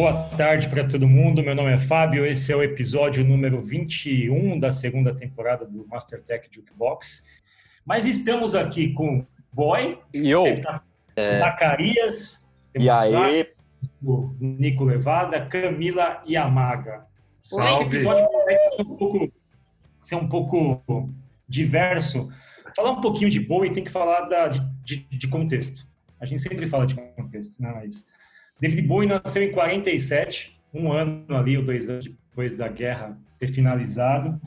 Boa 0.00 0.14
tarde 0.34 0.66
para 0.66 0.88
todo 0.88 1.06
mundo. 1.06 1.42
Meu 1.42 1.54
nome 1.54 1.74
é 1.74 1.78
Fábio. 1.78 2.24
Esse 2.24 2.50
é 2.50 2.56
o 2.56 2.62
episódio 2.62 3.22
número 3.22 3.60
21 3.60 4.58
da 4.58 4.72
segunda 4.72 5.14
temporada 5.14 5.66
do 5.66 5.86
Master 5.88 6.22
Tech 6.22 6.48
Jukebox. 6.50 7.22
Mas 7.84 8.06
estamos 8.06 8.54
aqui 8.54 8.94
com 8.94 9.26
Boy, 9.52 9.98
Yo. 10.14 10.44
É... 11.14 11.36
Zacarias, 11.36 12.48
e 12.74 12.88
aí? 12.88 13.46
o 14.02 14.34
Nico 14.40 14.84
Levada, 14.84 15.44
Camila 15.44 16.22
e 16.24 16.34
Amaga. 16.34 17.04
Salve. 17.38 17.70
Esse 17.70 17.82
episódio 17.82 18.26
vai 18.46 18.56
ser 18.56 18.80
um 18.80 18.96
pouco, 18.96 19.32
ser 20.00 20.14
um 20.14 20.26
pouco 20.26 21.10
diverso. 21.46 22.30
Falar 22.74 22.92
um 22.92 23.02
pouquinho 23.02 23.28
de 23.28 23.38
Bowie 23.38 23.74
tem 23.74 23.84
que 23.84 23.90
falar 23.90 24.22
da, 24.22 24.48
de, 24.48 24.62
de, 24.82 25.06
de 25.10 25.28
contexto. 25.28 25.86
A 26.18 26.24
gente 26.24 26.40
sempre 26.40 26.66
fala 26.66 26.86
de 26.86 26.94
contexto, 26.94 27.60
né? 27.60 27.70
mas 27.74 28.06
David 28.60 28.82
Bowie 28.82 29.08
nasceu 29.08 29.42
em 29.42 29.52
47, 29.52 30.60
um 30.72 30.92
ano 30.92 31.24
ali, 31.36 31.56
ou 31.56 31.64
dois 31.64 31.88
anos 31.88 32.04
depois 32.04 32.56
da 32.56 32.68
guerra 32.68 33.18
ter 33.38 33.48
finalizado. 33.48 34.40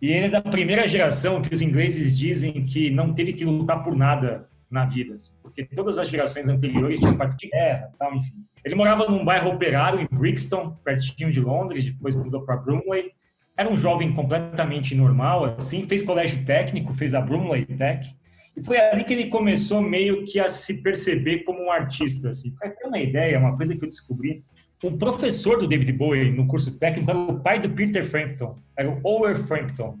E 0.00 0.12
ele 0.12 0.26
é 0.26 0.28
da 0.28 0.40
primeira 0.40 0.86
geração 0.86 1.42
que 1.42 1.52
os 1.52 1.60
ingleses 1.60 2.16
dizem 2.16 2.64
que 2.64 2.90
não 2.90 3.12
teve 3.12 3.32
que 3.32 3.44
lutar 3.44 3.82
por 3.82 3.96
nada 3.96 4.48
na 4.70 4.84
vida, 4.84 5.14
assim, 5.14 5.32
porque 5.42 5.64
todas 5.64 5.98
as 5.98 6.08
gerações 6.08 6.46
anteriores 6.46 7.00
tinham 7.00 7.16
participado 7.16 7.50
de 7.50 7.58
guerra, 7.58 7.90
tal, 7.98 8.14
enfim. 8.14 8.44
Ele 8.64 8.74
morava 8.74 9.08
num 9.08 9.24
bairro 9.24 9.50
operário 9.50 10.00
em 10.00 10.18
Brixton, 10.18 10.70
pertinho 10.84 11.32
de 11.32 11.40
Londres, 11.40 11.86
depois 11.86 12.14
mudou 12.14 12.42
para 12.44 12.56
Bromley. 12.56 13.12
Era 13.56 13.68
um 13.68 13.78
jovem 13.78 14.12
completamente 14.12 14.94
normal, 14.94 15.44
assim, 15.44 15.86
fez 15.86 16.02
colégio 16.02 16.44
técnico, 16.44 16.94
fez 16.94 17.14
a 17.14 17.20
Bromley 17.20 17.64
Tech, 17.64 18.14
e 18.58 18.64
foi 18.64 18.76
ali 18.76 19.04
que 19.04 19.12
ele 19.12 19.26
começou 19.28 19.80
meio 19.80 20.24
que 20.24 20.40
a 20.40 20.48
se 20.48 20.82
perceber 20.82 21.44
como 21.44 21.62
um 21.62 21.70
artista, 21.70 22.30
assim. 22.30 22.50
Para 22.50 22.70
ter 22.70 22.86
uma 22.88 22.98
ideia, 22.98 23.38
uma 23.38 23.56
coisa 23.56 23.76
que 23.76 23.84
eu 23.84 23.88
descobri, 23.88 24.42
um 24.82 24.98
professor 24.98 25.58
do 25.58 25.68
David 25.68 25.92
Bowie 25.92 26.32
no 26.32 26.46
curso 26.48 26.76
técnico 26.76 27.08
era 27.08 27.18
o 27.18 27.40
pai 27.40 27.60
do 27.60 27.70
Peter 27.70 28.04
Frampton, 28.04 28.58
era 28.76 28.90
o 28.90 29.00
Ower 29.04 29.38
Frampton. 29.44 29.96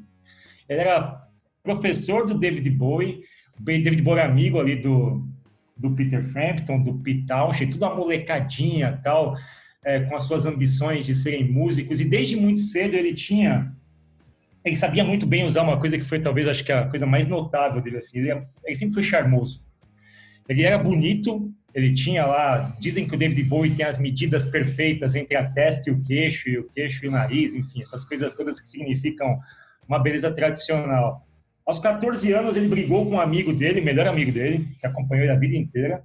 Ele 0.68 0.80
era 0.80 1.24
professor 1.62 2.26
do 2.26 2.34
David 2.34 2.68
Bowie, 2.70 3.22
o 3.60 3.62
David 3.62 4.02
Bowie 4.02 4.20
era 4.20 4.28
amigo 4.28 4.58
ali 4.58 4.74
do, 4.74 5.24
do 5.76 5.92
Peter 5.92 6.22
Frampton, 6.22 6.82
do 6.82 6.94
Pete 6.94 7.26
Townshend, 7.26 7.70
tudo 7.70 7.86
uma 7.86 7.94
molecadinha 7.94 9.00
tal, 9.04 9.36
é, 9.84 10.00
com 10.00 10.16
as 10.16 10.24
suas 10.24 10.46
ambições 10.46 11.06
de 11.06 11.14
serem 11.14 11.48
músicos, 11.48 12.00
e 12.00 12.04
desde 12.04 12.34
muito 12.34 12.58
cedo 12.58 12.94
ele 12.94 13.14
tinha 13.14 13.72
ele 14.68 14.76
sabia 14.76 15.04
muito 15.04 15.26
bem 15.26 15.44
usar 15.44 15.62
uma 15.62 15.78
coisa 15.78 15.98
que 15.98 16.04
foi 16.04 16.20
talvez 16.20 16.48
acho 16.48 16.64
que 16.64 16.72
a 16.72 16.86
coisa 16.86 17.06
mais 17.06 17.26
notável 17.26 17.80
dele 17.80 17.98
assim. 17.98 18.18
Ele, 18.18 18.42
ele, 18.64 18.74
sempre 18.76 18.94
foi 18.94 19.02
charmoso. 19.02 19.62
Ele 20.48 20.62
era 20.62 20.78
bonito 20.78 21.52
ele 21.74 21.94
tinha 21.94 22.24
lá 22.24 22.74
dizem 22.80 23.06
que 23.06 23.14
o 23.14 23.18
David 23.18 23.42
Bowie 23.44 23.74
tem 23.74 23.84
as 23.84 23.98
medidas 23.98 24.44
perfeitas 24.44 25.14
entre 25.14 25.36
a 25.36 25.48
testa 25.48 25.90
e 25.90 25.92
o 25.92 26.02
queixo 26.02 26.48
e 26.48 26.58
o 26.58 26.64
queixo 26.64 27.04
e 27.04 27.08
o 27.08 27.10
nariz 27.10 27.54
enfim 27.54 27.82
essas 27.82 28.04
coisas 28.04 28.32
todas 28.32 28.60
que 28.60 28.68
significam 28.68 29.38
uma 29.86 29.98
beleza 29.98 30.30
tradicional. 30.30 31.26
Aos 31.64 31.78
14 31.78 32.32
anos 32.32 32.56
ele 32.56 32.68
brigou 32.68 33.04
com 33.06 33.16
um 33.16 33.20
amigo 33.20 33.52
dele 33.52 33.80
melhor 33.80 34.06
amigo 34.06 34.32
dele 34.32 34.66
que 34.80 34.86
acompanhou 34.86 35.24
ele 35.24 35.32
a 35.32 35.38
vida 35.38 35.56
inteira 35.56 36.02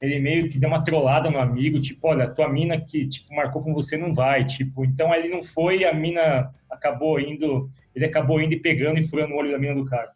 ele 0.00 0.18
meio 0.18 0.48
que 0.48 0.58
deu 0.58 0.68
uma 0.68 0.82
trollada 0.82 1.30
no 1.30 1.38
amigo, 1.38 1.78
tipo, 1.78 2.08
olha, 2.08 2.28
tua 2.28 2.48
mina 2.48 2.80
que 2.80 3.06
tipo 3.06 3.34
marcou 3.34 3.62
com 3.62 3.74
você 3.74 3.96
não 3.96 4.14
vai, 4.14 4.46
tipo, 4.46 4.84
então 4.84 5.14
ele 5.14 5.28
não 5.28 5.42
foi, 5.42 5.84
a 5.84 5.92
mina 5.92 6.50
acabou 6.70 7.20
indo, 7.20 7.68
ele 7.94 8.06
acabou 8.06 8.40
indo 8.40 8.54
e 8.54 8.60
pegando 8.60 8.98
e 8.98 9.02
furando 9.02 9.34
o 9.34 9.36
olho 9.36 9.50
da 9.50 9.58
mina 9.58 9.74
do 9.74 9.84
cara. 9.84 10.10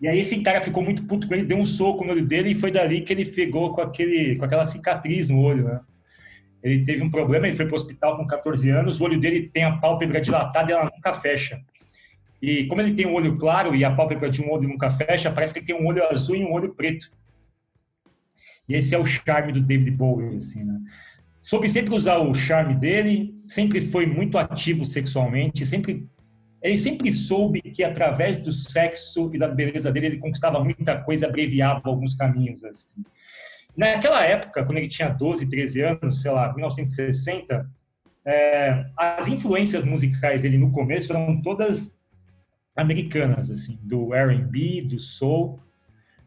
E 0.00 0.08
aí 0.08 0.18
esse 0.18 0.40
cara 0.40 0.62
ficou 0.62 0.82
muito 0.82 1.04
puto 1.04 1.28
com 1.28 1.34
ele, 1.34 1.44
deu 1.44 1.58
um 1.58 1.66
soco 1.66 2.02
no 2.02 2.12
olho 2.12 2.24
dele 2.24 2.50
e 2.50 2.54
foi 2.54 2.70
dali 2.70 3.02
que 3.02 3.12
ele 3.12 3.26
pegou 3.26 3.74
com 3.74 3.82
aquele 3.82 4.36
com 4.36 4.44
aquela 4.46 4.64
cicatriz 4.64 5.28
no 5.28 5.38
olho, 5.38 5.64
né? 5.64 5.80
Ele 6.62 6.84
teve 6.84 7.02
um 7.02 7.10
problema, 7.10 7.46
ele 7.46 7.56
foi 7.56 7.66
para 7.66 7.72
o 7.72 7.76
hospital 7.76 8.16
com 8.16 8.26
14 8.26 8.70
anos, 8.70 9.00
o 9.00 9.04
olho 9.04 9.20
dele 9.20 9.50
tem 9.52 9.64
a 9.64 9.76
pálpebra 9.76 10.20
dilatada 10.20 10.70
e 10.70 10.74
ela 10.74 10.90
nunca 10.94 11.12
fecha. 11.12 11.60
E 12.40 12.64
como 12.66 12.80
ele 12.80 12.94
tem 12.94 13.06
um 13.06 13.14
olho 13.14 13.36
claro 13.36 13.74
e 13.74 13.84
a 13.84 13.94
pálpebra 13.94 14.30
de 14.30 14.42
um 14.42 14.50
olho 14.50 14.68
nunca 14.68 14.90
fecha, 14.90 15.30
parece 15.30 15.52
que 15.52 15.58
ele 15.58 15.66
tem 15.66 15.76
um 15.76 15.86
olho 15.86 16.02
azul 16.10 16.36
e 16.36 16.44
um 16.44 16.52
olho 16.52 16.74
preto. 16.74 17.10
E 18.70 18.76
esse 18.76 18.94
é 18.94 18.98
o 18.98 19.04
charme 19.04 19.50
do 19.50 19.60
David 19.60 19.90
Bowie, 19.90 20.36
assim, 20.36 20.62
né? 20.62 20.78
Soube 21.40 21.68
sempre 21.68 21.92
usar 21.92 22.18
o 22.18 22.32
charme 22.32 22.76
dele, 22.76 23.34
sempre 23.48 23.80
foi 23.80 24.06
muito 24.06 24.38
ativo 24.38 24.84
sexualmente, 24.84 25.66
sempre 25.66 26.08
ele 26.62 26.78
sempre 26.78 27.10
soube 27.10 27.62
que 27.62 27.82
através 27.82 28.38
do 28.38 28.52
sexo 28.52 29.30
e 29.34 29.38
da 29.38 29.48
beleza 29.48 29.90
dele 29.90 30.06
ele 30.06 30.18
conquistava 30.18 30.62
muita 30.62 31.02
coisa, 31.02 31.26
abreviava 31.26 31.80
alguns 31.84 32.14
caminhos 32.14 32.62
assim. 32.62 33.02
Naquela 33.76 34.24
época, 34.24 34.64
quando 34.64 34.78
ele 34.78 34.88
tinha 34.88 35.08
12, 35.08 35.48
13 35.48 35.80
anos, 35.80 36.20
sei 36.20 36.30
lá, 36.30 36.52
1960, 36.54 37.68
é, 38.24 38.84
as 38.96 39.26
influências 39.26 39.84
musicais 39.84 40.42
dele 40.42 40.58
no 40.58 40.70
começo 40.70 41.12
eram 41.12 41.40
todas 41.42 41.98
americanas, 42.76 43.50
assim, 43.50 43.78
do 43.82 44.14
R&B, 44.14 44.82
do 44.82 44.98
soul, 44.98 45.58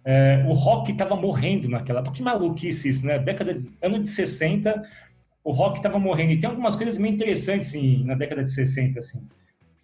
é, 0.06 0.46
o 0.47 0.53
rock 0.53 0.91
estava 0.91 1.16
morrendo 1.16 1.69
naquela. 1.69 2.03
Que 2.03 2.22
maluquice 2.22 2.90
isso, 2.90 3.06
né? 3.06 3.18
Década, 3.19 3.62
ano 3.81 4.00
de 4.00 4.09
60, 4.09 4.84
o 5.44 5.52
rock 5.52 5.78
estava 5.78 6.00
morrendo. 6.00 6.31
E 6.31 6.40
tem 6.40 6.50
algumas 6.50 6.75
coisas 6.75 6.97
meio 6.97 7.14
interessantes 7.14 7.69
assim, 7.69 8.03
na 8.03 8.16
década 8.16 8.44
de 8.44 8.52
60. 8.52 9.00
Assim. 9.00 9.28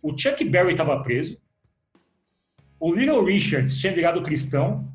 O 0.01 0.17
Chuck 0.17 0.43
Berry 0.43 0.71
estava 0.71 1.01
preso, 1.01 1.37
o 2.79 2.93
Little 2.93 3.23
Richards 3.23 3.75
tinha 3.75 3.91
virado 3.91 4.21
cristão, 4.21 4.87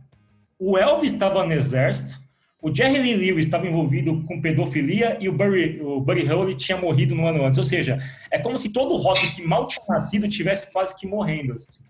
o 0.59 0.79
Elvis 0.79 1.13
estava 1.13 1.45
no 1.45 1.53
exército, 1.53 2.19
o 2.63 2.75
Jerry 2.75 2.99
Lee 2.99 3.15
Lewis 3.15 3.45
estava 3.45 3.67
envolvido 3.67 4.25
com 4.25 4.41
pedofilia 4.41 5.19
e 5.21 5.29
o 5.29 5.33
Buddy, 5.33 5.83
o 5.83 6.01
Buddy 6.01 6.25
Holly 6.25 6.55
tinha 6.55 6.79
morrido 6.79 7.15
no 7.15 7.27
ano 7.27 7.45
antes. 7.45 7.59
Ou 7.59 7.65
seja, 7.65 7.99
é 8.31 8.39
como 8.39 8.57
se 8.57 8.71
todo 8.71 8.95
o 8.95 8.97
rock 8.97 9.37
que 9.37 9.43
mal 9.43 9.67
tinha 9.67 9.85
nascido 9.87 10.27
tivesse 10.27 10.73
quase 10.73 10.99
que 10.99 11.07
morrendo. 11.07 11.53
Assim. 11.53 11.85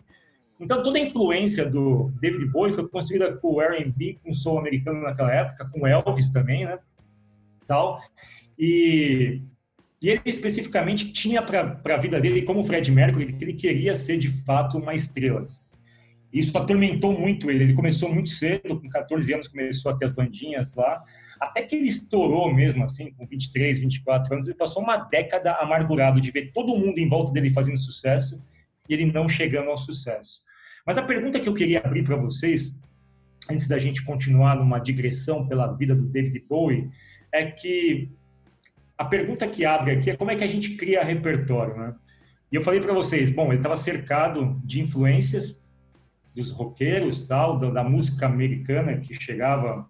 Então, 0.60 0.82
toda 0.82 0.98
a 0.98 1.02
influência 1.02 1.68
do 1.68 2.12
David 2.20 2.46
Bowie 2.46 2.72
foi 2.72 2.88
construída 2.88 3.36
com 3.36 3.54
o 3.54 3.60
R&B, 3.60 4.18
com 4.22 4.30
o 4.30 4.34
soul 4.34 4.58
americano 4.58 5.02
naquela 5.02 5.32
época, 5.32 5.68
com 5.72 5.86
Elvis 5.86 6.28
também, 6.28 6.64
né? 6.64 6.78
Tal. 7.66 8.00
E, 8.58 9.42
e 10.00 10.10
ele 10.10 10.22
especificamente 10.24 11.12
tinha 11.12 11.42
para 11.42 11.80
a 11.84 11.96
vida 11.96 12.20
dele, 12.20 12.42
como 12.42 12.60
o 12.60 12.64
Fred 12.64 12.90
Mercury, 12.90 13.32
que 13.32 13.44
ele 13.44 13.54
queria 13.54 13.96
ser 13.96 14.16
de 14.16 14.28
fato 14.28 14.78
uma 14.78 14.94
estrela. 14.94 15.44
Isso 16.32 16.56
atormentou 16.56 17.12
muito 17.12 17.50
ele. 17.50 17.64
Ele 17.64 17.74
começou 17.74 18.12
muito 18.12 18.28
cedo, 18.30 18.80
com 18.80 18.88
14 18.88 19.32
anos 19.34 19.48
começou 19.48 19.92
a 19.92 19.96
ter 19.96 20.04
as 20.04 20.12
bandinhas 20.12 20.72
lá, 20.74 21.02
até 21.40 21.62
que 21.62 21.76
ele 21.76 21.86
estourou 21.86 22.52
mesmo 22.52 22.84
assim, 22.84 23.12
com 23.12 23.26
23, 23.26 23.78
24 23.78 24.32
anos, 24.32 24.46
ele 24.46 24.56
passou 24.56 24.82
uma 24.82 24.96
década 24.96 25.52
amargurado 25.54 26.20
de 26.20 26.30
ver 26.30 26.52
todo 26.52 26.76
mundo 26.76 26.98
em 26.98 27.08
volta 27.08 27.32
dele 27.32 27.50
fazendo 27.50 27.78
sucesso 27.78 28.42
ele 28.88 29.06
não 29.06 29.28
chegando 29.28 29.70
ao 29.70 29.78
sucesso. 29.78 30.40
Mas 30.86 30.98
a 30.98 31.02
pergunta 31.02 31.40
que 31.40 31.48
eu 31.48 31.54
queria 31.54 31.80
abrir 31.80 32.04
para 32.04 32.16
vocês, 32.16 32.78
antes 33.50 33.66
da 33.66 33.78
gente 33.78 34.04
continuar 34.04 34.56
numa 34.56 34.78
digressão 34.78 35.46
pela 35.46 35.72
vida 35.72 35.94
do 35.94 36.06
David 36.06 36.44
Bowie, 36.48 36.90
é 37.32 37.46
que 37.46 38.10
a 38.96 39.04
pergunta 39.04 39.48
que 39.48 39.64
abre 39.64 39.92
aqui 39.92 40.10
é 40.10 40.16
como 40.16 40.30
é 40.30 40.36
que 40.36 40.44
a 40.44 40.48
gente 40.48 40.76
cria 40.76 41.02
repertório, 41.02 41.76
né? 41.76 41.94
E 42.52 42.56
eu 42.56 42.62
falei 42.62 42.80
para 42.80 42.92
vocês, 42.92 43.30
bom, 43.30 43.48
ele 43.48 43.56
estava 43.56 43.76
cercado 43.76 44.60
de 44.64 44.80
influências 44.80 45.66
dos 46.34 46.50
roqueiros, 46.50 47.26
tal, 47.26 47.58
da, 47.58 47.70
da, 47.70 47.84
música 47.84 48.26
americana 48.26 48.98
que 48.98 49.14
chegava 49.14 49.88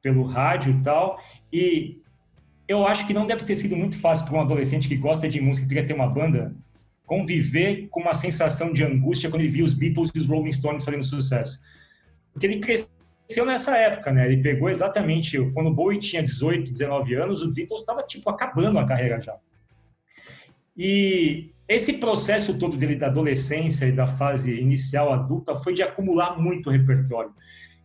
pelo 0.00 0.22
rádio 0.22 0.72
e 0.72 0.82
tal, 0.82 1.20
e 1.52 2.00
eu 2.66 2.86
acho 2.86 3.06
que 3.06 3.14
não 3.14 3.26
deve 3.26 3.44
ter 3.44 3.56
sido 3.56 3.76
muito 3.76 3.98
fácil 3.98 4.26
para 4.26 4.36
um 4.36 4.40
adolescente 4.40 4.88
que 4.88 4.96
gosta 4.96 5.28
de 5.28 5.40
música, 5.40 5.66
que 5.66 5.74
queria 5.74 5.86
ter 5.86 5.94
uma 5.94 6.06
banda, 6.06 6.54
conviver 7.08 7.88
com 7.88 8.02
uma 8.02 8.12
sensação 8.12 8.70
de 8.70 8.84
angústia 8.84 9.30
quando 9.30 9.40
ele 9.40 9.50
via 9.50 9.64
os 9.64 9.72
Beatles 9.72 10.12
e 10.14 10.18
os 10.18 10.26
Rolling 10.26 10.52
Stones 10.52 10.84
fazendo 10.84 11.02
sucesso. 11.02 11.58
Porque 12.32 12.46
ele 12.46 12.60
cresceu 12.60 13.46
nessa 13.46 13.76
época, 13.76 14.12
né? 14.12 14.26
Ele 14.26 14.42
pegou 14.42 14.68
exatamente 14.68 15.38
quando 15.52 15.68
o 15.68 15.74
Bowie 15.74 15.98
tinha 15.98 16.22
18, 16.22 16.70
19 16.70 17.14
anos, 17.14 17.42
o 17.42 17.50
Beatles 17.50 17.80
estava 17.80 18.02
tipo 18.02 18.28
acabando 18.28 18.78
a 18.78 18.84
carreira 18.84 19.20
já. 19.22 19.34
E 20.76 21.50
esse 21.66 21.94
processo 21.94 22.58
todo 22.58 22.76
dele 22.76 22.94
da 22.94 23.06
adolescência 23.06 23.86
e 23.86 23.92
da 23.92 24.06
fase 24.06 24.60
inicial 24.60 25.10
adulta 25.10 25.56
foi 25.56 25.72
de 25.72 25.82
acumular 25.82 26.38
muito 26.38 26.68
repertório. 26.68 27.32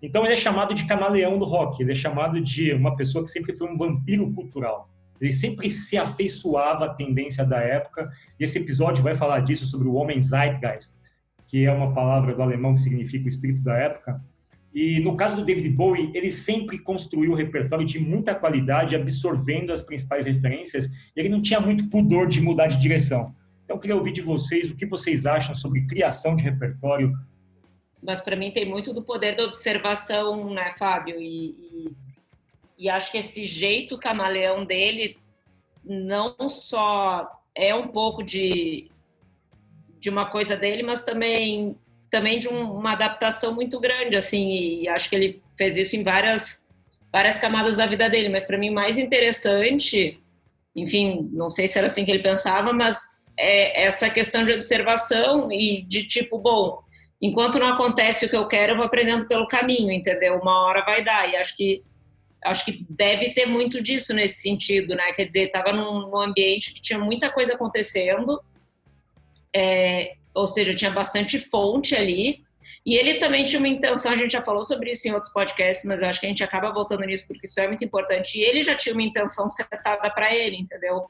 Então 0.01 0.25
ele 0.25 0.33
é 0.33 0.37
chamado 0.37 0.73
de 0.73 0.85
camaleão 0.85 1.39
do 1.39 1.45
rock, 1.45 1.81
ele 1.81 1.93
é 1.93 1.95
chamado 1.95 2.41
de 2.41 2.73
uma 2.73 2.97
pessoa 2.97 3.23
que 3.23 3.29
sempre 3.29 3.53
foi 3.53 3.71
um 3.71 3.77
vampiro 3.77 4.29
cultural. 4.33 4.92
Ele 5.19 5.33
sempre 5.33 5.69
se 5.69 5.97
afeiçoava 5.97 6.85
à 6.85 6.93
tendência 6.93 7.45
da 7.45 7.59
época, 7.59 8.11
e 8.39 8.43
esse 8.43 8.59
episódio 8.59 9.03
vai 9.03 9.15
falar 9.15 9.39
disso, 9.39 9.65
sobre 9.65 9.87
o 9.87 9.93
homem 9.93 10.21
Zeitgeist, 10.21 10.93
que 11.47 11.65
é 11.65 11.71
uma 11.71 11.93
palavra 11.93 12.33
do 12.33 12.41
alemão 12.41 12.73
que 12.73 12.79
significa 12.79 13.25
o 13.25 13.29
espírito 13.29 13.63
da 13.63 13.77
época. 13.77 14.21
E 14.73 14.99
no 15.01 15.15
caso 15.15 15.35
do 15.35 15.45
David 15.45 15.69
Bowie, 15.69 16.11
ele 16.15 16.31
sempre 16.31 16.79
construiu 16.79 17.31
um 17.31 17.35
repertório 17.35 17.85
de 17.85 17.99
muita 17.99 18.33
qualidade, 18.33 18.95
absorvendo 18.95 19.71
as 19.71 19.83
principais 19.83 20.25
referências, 20.25 20.87
e 20.87 21.19
ele 21.19 21.29
não 21.29 21.41
tinha 21.41 21.59
muito 21.59 21.89
pudor 21.89 22.27
de 22.27 22.41
mudar 22.41 22.67
de 22.67 22.77
direção. 22.77 23.35
Então, 23.63 23.77
eu 23.77 23.79
queria 23.79 23.95
ouvir 23.95 24.11
de 24.11 24.21
vocês 24.21 24.69
o 24.69 24.75
que 24.75 24.85
vocês 24.85 25.25
acham 25.25 25.53
sobre 25.53 25.85
criação 25.85 26.35
de 26.35 26.43
repertório. 26.43 27.13
Mas 28.01 28.19
para 28.19 28.35
mim 28.35 28.51
tem 28.51 28.67
muito 28.67 28.93
do 28.93 29.03
poder 29.03 29.35
da 29.35 29.43
observação, 29.43 30.53
né, 30.53 30.73
Fábio? 30.77 31.15
E, 31.21 31.51
e 31.51 31.91
e 32.83 32.89
acho 32.89 33.13
que 33.13 33.19
esse 33.19 33.45
jeito 33.45 33.97
camaleão 33.97 34.65
dele 34.65 35.17
não 35.85 36.49
só 36.49 37.31
é 37.55 37.73
um 37.73 37.87
pouco 37.87 38.21
de, 38.21 38.91
de 40.01 40.09
uma 40.09 40.25
coisa 40.25 40.57
dele, 40.57 40.83
mas 40.83 41.01
também 41.01 41.77
também 42.11 42.37
de 42.37 42.49
um, 42.49 42.73
uma 42.73 42.91
adaptação 42.91 43.55
muito 43.55 43.79
grande, 43.79 44.17
assim, 44.17 44.81
e 44.81 44.87
acho 44.89 45.09
que 45.09 45.15
ele 45.15 45.41
fez 45.57 45.77
isso 45.77 45.95
em 45.95 46.03
várias 46.03 46.67
várias 47.09 47.39
camadas 47.39 47.77
da 47.77 47.85
vida 47.85 48.09
dele, 48.09 48.27
mas 48.27 48.45
para 48.45 48.57
mim 48.57 48.69
mais 48.69 48.97
interessante, 48.97 50.19
enfim, 50.75 51.29
não 51.31 51.49
sei 51.49 51.69
se 51.69 51.77
era 51.77 51.87
assim 51.87 52.03
que 52.03 52.11
ele 52.11 52.21
pensava, 52.21 52.73
mas 52.73 52.99
é 53.39 53.85
essa 53.85 54.09
questão 54.09 54.43
de 54.43 54.51
observação 54.51 55.49
e 55.49 55.83
de 55.83 56.05
tipo, 56.05 56.37
bom, 56.37 56.83
enquanto 57.21 57.59
não 57.59 57.67
acontece 57.67 58.25
o 58.25 58.29
que 58.29 58.35
eu 58.35 58.47
quero, 58.47 58.73
eu 58.73 58.77
vou 58.77 58.85
aprendendo 58.85 59.25
pelo 59.25 59.47
caminho, 59.47 59.89
entendeu? 59.89 60.35
Uma 60.35 60.65
hora 60.65 60.83
vai 60.83 61.01
dar, 61.01 61.29
e 61.31 61.37
acho 61.37 61.55
que 61.55 61.81
acho 62.45 62.65
que 62.65 62.85
deve 62.89 63.33
ter 63.33 63.45
muito 63.45 63.81
disso 63.81 64.13
nesse 64.13 64.41
sentido, 64.41 64.95
né? 64.95 65.11
Quer 65.13 65.25
dizer, 65.25 65.47
estava 65.47 65.71
num, 65.71 66.01
num, 66.01 66.19
ambiente 66.19 66.73
que 66.73 66.81
tinha 66.81 66.99
muita 66.99 67.31
coisa 67.31 67.53
acontecendo, 67.53 68.41
é, 69.55 70.15
ou 70.33 70.47
seja, 70.47 70.73
tinha 70.73 70.91
bastante 70.91 71.39
fonte 71.39 71.95
ali. 71.95 72.43
E 72.85 72.95
ele 72.95 73.15
também 73.15 73.45
tinha 73.45 73.59
uma 73.59 73.67
intenção, 73.67 74.11
a 74.11 74.15
gente 74.15 74.31
já 74.31 74.41
falou 74.41 74.63
sobre 74.63 74.91
isso 74.91 75.07
em 75.07 75.13
outros 75.13 75.31
podcasts, 75.31 75.85
mas 75.85 76.01
eu 76.01 76.07
acho 76.09 76.19
que 76.19 76.25
a 76.25 76.29
gente 76.29 76.43
acaba 76.43 76.71
voltando 76.71 77.05
nisso 77.05 77.25
porque 77.27 77.47
isso 77.47 77.59
é 77.59 77.67
muito 77.67 77.83
importante. 77.83 78.37
E 78.37 78.43
ele 78.43 78.61
já 78.61 78.75
tinha 78.75 78.93
uma 78.93 79.03
intenção 79.03 79.49
setada 79.49 80.09
para 80.09 80.33
ele, 80.35 80.57
entendeu? 80.57 81.05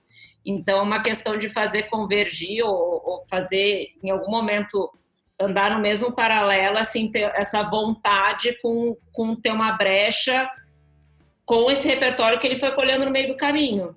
Então, 0.46 0.84
uma 0.84 1.02
questão 1.02 1.38
de 1.38 1.50
fazer 1.50 1.84
convergir 1.84 2.64
ou, 2.64 3.02
ou, 3.04 3.26
fazer, 3.30 3.88
em 4.04 4.10
algum 4.12 4.30
momento, 4.30 4.92
andar 5.40 5.72
no 5.72 5.82
mesmo 5.82 6.12
paralelo, 6.12 6.78
assim, 6.78 7.10
ter 7.10 7.32
essa 7.34 7.64
vontade 7.64 8.58
com, 8.62 8.96
com 9.12 9.36
ter 9.36 9.52
uma 9.52 9.72
brecha 9.72 10.48
com 11.46 11.70
esse 11.70 11.88
repertório 11.88 12.40
que 12.40 12.48
ele 12.48 12.56
foi 12.56 12.72
colhendo 12.72 13.06
no 13.06 13.12
meio 13.12 13.28
do 13.28 13.38
caminho. 13.38 13.96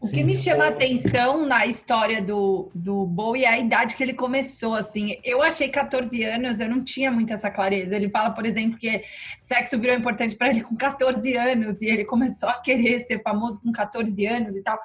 O 0.00 0.08
que 0.08 0.22
me 0.22 0.38
chama 0.38 0.66
a 0.66 0.68
atenção 0.68 1.44
na 1.44 1.66
história 1.66 2.22
do, 2.22 2.70
do 2.72 3.04
Bowie 3.04 3.44
é 3.44 3.48
a 3.48 3.58
idade 3.58 3.96
que 3.96 4.02
ele 4.02 4.14
começou, 4.14 4.76
assim. 4.76 5.18
Eu 5.24 5.42
achei 5.42 5.68
14 5.68 6.22
anos, 6.22 6.60
eu 6.60 6.68
não 6.68 6.84
tinha 6.84 7.10
muito 7.10 7.32
essa 7.32 7.50
clareza. 7.50 7.96
Ele 7.96 8.08
fala, 8.08 8.30
por 8.30 8.46
exemplo, 8.46 8.78
que 8.78 9.02
sexo 9.40 9.76
virou 9.76 9.96
importante 9.96 10.36
para 10.36 10.50
ele 10.50 10.62
com 10.62 10.76
14 10.76 11.36
anos 11.36 11.82
e 11.82 11.86
ele 11.86 12.04
começou 12.04 12.48
a 12.48 12.60
querer 12.60 13.00
ser 13.00 13.20
famoso 13.22 13.60
com 13.60 13.72
14 13.72 14.24
anos 14.24 14.54
e 14.54 14.62
tal. 14.62 14.78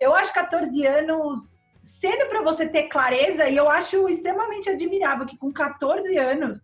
Eu 0.00 0.12
acho 0.12 0.34
14 0.34 0.84
anos 0.84 1.52
cedo 1.80 2.28
para 2.28 2.42
você 2.42 2.66
ter 2.66 2.88
clareza 2.88 3.48
e 3.48 3.56
eu 3.56 3.70
acho 3.70 4.08
extremamente 4.08 4.68
admirável 4.68 5.26
que 5.26 5.38
com 5.38 5.52
14 5.52 6.18
anos 6.18 6.58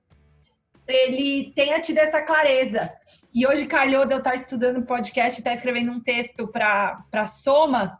ele 0.88 1.52
tenha 1.54 1.80
tido 1.80 1.98
essa 1.98 2.20
clareza. 2.20 2.92
E 3.34 3.46
hoje 3.46 3.66
calhou 3.66 4.04
de 4.04 4.12
eu 4.12 4.18
estar 4.18 4.34
estudando 4.34 4.84
podcast, 4.84 5.38
estar 5.38 5.54
escrevendo 5.54 5.90
um 5.90 6.00
texto 6.00 6.46
para 6.46 7.26
Somas, 7.26 7.90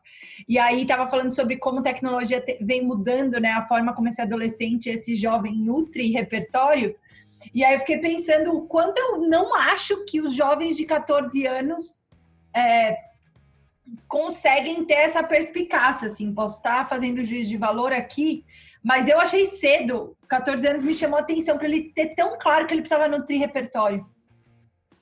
e 0.47 0.59
aí 0.59 0.83
estava 0.83 1.07
falando 1.07 1.35
sobre 1.35 1.57
como 1.57 1.81
tecnologia 1.81 2.39
te, 2.39 2.59
vem 2.61 2.85
mudando, 2.85 3.41
né, 3.41 3.53
a 3.53 3.63
forma 3.63 3.95
como 3.95 4.09
esse 4.09 4.21
adolescente, 4.21 4.91
esse 4.91 5.15
jovem 5.15 5.57
nutre 5.57 6.11
repertório. 6.11 6.95
E 7.55 7.65
aí 7.65 7.75
eu 7.75 7.81
fiquei 7.81 7.99
pensando 7.99 8.55
o 8.55 8.67
quanto 8.67 8.99
eu 8.99 9.27
não 9.27 9.55
acho 9.55 10.05
que 10.05 10.21
os 10.21 10.35
jovens 10.35 10.77
de 10.77 10.85
14 10.85 11.47
anos 11.47 12.05
é, 12.55 12.99
conseguem 14.07 14.85
ter 14.85 14.95
essa 14.95 15.23
perspicácia, 15.23 16.09
assim, 16.09 16.33
posso 16.35 16.59
estar 16.59 16.87
fazendo 16.87 17.25
juízo 17.25 17.49
de 17.49 17.57
valor 17.57 17.91
aqui, 17.91 18.45
mas 18.85 19.09
eu 19.09 19.19
achei 19.19 19.47
cedo, 19.47 20.15
14 20.29 20.67
anos 20.67 20.83
me 20.83 20.93
chamou 20.93 21.19
a 21.19 21.23
atenção 21.23 21.57
para 21.57 21.69
ele 21.69 21.91
ter 21.95 22.15
tão 22.15 22.37
claro 22.39 22.67
que 22.67 22.75
ele 22.75 22.83
precisava 22.83 23.09
nutrir 23.09 23.41
repertório. 23.41 24.12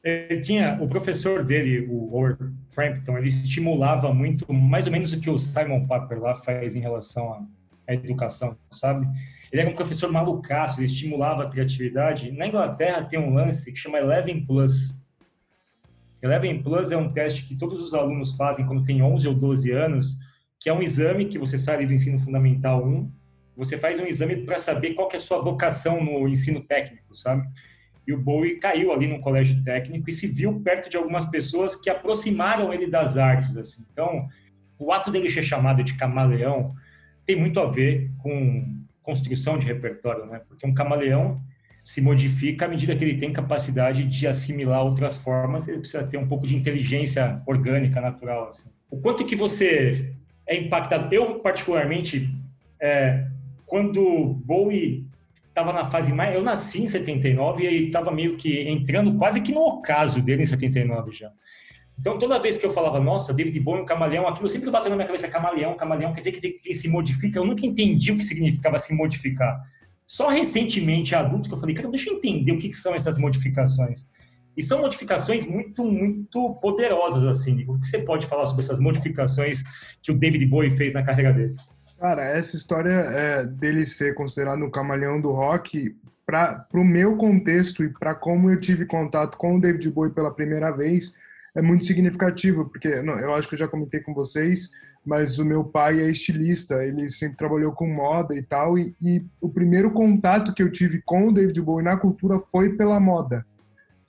Ele 0.03 0.41
tinha, 0.41 0.79
o 0.81 0.89
professor 0.89 1.45
dele, 1.45 1.87
o 1.91 2.15
Howard 2.15 2.55
Frampton, 2.71 3.19
ele 3.19 3.29
estimulava 3.29 4.13
muito, 4.15 4.51
mais 4.53 4.87
ou 4.87 4.93
menos 4.93 5.13
o 5.13 5.21
que 5.21 5.29
o 5.29 5.39
Simon 5.39 5.87
Paper 5.87 6.21
lá 6.21 6.35
faz 6.37 6.75
em 6.75 6.81
relação 6.81 7.47
à, 7.87 7.93
educação, 7.93 8.57
sabe? 8.71 9.07
Ele 9.51 9.63
era 9.63 9.71
um 9.71 9.75
professor 9.75 10.13
malucaço, 10.13 10.79
ele 10.79 10.87
estimulava 10.87 11.43
a 11.43 11.51
criatividade. 11.51 12.31
Na 12.31 12.47
Inglaterra 12.47 13.03
tem 13.03 13.19
um 13.19 13.35
lance 13.35 13.73
que 13.73 13.79
chama 13.79 13.99
Eleven 13.99 14.47
Plus. 14.47 15.03
Eleven 16.23 16.63
Plus 16.63 16.93
é 16.93 16.97
um 16.97 17.13
teste 17.13 17.47
que 17.47 17.57
todos 17.57 17.83
os 17.83 17.93
alunos 17.93 18.37
fazem 18.37 18.65
quando 18.65 18.85
tem 18.85 19.03
11 19.03 19.27
ou 19.27 19.35
12 19.35 19.73
anos, 19.73 20.17
que 20.61 20.69
é 20.69 20.73
um 20.73 20.81
exame 20.81 21.27
que 21.27 21.39
você 21.39 21.59
sai 21.59 21.85
do 21.85 21.93
ensino 21.93 22.19
fundamental 22.19 22.87
1, 22.87 23.11
você 23.57 23.77
faz 23.77 23.99
um 23.99 24.07
exame 24.07 24.37
para 24.45 24.59
saber 24.59 24.95
qual 24.95 25.11
é 25.13 25.17
a 25.17 25.21
sua 25.21 25.43
vocação 25.43 26.03
no 26.03 26.27
ensino 26.29 26.61
técnico, 26.61 27.15
sabe? 27.15 27.47
E 28.07 28.13
o 28.13 28.19
Bowie 28.19 28.59
caiu 28.59 28.93
ali 28.93 29.07
no 29.07 29.21
colégio 29.21 29.63
técnico 29.63 30.09
e 30.09 30.13
se 30.13 30.27
viu 30.27 30.61
perto 30.61 30.89
de 30.89 30.97
algumas 30.97 31.27
pessoas 31.27 31.77
que 31.77 31.91
aproximaram 31.91 32.73
ele 32.73 32.87
das 32.87 33.17
artes, 33.17 33.57
assim. 33.57 33.85
Então, 33.93 34.27
o 34.79 34.93
ato 34.93 35.11
dele 35.11 35.31
ser 35.31 35.43
chamado 35.43 35.85
de 35.85 35.95
camaleão 35.95 36.75
tem 37.27 37.37
muito 37.37 37.61
a 37.61 37.71
ver 37.71 38.11
com 38.19 38.81
construção 39.03 39.59
de 39.59 39.67
repertório, 39.67 40.27
né? 40.27 40.41
Porque 40.49 40.67
um 40.67 40.75
camaleão 40.75 41.41
se 41.85 42.01
modifica 42.01 42.67
à 42.67 42.69
medida 42.69 42.95
que 42.95 43.05
ele 43.05 43.19
tem 43.19 43.33
capacidade 43.33 44.05
de 44.05 44.27
assimilar 44.27 44.85
outras 44.85 45.17
formas, 45.17 45.67
ele 45.67 45.79
precisa 45.79 46.07
ter 46.07 46.17
um 46.17 46.27
pouco 46.27 46.47
de 46.47 46.57
inteligência 46.57 47.43
orgânica, 47.47 48.01
natural, 48.01 48.49
assim. 48.49 48.71
O 48.91 48.99
quanto 48.99 49.25
que 49.25 49.37
você 49.37 50.15
é 50.47 50.57
impactado? 50.57 51.13
Eu, 51.15 51.41
particularmente, 51.41 52.29
é, 52.81 53.27
quando 53.67 54.41
Bowie 54.45 55.07
estava 55.61 55.73
na 55.73 55.85
fase 55.85 56.13
mais. 56.13 56.35
Eu 56.35 56.43
nasci 56.43 56.83
em 56.83 56.89
79 56.89 57.69
e 57.69 57.87
estava 57.87 58.11
meio 58.11 58.37
que 58.37 58.69
entrando 58.69 59.17
quase 59.17 59.41
que 59.41 59.53
no 59.53 59.61
ocaso 59.61 60.21
dele 60.21 60.43
em 60.43 60.47
79 60.47 61.13
já. 61.13 61.31
Então, 61.99 62.19
toda 62.19 62.39
vez 62.39 62.57
que 62.57 62.65
eu 62.65 62.73
falava, 62.73 62.99
nossa, 62.99 63.35
David 63.35 63.61
Bowie 63.61 63.81
é 63.81 63.83
um 63.83 63.87
camaleão, 63.87 64.27
aquilo 64.27 64.49
sempre 64.49 64.71
bateu 64.71 64.89
na 64.89 64.97
minha 64.97 65.07
cabeça, 65.07 65.29
camaleão, 65.29 65.75
camaleão, 65.75 66.15
quer 66.15 66.21
dizer 66.21 66.33
que 66.33 66.61
ele 66.65 66.75
se 66.75 66.89
modifica. 66.89 67.39
Eu 67.39 67.45
nunca 67.45 67.67
entendi 67.67 68.11
o 68.11 68.17
que 68.17 68.25
significava 68.25 68.79
se 68.79 68.95
modificar. 68.95 69.61
Só 70.07 70.29
recentemente, 70.29 71.15
adulto, 71.15 71.49
que 71.49 71.55
eu 71.55 71.59
falei, 71.59 71.75
cara, 71.75 71.91
deixa 71.91 72.09
eu 72.09 72.17
entender 72.17 72.53
o 72.53 72.59
que, 72.59 72.71
que 72.71 72.77
são 72.77 72.95
essas 72.95 73.19
modificações. 73.19 74.09
E 74.57 74.63
são 74.63 74.81
modificações 74.81 75.45
muito, 75.45 75.85
muito 75.85 76.55
poderosas, 76.55 77.25
assim. 77.25 77.65
O 77.69 77.79
que 77.79 77.87
você 77.87 77.99
pode 77.99 78.27
falar 78.27 78.47
sobre 78.47 78.65
essas 78.65 78.81
modificações 78.81 79.63
que 80.03 80.11
o 80.11 80.15
David 80.15 80.45
Bowie 80.47 80.71
fez 80.71 80.95
na 80.95 81.03
carreira 81.03 81.35
dele? 81.35 81.55
Cara, 82.01 82.25
essa 82.25 82.57
história 82.57 82.89
é, 82.89 83.45
dele 83.45 83.85
ser 83.85 84.15
considerado 84.15 84.65
um 84.65 84.71
camaleão 84.71 85.21
do 85.21 85.33
rock, 85.33 85.95
para 86.25 86.67
o 86.73 86.83
meu 86.83 87.15
contexto 87.19 87.85
e 87.85 87.91
para 87.91 88.15
como 88.15 88.49
eu 88.49 88.59
tive 88.59 88.87
contato 88.87 89.37
com 89.37 89.57
o 89.57 89.61
David 89.61 89.91
Bowie 89.91 90.11
pela 90.11 90.33
primeira 90.33 90.71
vez, 90.71 91.13
é 91.55 91.61
muito 91.61 91.85
significativo, 91.85 92.65
porque 92.71 93.03
não, 93.03 93.19
eu 93.19 93.35
acho 93.35 93.47
que 93.47 93.55
eu 93.55 93.59
já 93.59 93.69
comentei 93.69 94.01
com 94.01 94.15
vocês, 94.15 94.71
mas 95.05 95.39
o 95.39 95.45
meu 95.45 95.63
pai 95.63 96.01
é 96.01 96.09
estilista, 96.09 96.83
ele 96.83 97.11
sempre 97.11 97.37
trabalhou 97.37 97.73
com 97.73 97.87
moda 97.87 98.35
e 98.35 98.41
tal, 98.41 98.79
e, 98.79 98.97
e 98.99 99.23
o 99.39 99.51
primeiro 99.51 99.91
contato 99.91 100.55
que 100.55 100.63
eu 100.63 100.73
tive 100.73 101.03
com 101.05 101.29
o 101.29 101.33
David 101.35 101.61
Bowie 101.61 101.85
na 101.85 101.99
cultura 101.99 102.39
foi 102.39 102.77
pela 102.79 102.99
moda, 102.99 103.45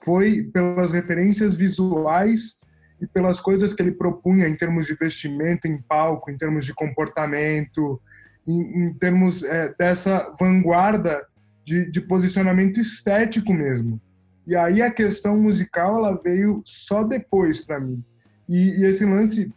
foi 0.02 0.44
pelas 0.44 0.92
referências 0.92 1.54
visuais 1.54 2.56
e 3.02 3.06
pelas 3.08 3.40
coisas 3.40 3.74
que 3.74 3.82
ele 3.82 3.90
propunha 3.90 4.46
em 4.46 4.56
termos 4.56 4.86
de 4.86 4.94
vestimento 4.94 5.66
em 5.66 5.76
palco, 5.76 6.30
em 6.30 6.36
termos 6.36 6.64
de 6.64 6.72
comportamento, 6.72 8.00
em, 8.46 8.84
em 8.84 8.94
termos 8.94 9.42
é, 9.42 9.74
dessa 9.76 10.32
vanguarda 10.38 11.26
de, 11.64 11.90
de, 11.90 12.00
posicionamento 12.00 12.78
estético 12.78 13.52
mesmo. 13.52 14.00
E 14.46 14.54
aí 14.54 14.80
a 14.80 14.90
questão 14.90 15.36
musical 15.36 15.96
ela 15.96 16.20
veio 16.22 16.62
só 16.64 17.02
depois 17.02 17.58
para 17.58 17.80
mim. 17.80 18.04
E, 18.48 18.80
e, 18.80 18.84
esse 18.84 19.04
lance 19.04 19.52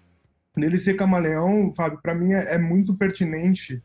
dele 0.57 0.79
ser 0.79 0.95
camaleão, 0.95 1.71
Fábio, 1.75 1.99
para 2.01 2.15
mim 2.15 2.33
é, 2.33 2.55
é 2.55 2.57
muito 2.57 2.95
pertinente, 2.95 3.81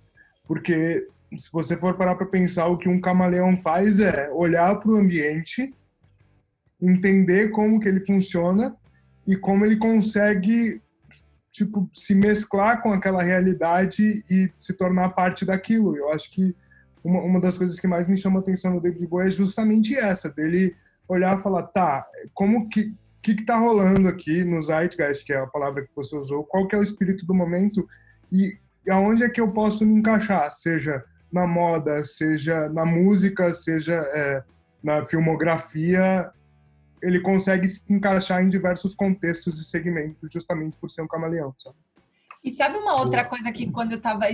porque 0.48 1.06
se 1.36 1.52
você 1.52 1.76
for 1.76 1.98
parar 1.98 2.14
para 2.14 2.26
pensar, 2.26 2.66
o 2.66 2.78
que 2.78 2.88
um 2.88 3.00
camaleão 3.00 3.58
faz 3.58 4.00
é 4.00 4.30
olhar 4.30 4.80
para 4.80 4.90
o 4.90 4.96
ambiente, 4.96 5.74
entender 6.80 7.50
como 7.50 7.78
que 7.78 7.88
ele 7.88 8.04
funciona 8.06 8.74
e 9.26 9.36
como 9.36 9.64
ele 9.64 9.76
consegue 9.76 10.82
tipo 11.52 11.90
se 11.94 12.14
mesclar 12.14 12.82
com 12.82 12.92
aquela 12.92 13.22
realidade 13.22 14.22
e 14.30 14.50
se 14.56 14.72
tornar 14.72 15.10
parte 15.10 15.44
daquilo. 15.44 15.96
Eu 15.96 16.12
acho 16.12 16.30
que 16.30 16.54
uma, 17.02 17.20
uma 17.20 17.40
das 17.40 17.58
coisas 17.58 17.78
que 17.78 17.88
mais 17.88 18.06
me 18.06 18.16
chama 18.16 18.38
a 18.38 18.42
atenção 18.42 18.74
no 18.74 18.80
David 18.80 19.06
Bowie 19.06 19.28
é 19.28 19.30
justamente 19.30 19.96
essa, 19.96 20.30
dele 20.30 20.76
olhar 21.08 21.38
e 21.38 21.42
falar, 21.42 21.64
tá, 21.64 22.06
como 22.34 22.68
que 22.68 22.94
que 23.22 23.34
que 23.34 23.44
tá 23.44 23.58
rolando 23.58 24.08
aqui 24.08 24.42
no 24.44 24.62
Zeitgeist, 24.62 25.24
que 25.24 25.32
é 25.32 25.38
a 25.38 25.46
palavra 25.46 25.84
que 25.84 25.94
você 25.94 26.16
usou, 26.16 26.44
qual 26.44 26.66
que 26.66 26.74
é 26.74 26.78
o 26.78 26.82
espírito 26.82 27.26
do 27.26 27.34
momento 27.34 27.86
e 28.32 28.56
aonde 28.88 29.22
é 29.22 29.28
que 29.28 29.40
eu 29.40 29.52
posso 29.52 29.84
me 29.84 29.94
encaixar, 29.94 30.54
seja 30.54 31.04
na 31.30 31.46
moda, 31.46 32.02
seja 32.02 32.68
na 32.70 32.86
música, 32.86 33.52
seja 33.52 33.94
é, 33.94 34.42
na 34.82 35.04
filmografia, 35.04 36.30
ele 37.02 37.20
consegue 37.20 37.68
se 37.68 37.82
encaixar 37.88 38.42
em 38.42 38.48
diversos 38.48 38.94
contextos 38.94 39.60
e 39.60 39.64
segmentos 39.64 40.30
justamente 40.32 40.76
por 40.78 40.90
ser 40.90 41.02
um 41.02 41.08
camaleão, 41.08 41.54
sabe? 41.58 41.76
E 42.42 42.50
sabe 42.52 42.78
uma 42.78 42.98
outra 42.98 43.22
coisa 43.22 43.52
que 43.52 43.70
quando 43.70 43.92
eu 43.92 43.98
estava 43.98 44.24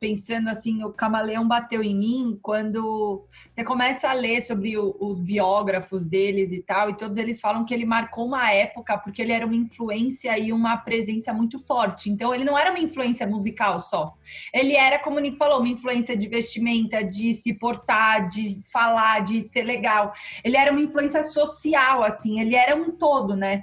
pensando 0.00 0.48
assim, 0.48 0.82
o 0.82 0.92
camaleão 0.92 1.46
bateu 1.46 1.80
em 1.80 1.94
mim, 1.94 2.38
quando 2.42 3.24
você 3.52 3.62
começa 3.62 4.10
a 4.10 4.12
ler 4.12 4.42
sobre 4.42 4.76
o, 4.76 4.96
os 4.98 5.20
biógrafos 5.20 6.04
deles 6.04 6.50
e 6.50 6.60
tal, 6.60 6.90
e 6.90 6.96
todos 6.96 7.16
eles 7.16 7.40
falam 7.40 7.64
que 7.64 7.72
ele 7.72 7.86
marcou 7.86 8.26
uma 8.26 8.50
época 8.50 8.98
porque 8.98 9.22
ele 9.22 9.30
era 9.30 9.46
uma 9.46 9.54
influência 9.54 10.36
e 10.36 10.52
uma 10.52 10.76
presença 10.76 11.32
muito 11.32 11.56
forte. 11.56 12.10
Então 12.10 12.34
ele 12.34 12.44
não 12.44 12.58
era 12.58 12.70
uma 12.70 12.80
influência 12.80 13.28
musical 13.28 13.80
só. 13.80 14.12
Ele 14.52 14.74
era, 14.74 14.98
como 14.98 15.18
o 15.18 15.20
Nick 15.20 15.38
falou, 15.38 15.60
uma 15.60 15.68
influência 15.68 16.16
de 16.16 16.26
vestimenta, 16.26 17.04
de 17.04 17.32
se 17.32 17.54
portar, 17.54 18.26
de 18.26 18.60
falar, 18.72 19.20
de 19.20 19.40
ser 19.40 19.62
legal. 19.62 20.12
Ele 20.42 20.56
era 20.56 20.72
uma 20.72 20.80
influência 20.80 21.22
social, 21.22 22.02
assim, 22.02 22.40
ele 22.40 22.56
era 22.56 22.74
um 22.74 22.90
todo, 22.90 23.36
né? 23.36 23.62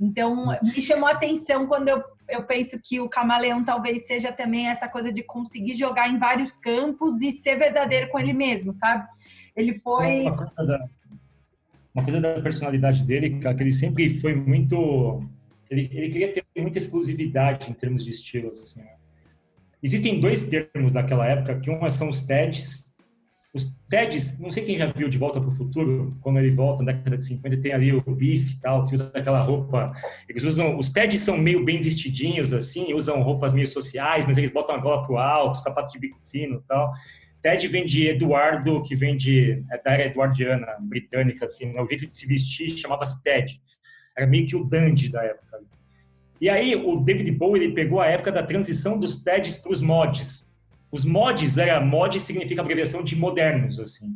Então, 0.00 0.46
me 0.62 0.80
chamou 0.80 1.08
a 1.08 1.12
atenção 1.12 1.66
quando 1.66 1.88
eu 1.88 2.02
eu 2.32 2.42
penso 2.44 2.80
que 2.82 2.98
o 2.98 3.08
camaleão 3.08 3.62
talvez 3.64 4.06
seja 4.06 4.32
também 4.32 4.66
essa 4.66 4.88
coisa 4.88 5.12
de 5.12 5.22
conseguir 5.22 5.74
jogar 5.74 6.08
em 6.08 6.16
vários 6.16 6.56
campos 6.56 7.20
e 7.20 7.30
ser 7.30 7.56
verdadeiro 7.56 8.08
com 8.08 8.18
ele 8.18 8.32
mesmo, 8.32 8.72
sabe? 8.72 9.06
Ele 9.54 9.74
foi. 9.74 10.22
Uma 10.22 10.36
coisa 10.36 10.66
da, 10.66 10.88
uma 11.94 12.04
coisa 12.04 12.20
da 12.20 12.40
personalidade 12.40 13.04
dele, 13.04 13.38
que 13.38 13.46
ele 13.46 13.72
sempre 13.72 14.18
foi 14.18 14.34
muito. 14.34 15.22
Ele, 15.70 15.88
ele 15.92 16.10
queria 16.10 16.32
ter 16.32 16.44
muita 16.56 16.78
exclusividade 16.78 17.70
em 17.70 17.74
termos 17.74 18.04
de 18.04 18.10
estilos. 18.10 18.60
Assim, 18.60 18.80
né? 18.80 18.94
Existem 19.82 20.20
dois 20.20 20.48
termos 20.48 20.92
daquela 20.92 21.26
época, 21.26 21.58
que 21.60 21.70
um 21.70 21.90
são 21.90 22.08
os 22.08 22.22
TEDs, 22.22 22.91
os 23.54 23.76
TEDs, 23.88 24.38
não 24.38 24.50
sei 24.50 24.64
quem 24.64 24.78
já 24.78 24.86
viu 24.86 25.10
De 25.10 25.18
Volta 25.18 25.38
para 25.38 25.50
o 25.50 25.54
Futuro, 25.54 26.16
quando 26.22 26.38
ele 26.38 26.54
volta 26.54 26.82
na 26.82 26.92
década 26.92 27.18
de 27.18 27.24
50, 27.26 27.60
tem 27.60 27.72
ali 27.72 27.92
o 27.92 28.00
Biff 28.00 28.54
e 28.54 28.56
tal, 28.58 28.86
que 28.86 28.94
usa 28.94 29.10
aquela 29.12 29.42
roupa. 29.42 29.92
Eles 30.26 30.44
usam. 30.44 30.78
Os 30.78 30.90
TEDs 30.90 31.20
são 31.20 31.36
meio 31.36 31.62
bem 31.62 31.82
vestidinhos, 31.82 32.52
assim, 32.54 32.94
usam 32.94 33.20
roupas 33.22 33.52
meio 33.52 33.66
sociais, 33.68 34.24
mas 34.24 34.38
eles 34.38 34.50
botam 34.50 34.74
a 34.74 34.78
gola 34.78 35.04
pro 35.04 35.18
alto, 35.18 35.60
sapato 35.60 35.92
de 35.92 35.98
bico 35.98 36.18
fino 36.30 36.56
e 36.56 36.68
tal. 36.68 36.92
TED 37.42 37.68
vem 37.68 37.84
de 37.84 38.06
Eduardo, 38.06 38.82
que 38.84 38.94
vem 38.94 39.16
de, 39.16 39.62
é 39.70 39.82
da 39.82 39.92
era 39.92 40.04
eduardiana, 40.04 40.66
britânica, 40.80 41.44
assim, 41.44 41.66
né? 41.66 41.82
o 41.82 41.88
jeito 41.88 42.06
de 42.06 42.14
se 42.14 42.26
vestir 42.26 42.70
chamava-se 42.78 43.20
TED. 43.22 43.60
Era 44.16 44.26
meio 44.26 44.46
que 44.46 44.56
o 44.56 44.64
dandy 44.64 45.10
da 45.10 45.22
época. 45.24 45.60
E 46.40 46.48
aí, 46.48 46.74
o 46.74 46.96
David 46.96 47.30
Bowie 47.32 47.64
ele 47.64 47.74
pegou 47.74 48.00
a 48.00 48.06
época 48.06 48.32
da 48.32 48.42
transição 48.42 48.98
dos 48.98 49.22
TEDs 49.22 49.56
para 49.56 49.72
os 49.72 49.80
mods 49.80 50.51
os 50.92 51.06
mods, 51.06 51.56
era, 51.56 51.80
mod 51.80 52.20
significa 52.20 52.60
abreviação 52.60 53.02
de 53.02 53.16
modernos, 53.16 53.80
assim. 53.80 54.14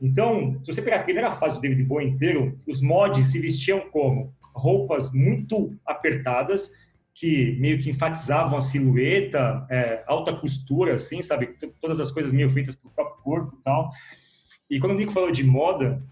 Então, 0.00 0.58
se 0.62 0.72
você 0.72 0.82
pegar 0.82 0.96
a 0.96 1.02
primeira 1.02 1.32
fase 1.32 1.54
do 1.54 1.60
David 1.62 1.82
Bowie 1.84 2.08
inteiro, 2.08 2.58
os 2.68 2.82
mods 2.82 3.26
se 3.26 3.38
vestiam 3.38 3.80
como 3.90 4.32
roupas 4.54 5.12
muito 5.12 5.74
apertadas, 5.86 6.70
que 7.14 7.56
meio 7.58 7.80
que 7.80 7.90
enfatizavam 7.90 8.58
a 8.58 8.62
silhueta, 8.62 9.66
é, 9.70 10.04
alta 10.06 10.34
costura, 10.34 10.94
assim, 10.94 11.22
sabe? 11.22 11.54
Todas 11.80 11.98
as 11.98 12.10
coisas 12.10 12.32
meio 12.32 12.50
feitas 12.50 12.76
para 12.76 12.88
o 12.88 12.94
próprio 12.94 13.22
corpo 13.22 13.56
e 13.58 13.62
tal. 13.64 13.90
E 14.70 14.78
quando 14.78 14.92
o 14.92 14.96
Nico 14.96 15.12
falou 15.12 15.30
de 15.30 15.42
moda, 15.42 16.02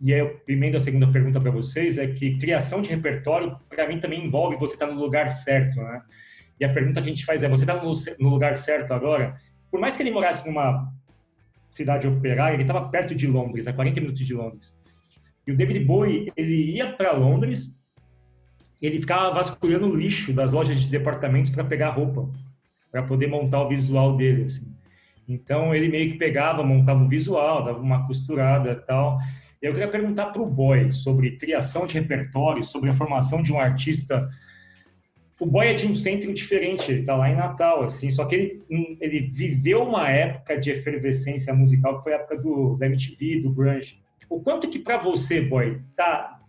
e 0.00 0.12
aí 0.12 0.20
eu 0.20 0.40
emendo 0.48 0.76
a 0.76 0.80
segunda 0.80 1.10
pergunta 1.10 1.40
para 1.40 1.50
vocês, 1.50 1.98
é 1.98 2.06
que 2.06 2.38
criação 2.38 2.80
de 2.80 2.90
repertório, 2.90 3.56
para 3.68 3.86
mim, 3.88 4.00
também 4.00 4.24
envolve 4.24 4.56
você 4.56 4.74
estar 4.74 4.86
no 4.86 5.00
lugar 5.00 5.28
certo, 5.28 5.80
né? 5.80 6.02
E 6.62 6.64
a 6.64 6.72
pergunta 6.72 7.02
que 7.02 7.08
a 7.08 7.12
gente 7.12 7.24
faz 7.24 7.42
é: 7.42 7.48
você 7.48 7.64
está 7.64 7.82
no, 7.82 8.28
lugar 8.28 8.54
certo 8.54 8.94
agora? 8.94 9.36
Por 9.68 9.80
mais 9.80 9.96
que 9.96 10.02
ele 10.04 10.12
morasse 10.12 10.46
numa 10.46 10.92
cidade 11.68 12.06
operária, 12.06 12.54
ele 12.54 12.62
estava 12.62 12.88
perto 12.88 13.16
de 13.16 13.26
Londres, 13.26 13.66
a 13.66 13.72
40 13.72 14.00
minutos 14.00 14.24
de 14.24 14.32
Londres. 14.32 14.80
E 15.44 15.50
o 15.50 15.56
David 15.56 15.84
Bowie, 15.84 16.32
ele 16.36 16.76
ia 16.76 16.92
para 16.92 17.10
Londres, 17.14 17.76
ele 18.80 19.00
ficava 19.00 19.34
vasculhando 19.34 19.88
o 19.88 19.96
lixo 19.96 20.32
das 20.32 20.52
lojas 20.52 20.80
de 20.80 20.86
departamentos 20.86 21.50
para 21.50 21.64
pegar 21.64 21.90
roupa, 21.90 22.30
para 22.92 23.02
poder 23.02 23.26
montar 23.26 23.62
o 23.62 23.68
visual 23.68 24.16
dele, 24.16 24.44
assim. 24.44 24.72
Então 25.26 25.74
ele 25.74 25.88
meio 25.88 26.12
que 26.12 26.18
pegava, 26.18 26.62
montava 26.62 27.02
o 27.02 27.08
visual, 27.08 27.64
dava 27.64 27.80
uma 27.80 28.06
costurada, 28.06 28.76
tal. 28.86 29.18
Eu 29.60 29.72
queria 29.72 29.88
perguntar 29.88 30.26
para 30.26 30.42
o 30.42 30.46
Boy 30.46 30.92
sobre 30.92 31.38
criação 31.38 31.88
de 31.88 31.94
repertório, 31.94 32.62
sobre 32.62 32.88
a 32.88 32.94
formação 32.94 33.42
de 33.42 33.52
um 33.52 33.58
artista 33.58 34.30
o 35.42 35.46
boy 35.46 35.66
é 35.66 35.74
de 35.74 35.88
um 35.88 35.94
centro 35.94 36.32
diferente, 36.32 36.92
ele 36.92 37.02
tá 37.02 37.16
lá 37.16 37.28
em 37.28 37.34
Natal, 37.34 37.82
assim, 37.82 38.08
só 38.12 38.24
que 38.24 38.34
ele, 38.36 38.62
hum, 38.70 38.96
ele 39.00 39.22
viveu 39.22 39.82
uma 39.82 40.08
época 40.08 40.56
de 40.56 40.70
efervescência 40.70 41.52
musical, 41.52 41.98
que 41.98 42.04
foi 42.04 42.12
a 42.12 42.16
época 42.18 42.38
do, 42.38 42.76
da 42.76 42.86
MTV, 42.86 43.40
do 43.40 43.50
grunge. 43.50 44.00
O 44.30 44.40
quanto 44.40 44.68
que 44.68 44.78
para 44.78 44.98
você, 44.98 45.40
boy, 45.40 45.80
tá 45.96 46.40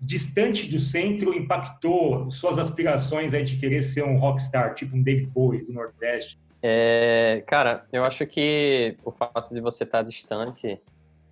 distante 0.00 0.66
do 0.66 0.78
centro 0.78 1.34
impactou 1.34 2.30
suas 2.30 2.58
aspirações 2.58 3.34
aí 3.34 3.44
de 3.44 3.58
querer 3.58 3.82
ser 3.82 4.02
um 4.02 4.16
rockstar, 4.16 4.74
tipo 4.74 4.96
um 4.96 5.02
David 5.02 5.26
Bowie 5.26 5.66
do 5.66 5.74
Nordeste? 5.74 6.38
É, 6.62 7.44
cara, 7.46 7.84
eu 7.92 8.02
acho 8.02 8.26
que 8.26 8.96
o 9.04 9.10
fato 9.10 9.52
de 9.52 9.60
você 9.60 9.84
estar 9.84 9.98
tá 9.98 10.08
distante 10.08 10.80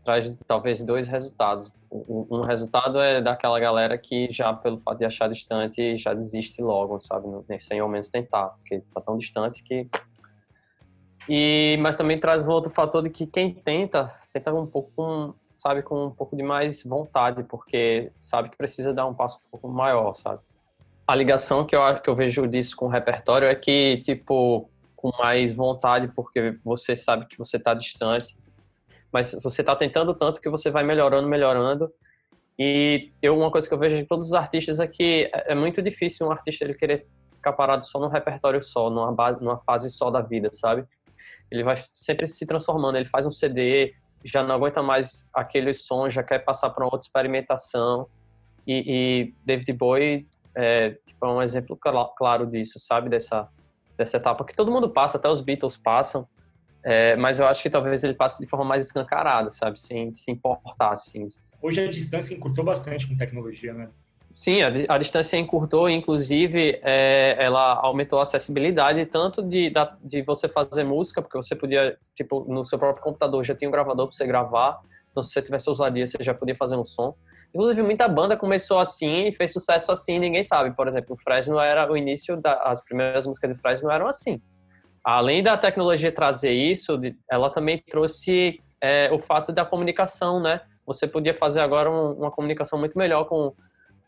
traz 0.04 0.34
talvez 0.46 0.82
dois 0.82 1.06
resultados. 1.06 1.72
Um 1.90 2.42
resultado 2.42 3.00
é 3.00 3.20
daquela 3.20 3.58
galera 3.60 3.98
que 3.98 4.28
já 4.32 4.52
pelo 4.52 4.78
fato 4.80 4.98
de 4.98 5.04
achar 5.04 5.28
distante 5.28 5.96
já 5.96 6.14
desiste 6.14 6.62
logo, 6.62 7.00
sabe, 7.00 7.26
sem 7.60 7.80
ao 7.80 7.88
menos 7.88 8.08
tentar, 8.08 8.48
porque 8.48 8.76
está 8.76 9.00
tão 9.00 9.18
distante 9.18 9.62
que 9.62 9.88
e 11.28 11.76
mas 11.80 11.96
também 11.96 12.18
traz 12.18 12.46
um 12.46 12.50
outro 12.50 12.70
fator 12.70 13.02
de 13.02 13.10
que 13.10 13.26
quem 13.26 13.52
tenta 13.52 14.14
tenta 14.32 14.52
um 14.54 14.66
pouco 14.66 14.90
com, 14.96 15.34
sabe 15.58 15.82
com 15.82 16.06
um 16.06 16.10
pouco 16.10 16.34
de 16.34 16.42
mais 16.42 16.82
vontade, 16.82 17.42
porque 17.44 18.10
sabe 18.18 18.48
que 18.48 18.56
precisa 18.56 18.94
dar 18.94 19.06
um 19.06 19.14
passo 19.14 19.38
um 19.38 19.50
pouco 19.50 19.68
maior, 19.68 20.14
sabe? 20.14 20.40
A 21.06 21.14
ligação 21.14 21.66
que 21.66 21.76
eu 21.76 22.00
que 22.00 22.08
eu 22.08 22.16
vejo 22.16 22.46
disso 22.48 22.74
com 22.74 22.86
o 22.86 22.88
repertório 22.88 23.46
é 23.46 23.54
que 23.54 23.98
tipo 23.98 24.70
com 24.96 25.10
mais 25.18 25.54
vontade, 25.54 26.08
porque 26.08 26.58
você 26.64 26.94
sabe 26.94 27.26
que 27.26 27.38
você 27.38 27.56
está 27.56 27.74
distante 27.74 28.36
mas 29.12 29.36
você 29.42 29.62
está 29.62 29.74
tentando 29.74 30.14
tanto 30.14 30.40
que 30.40 30.48
você 30.48 30.70
vai 30.70 30.82
melhorando, 30.82 31.28
melhorando. 31.28 31.92
E 32.58 33.10
eu 33.22 33.36
uma 33.36 33.50
coisa 33.50 33.66
que 33.66 33.74
eu 33.74 33.78
vejo 33.78 33.96
de 33.96 34.04
todos 34.04 34.26
os 34.26 34.34
artistas 34.34 34.80
é 34.80 34.86
que 34.86 35.30
é, 35.32 35.54
muito 35.54 35.80
difícil 35.80 36.26
um 36.26 36.30
artista 36.30 36.64
ele 36.64 36.74
querer 36.74 37.06
ficar 37.34 37.54
parado 37.54 37.84
só 37.84 37.98
num 37.98 38.08
repertório 38.08 38.62
só, 38.62 38.90
numa, 38.90 39.10
base, 39.12 39.42
numa 39.42 39.58
fase 39.58 39.90
só 39.90 40.10
da 40.10 40.20
vida, 40.20 40.50
sabe? 40.52 40.84
Ele 41.50 41.64
vai 41.64 41.76
sempre 41.76 42.26
se 42.26 42.44
transformando. 42.46 42.96
Ele 42.96 43.08
faz 43.08 43.26
um 43.26 43.30
CD, 43.30 43.94
já 44.24 44.42
não 44.42 44.54
aguenta 44.54 44.82
mais 44.82 45.28
aquele 45.34 45.72
som, 45.72 46.08
já 46.08 46.22
quer 46.22 46.40
passar 46.40 46.70
para 46.70 46.84
outra 46.84 47.00
experimentação. 47.00 48.06
E, 48.66 48.84
e 48.86 49.34
David 49.44 49.72
Bowie 49.72 50.28
é, 50.54 50.90
tipo, 51.06 51.24
é 51.24 51.28
um 51.28 51.42
exemplo 51.42 51.78
claro 52.16 52.46
disso, 52.46 52.78
sabe? 52.78 53.08
Dessa, 53.08 53.48
dessa 53.96 54.16
etapa 54.18 54.44
que 54.44 54.54
todo 54.54 54.70
mundo 54.70 54.90
passa, 54.90 55.16
até 55.16 55.28
os 55.28 55.40
Beatles 55.40 55.76
passam. 55.76 56.28
É, 56.82 57.14
mas 57.16 57.38
eu 57.38 57.46
acho 57.46 57.62
que 57.62 57.68
talvez 57.68 58.02
ele 58.02 58.14
passe 58.14 58.42
de 58.42 58.48
forma 58.48 58.64
mais 58.64 58.86
escancarada, 58.86 59.50
sabe? 59.50 59.78
Sem 59.78 60.14
se 60.14 60.30
importar, 60.30 60.92
assim. 60.92 61.26
Hoje 61.60 61.80
a 61.80 61.90
distância 61.90 62.34
encurtou 62.34 62.64
bastante 62.64 63.06
com 63.06 63.16
tecnologia, 63.16 63.74
né? 63.74 63.88
Sim, 64.34 64.62
a, 64.62 64.68
a 64.88 64.96
distância 64.96 65.36
encurtou, 65.36 65.90
inclusive 65.90 66.80
é, 66.82 67.36
ela 67.38 67.74
aumentou 67.74 68.18
a 68.18 68.22
acessibilidade 68.22 69.04
tanto 69.04 69.42
de, 69.42 69.68
da, 69.68 69.96
de 70.02 70.22
você 70.22 70.48
fazer 70.48 70.84
música, 70.84 71.20
porque 71.20 71.36
você 71.36 71.54
podia, 71.54 71.98
tipo, 72.14 72.46
no 72.48 72.64
seu 72.64 72.78
próprio 72.78 73.04
computador 73.04 73.44
já 73.44 73.54
tinha 73.54 73.68
um 73.68 73.72
gravador 73.72 74.06
para 74.06 74.16
você 74.16 74.26
gravar, 74.26 74.80
então 75.10 75.22
se 75.22 75.30
você 75.30 75.42
tivesse 75.42 75.68
ousadia, 75.68 76.06
você 76.06 76.16
já 76.22 76.32
podia 76.32 76.54
fazer 76.54 76.76
um 76.76 76.84
som. 76.84 77.14
Inclusive, 77.52 77.82
muita 77.82 78.08
banda 78.08 78.36
começou 78.36 78.78
assim 78.78 79.26
e 79.26 79.34
fez 79.34 79.52
sucesso 79.52 79.92
assim, 79.92 80.18
ninguém 80.18 80.44
sabe. 80.44 80.74
Por 80.74 80.88
exemplo, 80.88 81.14
o 81.14 81.18
Fresno 81.20 81.58
era 81.58 81.92
o 81.92 81.96
início, 81.96 82.40
da, 82.40 82.54
as 82.62 82.80
primeiras 82.80 83.26
músicas 83.26 83.52
de 83.52 83.60
Fresno 83.60 83.90
eram 83.90 84.06
assim 84.06 84.40
além 85.04 85.42
da 85.42 85.56
tecnologia 85.56 86.12
trazer 86.12 86.52
isso, 86.52 86.98
ela 87.30 87.50
também 87.50 87.82
trouxe 87.90 88.60
é, 88.80 89.10
o 89.12 89.18
fato 89.18 89.52
da 89.52 89.64
comunicação, 89.64 90.40
né? 90.40 90.60
Você 90.86 91.06
podia 91.06 91.34
fazer 91.34 91.60
agora 91.60 91.90
um, 91.90 92.12
uma 92.12 92.30
comunicação 92.30 92.78
muito 92.78 92.96
melhor 92.98 93.24
com, 93.24 93.54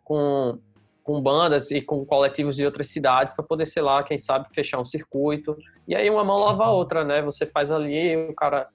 com, 0.04 0.58
com 1.02 1.20
bandas 1.20 1.70
e 1.70 1.80
com 1.80 2.04
coletivos 2.04 2.56
de 2.56 2.64
outras 2.64 2.88
cidades 2.88 3.34
para 3.34 3.44
poder, 3.44 3.66
sei 3.66 3.82
lá, 3.82 4.02
quem 4.02 4.18
sabe 4.18 4.48
fechar 4.54 4.80
um 4.80 4.84
circuito. 4.84 5.56
E 5.86 5.94
aí 5.94 6.08
uma 6.10 6.24
mão 6.24 6.38
lava 6.38 6.64
a 6.64 6.72
outra, 6.72 7.04
né? 7.04 7.22
Você 7.22 7.46
faz 7.46 7.70
ali, 7.70 8.16
o 8.28 8.34
cara 8.34 8.68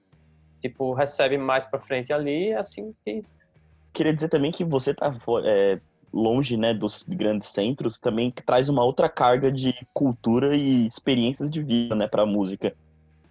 tipo 0.59 0.93
recebe 0.93 1.37
mais 1.37 1.65
para 1.65 1.79
frente 1.79 2.11
ali, 2.11 2.49
é 2.49 2.57
assim 2.57 2.93
que 3.03 3.23
queria 3.97 4.13
dizer 4.13 4.29
também 4.29 4.51
que 4.51 4.63
você 4.63 4.93
tá 4.93 5.11
é, 5.43 5.79
longe 6.13 6.57
né, 6.57 6.73
dos 6.73 7.05
grandes 7.07 7.47
centros, 7.49 7.99
também 7.99 8.31
traz 8.31 8.69
uma 8.69 8.83
outra 8.83 9.09
carga 9.09 9.51
de 9.51 9.73
cultura 9.93 10.55
e 10.55 10.87
experiências 10.87 11.49
de 11.49 11.61
vida 11.61 11.95
né, 11.95 12.07
para 12.07 12.23
a 12.23 12.25
música. 12.25 12.73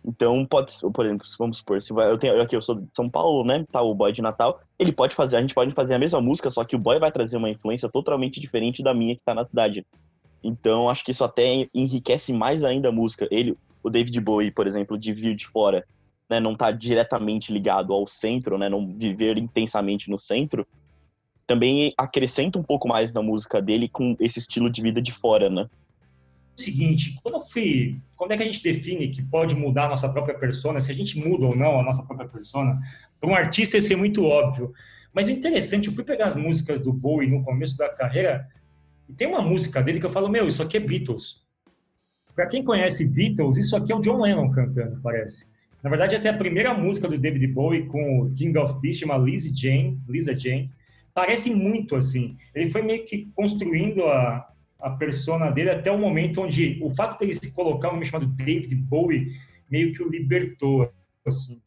Então, 0.04 0.46
pode 0.46 0.72
por 0.94 1.04
exemplo, 1.04 1.26
vamos 1.36 1.58
supor, 1.58 1.82
se 1.82 1.92
vai, 1.92 2.08
eu 2.08 2.16
tenho 2.16 2.40
aqui 2.40 2.54
eu 2.54 2.62
sou 2.62 2.76
de 2.76 2.86
São 2.94 3.10
Paulo, 3.10 3.44
né? 3.44 3.64
Tá 3.72 3.82
o 3.82 3.92
boy 3.92 4.12
de 4.12 4.22
Natal, 4.22 4.60
ele 4.78 4.92
pode 4.92 5.16
fazer, 5.16 5.36
a 5.36 5.40
gente 5.40 5.54
pode 5.54 5.74
fazer 5.74 5.94
a 5.94 5.98
mesma 5.98 6.20
música, 6.20 6.48
só 6.48 6.64
que 6.64 6.76
o 6.76 6.78
boy 6.78 7.00
vai 7.00 7.10
trazer 7.10 7.36
uma 7.36 7.50
influência 7.50 7.88
totalmente 7.88 8.38
diferente 8.38 8.84
da 8.84 8.94
minha 8.94 9.16
que 9.16 9.22
tá 9.24 9.34
na 9.34 9.44
cidade. 9.44 9.84
Então, 10.44 10.88
acho 10.88 11.04
que 11.04 11.10
isso 11.10 11.24
até 11.24 11.66
enriquece 11.74 12.32
mais 12.32 12.62
ainda 12.62 12.90
a 12.90 12.92
música. 12.92 13.26
Ele, 13.32 13.58
o 13.82 13.90
David 13.90 14.20
Bowie, 14.20 14.52
por 14.52 14.68
exemplo, 14.68 14.96
de 14.96 15.12
vir 15.12 15.34
de 15.34 15.48
fora, 15.48 15.84
né, 16.30 16.38
não 16.38 16.54
tá 16.54 16.70
diretamente 16.70 17.52
ligado 17.52 17.92
ao 17.92 18.06
centro, 18.06 18.56
né, 18.56 18.68
não 18.68 18.86
viver 18.86 19.38
intensamente 19.38 20.08
no 20.08 20.18
centro, 20.18 20.64
também 21.46 21.94
acrescenta 21.96 22.58
um 22.58 22.62
pouco 22.62 22.88
mais 22.88 23.14
na 23.14 23.22
música 23.22 23.62
dele 23.62 23.88
com 23.88 24.16
esse 24.18 24.38
estilo 24.38 24.70
de 24.70 24.82
vida 24.82 25.00
de 25.00 25.12
fora, 25.12 25.48
né? 25.48 25.68
seguinte, 26.56 27.18
quando 27.22 27.40
fui, 27.42 28.00
quando 28.16 28.32
é 28.32 28.36
que 28.36 28.42
a 28.42 28.46
gente 28.46 28.62
define 28.62 29.08
que 29.08 29.22
pode 29.22 29.54
mudar 29.54 29.84
a 29.84 29.88
nossa 29.90 30.08
própria 30.08 30.36
persona, 30.38 30.80
se 30.80 30.90
a 30.90 30.94
gente 30.94 31.18
muda 31.18 31.46
ou 31.46 31.54
não 31.54 31.78
a 31.78 31.82
nossa 31.82 32.02
própria 32.02 32.28
persona? 32.28 32.80
Para 33.20 33.30
um 33.30 33.34
artista 33.34 33.76
isso 33.76 33.92
é 33.92 33.96
muito 33.96 34.24
óbvio. 34.24 34.72
Mas 35.12 35.28
o 35.28 35.30
interessante, 35.30 35.88
eu 35.88 35.94
fui 35.94 36.04
pegar 36.04 36.26
as 36.26 36.36
músicas 36.36 36.80
do 36.80 36.92
Bowie 36.92 37.28
no 37.28 37.44
começo 37.44 37.76
da 37.76 37.88
carreira, 37.88 38.48
e 39.08 39.12
tem 39.12 39.28
uma 39.28 39.42
música 39.42 39.82
dele 39.82 40.00
que 40.00 40.06
eu 40.06 40.10
falo, 40.10 40.28
meu, 40.28 40.48
isso 40.48 40.62
aqui 40.62 40.78
é 40.78 40.80
Beatles. 40.80 41.44
Para 42.34 42.46
quem 42.46 42.64
conhece 42.64 43.06
Beatles, 43.06 43.56
isso 43.56 43.76
aqui 43.76 43.92
é 43.92 43.96
o 43.96 44.00
John 44.00 44.20
Lennon 44.20 44.50
cantando, 44.50 45.00
parece. 45.02 45.46
Na 45.82 45.90
verdade, 45.90 46.14
essa 46.14 46.28
é 46.28 46.30
a 46.30 46.36
primeira 46.36 46.74
música 46.74 47.06
do 47.06 47.16
David 47.16 47.46
Bowie 47.48 47.86
com 47.86 48.22
o 48.22 48.30
King 48.34 48.58
of 48.58 48.80
Beast, 48.80 49.00
chama 49.00 49.16
Lisa 49.16 49.54
Jane, 49.54 50.00
Lisa 50.08 50.38
Jane. 50.38 50.70
Parece 51.16 51.48
muito 51.48 51.96
assim. 51.96 52.36
Ele 52.54 52.70
foi 52.70 52.82
meio 52.82 53.06
que 53.06 53.30
construindo 53.34 54.04
a, 54.04 54.46
a 54.78 54.90
persona 54.90 55.50
dele 55.50 55.70
até 55.70 55.90
o 55.90 55.96
momento 55.96 56.42
onde 56.42 56.78
o 56.82 56.94
fato 56.94 57.18
dele 57.18 57.32
se 57.32 57.52
colocar 57.52 57.88
um 57.88 57.92
nome 57.92 58.04
chamado 58.04 58.26
David 58.26 58.76
Bowie 58.76 59.32
meio 59.70 59.94
que 59.94 60.02
o 60.02 60.10
libertou, 60.10 60.92
assim. 61.26 61.62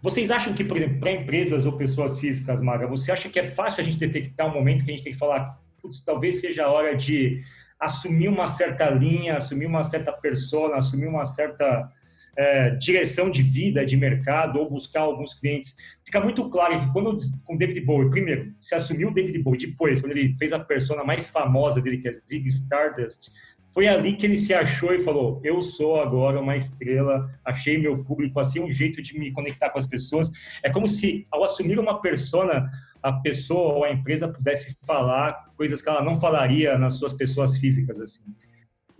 Vocês 0.00 0.30
acham 0.30 0.54
que, 0.54 0.62
por 0.62 0.76
exemplo, 0.76 1.00
para 1.00 1.10
empresas 1.10 1.66
ou 1.66 1.72
pessoas 1.72 2.20
físicas, 2.20 2.62
Maga, 2.62 2.86
você 2.86 3.10
acha 3.10 3.28
que 3.28 3.40
é 3.40 3.50
fácil 3.50 3.80
a 3.80 3.84
gente 3.84 3.98
detectar 3.98 4.46
um 4.46 4.54
momento 4.54 4.84
que 4.84 4.92
a 4.92 4.94
gente 4.94 5.02
tem 5.02 5.14
que 5.14 5.18
falar, 5.18 5.60
putz, 5.82 6.04
talvez 6.04 6.40
seja 6.40 6.66
a 6.66 6.70
hora 6.70 6.96
de 6.96 7.42
assumir 7.76 8.28
uma 8.28 8.46
certa 8.46 8.88
linha, 8.88 9.36
assumir 9.36 9.66
uma 9.66 9.82
certa 9.82 10.12
persona, 10.12 10.76
assumir 10.76 11.08
uma 11.08 11.26
certa 11.26 11.90
é, 12.40 12.70
direção 12.70 13.30
de 13.30 13.42
vida, 13.42 13.84
de 13.84 13.98
mercado, 13.98 14.58
ou 14.58 14.70
buscar 14.70 15.02
alguns 15.02 15.34
clientes. 15.34 15.76
Fica 16.02 16.18
muito 16.22 16.48
claro 16.48 16.80
que 16.80 16.90
quando 16.90 17.18
com 17.44 17.54
David 17.54 17.82
Bowie, 17.82 18.08
primeiro, 18.08 18.54
se 18.58 18.74
assumiu 18.74 19.12
David 19.12 19.42
Bowie, 19.42 19.60
depois, 19.60 20.00
quando 20.00 20.12
ele 20.12 20.34
fez 20.38 20.50
a 20.50 20.58
persona 20.58 21.04
mais 21.04 21.28
famosa 21.28 21.82
dele, 21.82 21.98
que 21.98 22.08
é 22.08 22.12
Zig 22.14 22.48
Stardust, 22.48 23.30
foi 23.74 23.86
ali 23.86 24.14
que 24.14 24.24
ele 24.24 24.38
se 24.38 24.54
achou 24.54 24.94
e 24.94 25.00
falou: 25.00 25.38
Eu 25.44 25.60
sou 25.60 26.00
agora 26.00 26.40
uma 26.40 26.56
estrela, 26.56 27.30
achei 27.44 27.76
meu 27.76 28.02
público, 28.02 28.40
assim, 28.40 28.58
um 28.58 28.70
jeito 28.70 29.02
de 29.02 29.18
me 29.18 29.30
conectar 29.32 29.68
com 29.68 29.78
as 29.78 29.86
pessoas. 29.86 30.30
É 30.62 30.70
como 30.70 30.88
se, 30.88 31.26
ao 31.30 31.44
assumir 31.44 31.78
uma 31.78 32.00
persona, 32.00 32.70
a 33.02 33.12
pessoa 33.12 33.74
ou 33.74 33.84
a 33.84 33.92
empresa 33.92 34.26
pudesse 34.26 34.78
falar 34.82 35.52
coisas 35.58 35.82
que 35.82 35.90
ela 35.90 36.02
não 36.02 36.18
falaria 36.18 36.78
nas 36.78 36.94
suas 36.94 37.12
pessoas 37.12 37.58
físicas, 37.58 38.00
assim. 38.00 38.24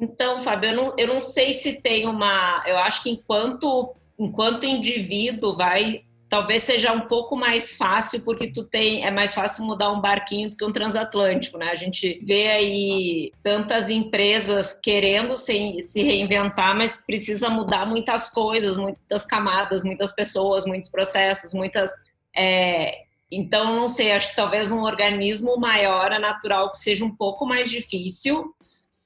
Então, 0.01 0.41
Fábio, 0.41 0.71
eu 0.71 0.77
não, 0.77 0.95
eu 0.97 1.07
não 1.07 1.21
sei 1.21 1.53
se 1.53 1.75
tem 1.75 2.07
uma. 2.07 2.65
Eu 2.67 2.79
acho 2.79 3.03
que 3.03 3.11
enquanto, 3.11 3.95
enquanto 4.19 4.65
indivíduo 4.65 5.55
vai. 5.55 6.05
Talvez 6.29 6.63
seja 6.63 6.93
um 6.93 7.09
pouco 7.09 7.35
mais 7.35 7.75
fácil, 7.75 8.25
porque 8.25 8.47
tu 8.47 8.63
tem. 8.65 9.05
É 9.05 9.11
mais 9.11 9.35
fácil 9.35 9.65
mudar 9.65 9.91
um 9.91 10.01
barquinho 10.01 10.49
do 10.49 10.57
que 10.57 10.65
um 10.65 10.73
transatlântico, 10.73 11.59
né? 11.59 11.71
A 11.71 11.75
gente 11.75 12.21
vê 12.25 12.49
aí 12.49 13.33
tantas 13.43 13.91
empresas 13.91 14.73
querendo 14.73 15.37
se, 15.37 15.81
se 15.83 16.03
reinventar, 16.03 16.75
mas 16.77 17.05
precisa 17.05 17.51
mudar 17.51 17.85
muitas 17.85 18.31
coisas, 18.31 18.77
muitas 18.77 19.25
camadas, 19.25 19.83
muitas 19.83 20.13
pessoas, 20.13 20.65
muitos 20.65 20.89
processos, 20.89 21.53
muitas. 21.53 21.91
É, 22.35 23.03
então, 23.31 23.75
não 23.75 23.89
sei, 23.89 24.13
acho 24.13 24.31
que 24.31 24.37
talvez 24.37 24.71
um 24.71 24.83
organismo 24.83 25.59
maior 25.59 26.13
é 26.13 26.19
natural 26.19 26.71
que 26.71 26.79
seja 26.79 27.05
um 27.05 27.15
pouco 27.15 27.45
mais 27.45 27.69
difícil, 27.69 28.55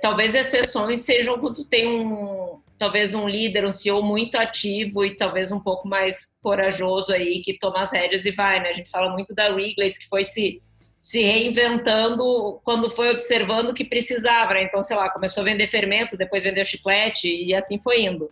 Talvez 0.04 0.34
exceções 0.34 1.00
sejam 1.00 1.38
quando 1.38 1.64
tem 1.64 1.88
um, 1.88 2.60
talvez 2.78 3.14
um 3.14 3.26
líder, 3.26 3.64
um 3.64 3.72
CEO 3.72 4.02
muito 4.02 4.36
ativo 4.36 5.02
e 5.02 5.16
talvez 5.16 5.50
um 5.50 5.58
pouco 5.58 5.88
mais 5.88 6.36
corajoso 6.42 7.10
aí, 7.10 7.40
que 7.40 7.58
toma 7.58 7.80
as 7.80 7.90
rédeas 7.90 8.26
e 8.26 8.30
vai, 8.30 8.60
né? 8.60 8.68
A 8.68 8.72
gente 8.74 8.90
fala 8.90 9.10
muito 9.10 9.34
da 9.34 9.48
Wrigley's, 9.48 9.96
que 9.96 10.06
foi 10.06 10.22
se, 10.22 10.60
se 11.00 11.22
reinventando 11.22 12.60
quando 12.62 12.90
foi 12.90 13.12
observando 13.12 13.72
que 13.72 13.82
precisava, 13.82 14.52
né? 14.52 14.64
Então, 14.64 14.82
sei 14.82 14.94
lá, 14.94 15.08
começou 15.08 15.40
a 15.40 15.44
vender 15.44 15.68
fermento, 15.68 16.18
depois 16.18 16.44
vendeu 16.44 16.66
chiclete 16.66 17.26
e 17.26 17.54
assim 17.54 17.78
foi 17.78 18.02
indo. 18.02 18.30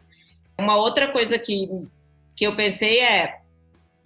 Uma 0.59 0.77
outra 0.77 1.11
coisa 1.11 1.39
que, 1.39 1.71
que 2.37 2.47
eu 2.47 2.55
pensei 2.55 3.01
é, 3.01 3.39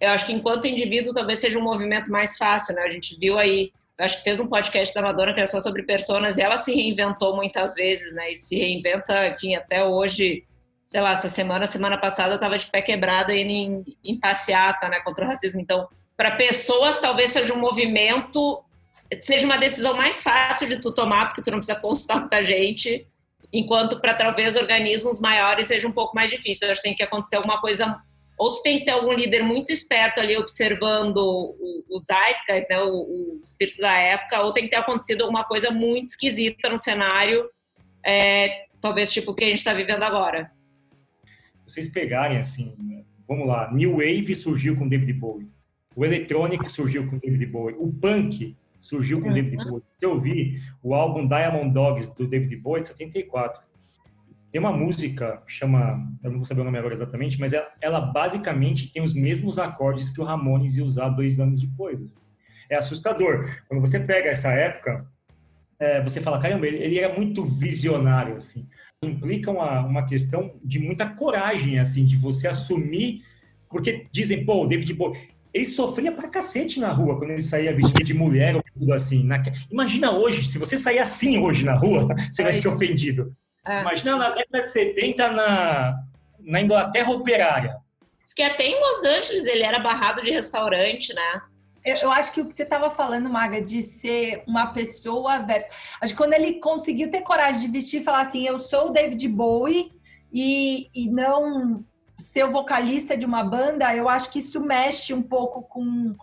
eu 0.00 0.10
acho 0.10 0.24
que 0.24 0.32
enquanto 0.32 0.68
indivíduo 0.68 1.12
talvez 1.12 1.40
seja 1.40 1.58
um 1.58 1.64
movimento 1.64 2.12
mais 2.12 2.38
fácil, 2.38 2.76
né? 2.76 2.82
A 2.82 2.88
gente 2.88 3.18
viu 3.18 3.36
aí 3.36 3.72
acho 3.98 4.18
que 4.18 4.24
fez 4.24 4.38
um 4.40 4.46
podcast 4.46 4.94
da 4.94 5.02
Madonna 5.02 5.32
que 5.32 5.40
era 5.40 5.46
só 5.46 5.60
sobre 5.60 5.82
personas 5.82 6.36
e 6.36 6.42
ela 6.42 6.56
se 6.56 6.74
reinventou 6.74 7.34
muitas 7.34 7.74
vezes, 7.74 8.14
né? 8.14 8.32
E 8.32 8.36
se 8.36 8.56
reinventa, 8.58 9.28
enfim, 9.28 9.54
até 9.54 9.84
hoje. 9.84 10.44
Sei 10.84 11.00
lá, 11.00 11.10
essa 11.10 11.28
semana, 11.28 11.66
semana 11.66 11.98
passada, 11.98 12.34
eu 12.34 12.38
tava 12.38 12.56
de 12.56 12.66
pé 12.66 12.80
quebrada 12.80 13.34
indo 13.34 13.50
em, 13.50 13.84
em 14.04 14.20
passeata, 14.20 14.88
né, 14.88 15.00
contra 15.00 15.24
o 15.24 15.28
racismo. 15.28 15.60
Então, 15.60 15.88
para 16.16 16.36
pessoas, 16.36 17.00
talvez 17.00 17.30
seja 17.30 17.52
um 17.52 17.58
movimento, 17.58 18.62
seja 19.18 19.44
uma 19.46 19.58
decisão 19.58 19.96
mais 19.96 20.22
fácil 20.22 20.68
de 20.68 20.78
tu 20.78 20.92
tomar, 20.92 21.26
porque 21.26 21.42
tu 21.42 21.50
não 21.50 21.58
precisa 21.58 21.78
consultar 21.78 22.20
muita 22.20 22.40
gente, 22.40 23.04
enquanto 23.52 24.00
para 24.00 24.14
talvez 24.14 24.54
organismos 24.54 25.20
maiores 25.20 25.66
seja 25.66 25.88
um 25.88 25.92
pouco 25.92 26.14
mais 26.14 26.30
difícil. 26.30 26.68
Eu 26.68 26.72
acho 26.72 26.80
que 26.80 26.88
tem 26.88 26.96
que 26.96 27.02
acontecer 27.02 27.34
alguma 27.34 27.60
coisa 27.60 28.00
ou 28.38 28.52
tu 28.52 28.62
tem 28.62 28.78
que 28.78 28.84
ter 28.84 28.90
algum 28.90 29.12
líder 29.12 29.42
muito 29.42 29.72
esperto 29.72 30.20
ali 30.20 30.36
observando 30.36 31.54
os 31.88 32.04
zeitgeist, 32.04 32.68
né, 32.68 32.78
o, 32.82 32.92
o, 32.92 33.42
espírito 33.44 33.80
da 33.80 33.96
época, 33.96 34.42
ou 34.42 34.52
tem 34.52 34.64
que 34.64 34.70
ter 34.70 34.76
acontecido 34.76 35.22
alguma 35.22 35.44
coisa 35.44 35.70
muito 35.70 36.08
esquisita 36.08 36.68
no 36.68 36.78
cenário, 36.78 37.48
é, 38.04 38.66
talvez 38.80 39.10
tipo 39.10 39.30
o 39.30 39.34
que 39.34 39.44
a 39.44 39.48
gente 39.48 39.58
está 39.58 39.72
vivendo 39.72 40.02
agora. 40.02 40.50
Vocês 41.66 41.88
pegarem 41.88 42.38
assim, 42.38 43.04
vamos 43.26 43.46
lá, 43.46 43.72
New 43.72 43.92
Wave 43.92 44.34
surgiu 44.34 44.76
com 44.76 44.88
David 44.88 45.14
Bowie, 45.14 45.48
o 45.94 46.04
Electronic 46.04 46.70
surgiu 46.70 47.08
com 47.08 47.18
David 47.18 47.46
Bowie, 47.46 47.76
o 47.78 47.90
Punk 47.90 48.54
surgiu 48.78 49.20
com 49.20 49.28
uhum. 49.28 49.34
David 49.34 49.56
Bowie. 49.64 49.82
Se 49.92 50.04
eu 50.04 50.20
vi 50.20 50.60
o 50.82 50.94
álbum 50.94 51.26
Diamond 51.26 51.72
Dogs 51.72 52.14
do 52.14 52.26
David 52.26 52.54
Bowie 52.56 52.82
de 52.82 52.88
74, 52.88 53.62
tem 54.56 54.60
uma 54.62 54.72
música 54.72 55.42
que 55.46 55.52
chama, 55.52 56.02
eu 56.24 56.30
não 56.30 56.38
vou 56.38 56.46
saber 56.46 56.62
o 56.62 56.64
nome 56.64 56.78
agora 56.78 56.94
exatamente, 56.94 57.38
mas 57.38 57.52
ela, 57.52 57.70
ela 57.78 58.00
basicamente 58.00 58.90
tem 58.90 59.02
os 59.02 59.12
mesmos 59.12 59.58
acordes 59.58 60.08
que 60.08 60.18
o 60.18 60.24
Ramones 60.24 60.78
ia 60.78 60.84
usar 60.84 61.10
dois 61.10 61.38
anos 61.38 61.60
depois. 61.60 62.00
Assim. 62.00 62.22
É 62.70 62.76
assustador. 62.76 63.54
Quando 63.68 63.82
você 63.82 64.00
pega 64.00 64.30
essa 64.30 64.50
época, 64.50 65.06
é, 65.78 66.02
você 66.02 66.22
fala, 66.22 66.38
caramba, 66.38 66.66
ele, 66.66 66.78
ele, 66.78 66.98
era 66.98 67.14
muito 67.14 67.44
visionário, 67.44 68.38
assim. 68.38 68.66
Implica 69.04 69.50
uma, 69.50 69.84
uma 69.84 70.06
questão 70.06 70.54
de 70.64 70.78
muita 70.78 71.04
coragem, 71.04 71.78
assim, 71.78 72.06
de 72.06 72.16
você 72.16 72.48
assumir, 72.48 73.22
porque 73.68 74.06
dizem, 74.10 74.42
pô, 74.46 74.64
o 74.64 74.66
David 74.66 74.94
Bowie, 74.94 75.20
ele 75.52 75.66
sofria 75.66 76.10
pra 76.10 76.30
cacete 76.30 76.80
na 76.80 76.90
rua 76.90 77.18
quando 77.18 77.32
ele 77.32 77.42
saía 77.42 77.76
vestido 77.76 78.02
de 78.02 78.14
mulher 78.14 78.56
ou 78.56 78.64
tudo 78.72 78.94
assim. 78.94 79.22
Na... 79.22 79.36
Imagina 79.70 80.12
hoje, 80.12 80.48
se 80.48 80.58
você 80.58 80.78
sair 80.78 80.98
assim 80.98 81.36
hoje 81.36 81.62
na 81.62 81.74
rua, 81.74 82.08
você 82.32 82.42
vai 82.42 82.54
ser 82.54 82.68
ofendido. 82.68 83.36
É. 83.66 83.80
Imagina 83.80 84.16
na 84.16 84.30
década 84.30 84.62
de 84.62 84.70
70 84.70 85.30
na, 85.32 85.98
na 86.38 86.60
Inglaterra 86.60 87.10
operária. 87.10 87.76
Diz 88.24 88.32
que 88.32 88.42
até 88.42 88.64
em 88.66 88.80
Los 88.80 89.04
Angeles 89.04 89.46
ele 89.46 89.62
era 89.62 89.78
barrado 89.78 90.22
de 90.22 90.30
restaurante, 90.30 91.12
né? 91.12 91.42
Eu, 91.84 91.96
eu 91.96 92.10
acho 92.10 92.32
que 92.32 92.40
o 92.40 92.46
que 92.46 92.56
você 92.56 92.62
estava 92.62 92.90
falando, 92.90 93.28
Maga, 93.28 93.60
de 93.60 93.82
ser 93.82 94.42
uma 94.46 94.68
pessoa 94.68 95.38
versus. 95.40 95.70
Acho 96.00 96.12
que 96.12 96.18
quando 96.18 96.32
ele 96.32 96.54
conseguiu 96.54 97.10
ter 97.10 97.22
coragem 97.22 97.60
de 97.60 97.68
vestir 97.68 98.00
e 98.00 98.04
falar 98.04 98.22
assim: 98.22 98.46
eu 98.46 98.58
sou 98.58 98.88
o 98.88 98.90
David 98.90 99.28
Bowie 99.28 99.92
e, 100.32 100.88
e 100.94 101.08
não 101.08 101.84
ser 102.18 102.44
o 102.44 102.50
vocalista 102.50 103.16
de 103.16 103.26
uma 103.26 103.44
banda, 103.44 103.94
eu 103.94 104.08
acho 104.08 104.30
que 104.30 104.38
isso 104.38 104.60
mexe 104.60 105.12
um 105.12 105.22
pouco 105.22 105.62
com 105.62 106.14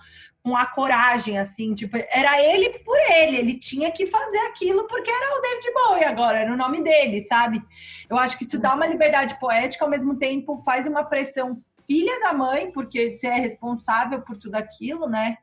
com 0.43 0.57
a 0.57 0.65
coragem, 0.65 1.39
assim, 1.39 1.73
tipo, 1.73 1.95
era 1.95 2.41
ele 2.41 2.77
por 2.79 2.97
ele, 3.09 3.37
ele 3.37 3.57
tinha 3.57 3.89
que 3.91 4.05
fazer 4.05 4.39
aquilo 4.39 4.85
porque 4.87 5.09
era 5.09 5.37
o 5.37 5.41
David 5.41 5.73
Bowie 5.73 6.03
agora, 6.03 6.39
era 6.39 6.53
o 6.53 6.57
nome 6.57 6.83
dele, 6.83 7.21
sabe? 7.21 7.61
Eu 8.09 8.17
acho 8.17 8.37
que 8.37 8.43
isso 8.43 8.59
dá 8.59 8.75
uma 8.75 8.85
liberdade 8.85 9.39
poética, 9.39 9.85
ao 9.85 9.89
mesmo 9.89 10.17
tempo 10.17 10.61
faz 10.65 10.85
uma 10.85 11.05
pressão 11.05 11.55
filha 11.87 12.19
da 12.19 12.33
mãe, 12.33 12.71
porque 12.71 13.09
você 13.09 13.27
é 13.27 13.35
responsável 13.35 14.21
por 14.21 14.37
tudo 14.37 14.55
aquilo, 14.55 15.07
né? 15.07 15.37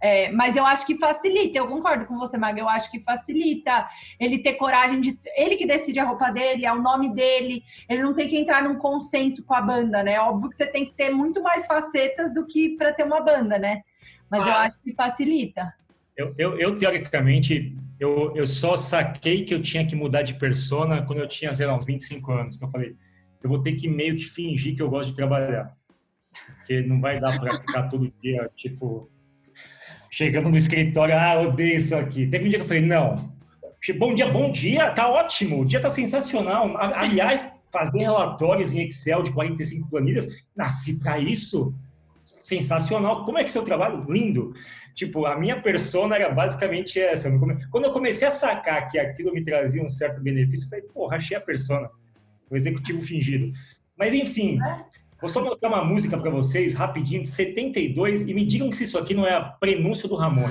É, 0.00 0.30
mas 0.32 0.54
eu 0.54 0.66
acho 0.66 0.86
que 0.86 0.98
facilita, 0.98 1.58
eu 1.58 1.66
concordo 1.66 2.04
com 2.04 2.18
você, 2.18 2.36
Maga, 2.36 2.60
eu 2.60 2.68
acho 2.68 2.90
que 2.90 3.00
facilita 3.00 3.88
ele 4.20 4.38
ter 4.38 4.52
coragem 4.54 5.00
de. 5.00 5.18
Ele 5.34 5.56
que 5.56 5.66
decide 5.66 5.98
a 5.98 6.04
roupa 6.04 6.30
dele, 6.30 6.66
é 6.66 6.72
o 6.72 6.82
nome 6.82 7.14
dele, 7.14 7.62
ele 7.88 8.02
não 8.02 8.12
tem 8.12 8.28
que 8.28 8.36
entrar 8.36 8.62
num 8.62 8.76
consenso 8.76 9.42
com 9.44 9.54
a 9.54 9.62
banda, 9.62 10.02
né? 10.02 10.20
Óbvio 10.20 10.50
que 10.50 10.56
você 10.56 10.66
tem 10.66 10.84
que 10.84 10.92
ter 10.92 11.10
muito 11.10 11.42
mais 11.42 11.66
facetas 11.66 12.34
do 12.34 12.44
que 12.44 12.76
para 12.76 12.92
ter 12.92 13.04
uma 13.04 13.20
banda, 13.20 13.58
né? 13.58 13.82
Mas 14.30 14.42
ah. 14.42 14.46
eu 14.46 14.52
acho 14.54 14.76
que 14.82 14.92
facilita. 14.94 15.72
Eu, 16.16 16.34
eu, 16.38 16.58
eu, 16.58 16.78
teoricamente, 16.78 17.76
eu, 17.98 18.32
eu 18.36 18.46
só 18.46 18.76
saquei 18.76 19.44
que 19.44 19.52
eu 19.52 19.60
tinha 19.60 19.86
que 19.86 19.96
mudar 19.96 20.22
de 20.22 20.34
persona 20.34 21.02
quando 21.02 21.18
eu 21.18 21.28
tinha, 21.28 21.52
sei 21.54 21.66
lá, 21.66 21.76
uns 21.76 21.86
25 21.86 22.32
anos. 22.32 22.56
Que 22.56 22.64
eu 22.64 22.68
falei, 22.68 22.96
eu 23.42 23.48
vou 23.48 23.60
ter 23.60 23.72
que 23.72 23.88
meio 23.88 24.16
que 24.16 24.24
fingir 24.24 24.76
que 24.76 24.82
eu 24.82 24.90
gosto 24.90 25.08
de 25.08 25.16
trabalhar. 25.16 25.72
Porque 26.56 26.82
não 26.82 27.00
vai 27.00 27.20
dar 27.20 27.38
para 27.38 27.54
ficar 27.54 27.84
todo 27.84 28.12
dia, 28.22 28.50
tipo, 28.56 29.10
chegando 30.10 30.48
no 30.48 30.56
escritório, 30.56 31.16
ah, 31.16 31.40
odeio 31.40 31.76
isso 31.76 31.94
aqui. 31.94 32.26
Teve 32.26 32.46
um 32.46 32.48
dia 32.48 32.58
que 32.58 32.64
eu 32.64 32.68
falei, 32.68 32.82
não, 32.82 33.34
bom 33.98 34.14
dia, 34.14 34.30
bom 34.30 34.50
dia, 34.50 34.90
tá 34.90 35.08
ótimo, 35.08 35.60
o 35.60 35.64
dia 35.64 35.80
tá 35.80 35.90
sensacional. 35.90 36.76
Aliás, 36.76 37.52
fazer 37.72 37.98
relatórios 37.98 38.72
em 38.72 38.86
Excel 38.86 39.22
de 39.22 39.32
45 39.32 39.90
planilhas, 39.90 40.28
nasci 40.56 40.98
para 40.98 41.18
isso 41.18 41.74
sensacional. 42.44 43.24
Como 43.24 43.38
é 43.38 43.42
que 43.42 43.48
é 43.48 43.52
seu 43.52 43.64
trabalho? 43.64 44.06
Lindo. 44.08 44.54
Tipo, 44.94 45.26
a 45.26 45.36
minha 45.36 45.60
persona 45.60 46.14
era 46.14 46.30
basicamente 46.30 47.00
essa. 47.00 47.28
Quando 47.70 47.84
eu 47.84 47.90
comecei 47.90 48.28
a 48.28 48.30
sacar 48.30 48.88
que 48.88 48.98
aquilo 48.98 49.32
me 49.32 49.44
trazia 49.44 49.82
um 49.82 49.90
certo 49.90 50.20
benefício, 50.20 50.66
eu 50.66 50.70
falei, 50.70 50.84
porra, 50.84 51.16
achei 51.16 51.36
a 51.36 51.40
persona. 51.40 51.90
O 52.48 52.54
executivo 52.54 53.02
fingido. 53.02 53.52
Mas, 53.98 54.14
enfim, 54.14 54.58
vou 55.20 55.28
só 55.28 55.42
mostrar 55.42 55.68
uma 55.68 55.82
música 55.82 56.16
para 56.16 56.30
vocês, 56.30 56.74
rapidinho, 56.74 57.22
de 57.22 57.28
72, 57.28 58.28
e 58.28 58.34
me 58.34 58.46
digam 58.46 58.72
se 58.72 58.84
isso 58.84 58.98
aqui 58.98 59.14
não 59.14 59.26
é 59.26 59.34
a 59.34 59.40
prenúncio 59.40 60.08
do 60.08 60.14
Ramon. 60.14 60.48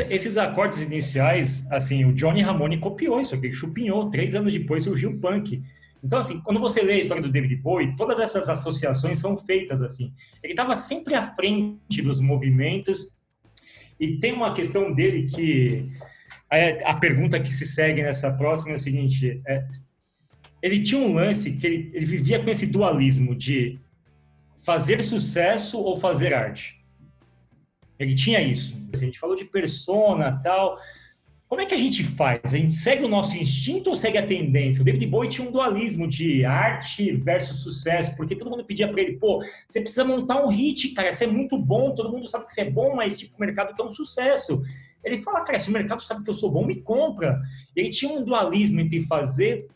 Esses 0.00 0.36
acordes 0.36 0.82
iniciais, 0.82 1.66
assim, 1.70 2.04
o 2.04 2.12
Johnny 2.12 2.42
Ramone 2.42 2.78
copiou 2.78 3.20
isso 3.20 3.34
aqui, 3.34 3.52
chupinhou. 3.52 4.10
Três 4.10 4.34
anos 4.34 4.52
depois 4.52 4.84
surgiu 4.84 5.10
o 5.10 5.18
punk. 5.18 5.62
Então, 6.02 6.18
assim, 6.18 6.40
quando 6.40 6.60
você 6.60 6.82
lê 6.82 6.94
a 6.94 6.98
história 6.98 7.22
do 7.22 7.32
David 7.32 7.56
Bowie, 7.56 7.96
todas 7.96 8.20
essas 8.20 8.48
associações 8.48 9.18
são 9.18 9.36
feitas 9.36 9.80
assim. 9.80 10.12
Ele 10.42 10.52
estava 10.52 10.74
sempre 10.74 11.14
à 11.14 11.22
frente 11.34 12.02
dos 12.02 12.20
movimentos 12.20 13.16
e 13.98 14.18
tem 14.18 14.32
uma 14.32 14.52
questão 14.52 14.92
dele 14.92 15.28
que 15.28 15.90
a, 16.50 16.90
a 16.90 16.94
pergunta 16.96 17.40
que 17.40 17.52
se 17.52 17.66
segue 17.66 18.02
nessa 18.02 18.30
próxima 18.30 18.72
é 18.72 18.76
o 18.76 18.78
seguinte: 18.78 19.40
é, 19.46 19.66
ele 20.62 20.80
tinha 20.82 21.00
um 21.00 21.14
lance 21.14 21.56
que 21.56 21.66
ele, 21.66 21.90
ele 21.94 22.06
vivia 22.06 22.42
com 22.42 22.50
esse 22.50 22.66
dualismo 22.66 23.34
de 23.34 23.80
fazer 24.62 25.02
sucesso 25.02 25.78
ou 25.80 25.96
fazer 25.96 26.34
arte. 26.34 26.83
Ele 27.98 28.14
tinha 28.14 28.40
isso. 28.40 28.76
A 28.92 28.96
gente 28.96 29.18
falou 29.18 29.36
de 29.36 29.44
persona 29.44 30.40
tal. 30.42 30.78
Como 31.46 31.60
é 31.60 31.66
que 31.66 31.74
a 31.74 31.78
gente 31.78 32.02
faz? 32.02 32.40
A 32.46 32.56
gente 32.56 32.74
segue 32.74 33.04
o 33.04 33.08
nosso 33.08 33.36
instinto 33.36 33.90
ou 33.90 33.96
segue 33.96 34.18
a 34.18 34.26
tendência? 34.26 34.80
O 34.80 34.84
David 34.84 35.06
Bowie 35.06 35.28
tinha 35.28 35.46
um 35.46 35.52
dualismo 35.52 36.08
de 36.08 36.44
arte 36.44 37.12
versus 37.12 37.60
sucesso, 37.60 38.16
porque 38.16 38.34
todo 38.34 38.50
mundo 38.50 38.64
pedia 38.64 38.88
para 38.88 39.00
ele, 39.00 39.18
pô, 39.18 39.40
você 39.68 39.80
precisa 39.80 40.04
montar 40.04 40.44
um 40.44 40.48
hit, 40.48 40.88
cara, 40.90 41.12
você 41.12 41.24
é 41.24 41.28
muito 41.28 41.56
bom, 41.56 41.94
todo 41.94 42.10
mundo 42.10 42.26
sabe 42.26 42.46
que 42.46 42.52
você 42.52 42.62
é 42.62 42.70
bom, 42.70 42.96
mas 42.96 43.16
tipo, 43.16 43.36
o 43.36 43.40
mercado 43.40 43.74
quer 43.74 43.82
um 43.84 43.92
sucesso. 43.92 44.62
Ele 45.04 45.22
fala, 45.22 45.44
cara, 45.44 45.58
se 45.58 45.68
o 45.68 45.72
mercado 45.72 46.02
sabe 46.02 46.24
que 46.24 46.30
eu 46.30 46.34
sou 46.34 46.50
bom, 46.50 46.66
me 46.66 46.80
compra. 46.80 47.40
Ele 47.76 47.90
tinha 47.90 48.10
um 48.10 48.24
dualismo 48.24 48.80
entre 48.80 49.02
fazer 49.02 49.68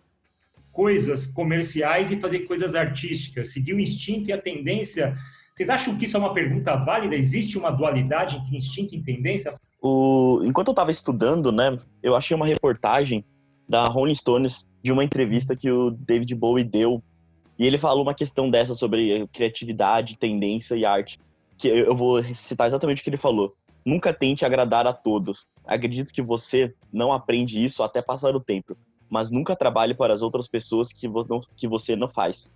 coisas 0.72 1.26
comerciais 1.26 2.11
e 2.11 2.20
fazer 2.20 2.40
coisas 2.40 2.74
artísticas, 2.74 3.52
seguir 3.52 3.74
o 3.74 3.81
instinto 3.81 4.31
e 4.31 4.33
a 4.33 4.40
tendência 4.40 5.16
vocês 5.59 5.71
acham 5.71 5.97
que 5.97 6.05
isso 6.05 6.16
é 6.16 6.21
uma 6.21 6.33
pergunta 6.33 6.77
válida? 6.77 7.16
Existe 7.16 7.59
uma 7.59 7.73
dualidade 7.73 8.37
entre 8.37 8.57
instinto 8.57 8.94
e 8.94 9.03
tendência? 9.03 9.53
O... 9.83 10.40
Enquanto 10.44 10.68
eu 10.68 10.73
estava 10.73 10.92
estudando, 10.92 11.51
né, 11.51 11.77
eu 12.01 12.14
achei 12.14 12.37
uma 12.37 12.47
reportagem 12.47 13.25
da 13.68 13.83
Rolling 13.87 14.14
Stones 14.14 14.64
de 14.81 14.92
uma 14.92 15.03
entrevista 15.03 15.57
que 15.57 15.68
o 15.68 15.90
David 15.90 16.33
Bowie 16.37 16.62
deu 16.62 17.03
e 17.59 17.66
ele 17.66 17.77
falou 17.77 18.05
uma 18.05 18.14
questão 18.14 18.49
dessa 18.49 18.73
sobre 18.73 19.27
criatividade, 19.33 20.16
tendência 20.16 20.77
e 20.77 20.85
arte. 20.85 21.18
Que 21.57 21.66
eu 21.66 21.97
vou 21.97 22.23
citar 22.37 22.68
exatamente 22.68 23.01
o 23.01 23.03
que 23.03 23.11
ele 23.11 23.16
falou. 23.16 23.53
Nunca 23.85 24.14
tente 24.14 24.44
agradar 24.44 24.87
a 24.87 24.92
todos. 24.92 25.44
Acredito 25.66 26.12
que 26.12 26.23
você 26.23 26.73
não 26.92 27.12
aprende 27.12 27.64
isso 27.64 27.83
até 27.83 28.01
passar 28.01 28.37
o 28.37 28.40
tempo, 28.40 28.77
mas 29.11 29.33
nunca 29.33 29.57
trabalhe 29.57 29.92
para 29.92 30.14
as 30.14 30.23
outras 30.23 30.47
pessoas 30.47 30.92
que, 30.92 31.09
que 31.57 31.66
você 31.66 31.97
não 31.97 32.09
faz. 32.09 32.49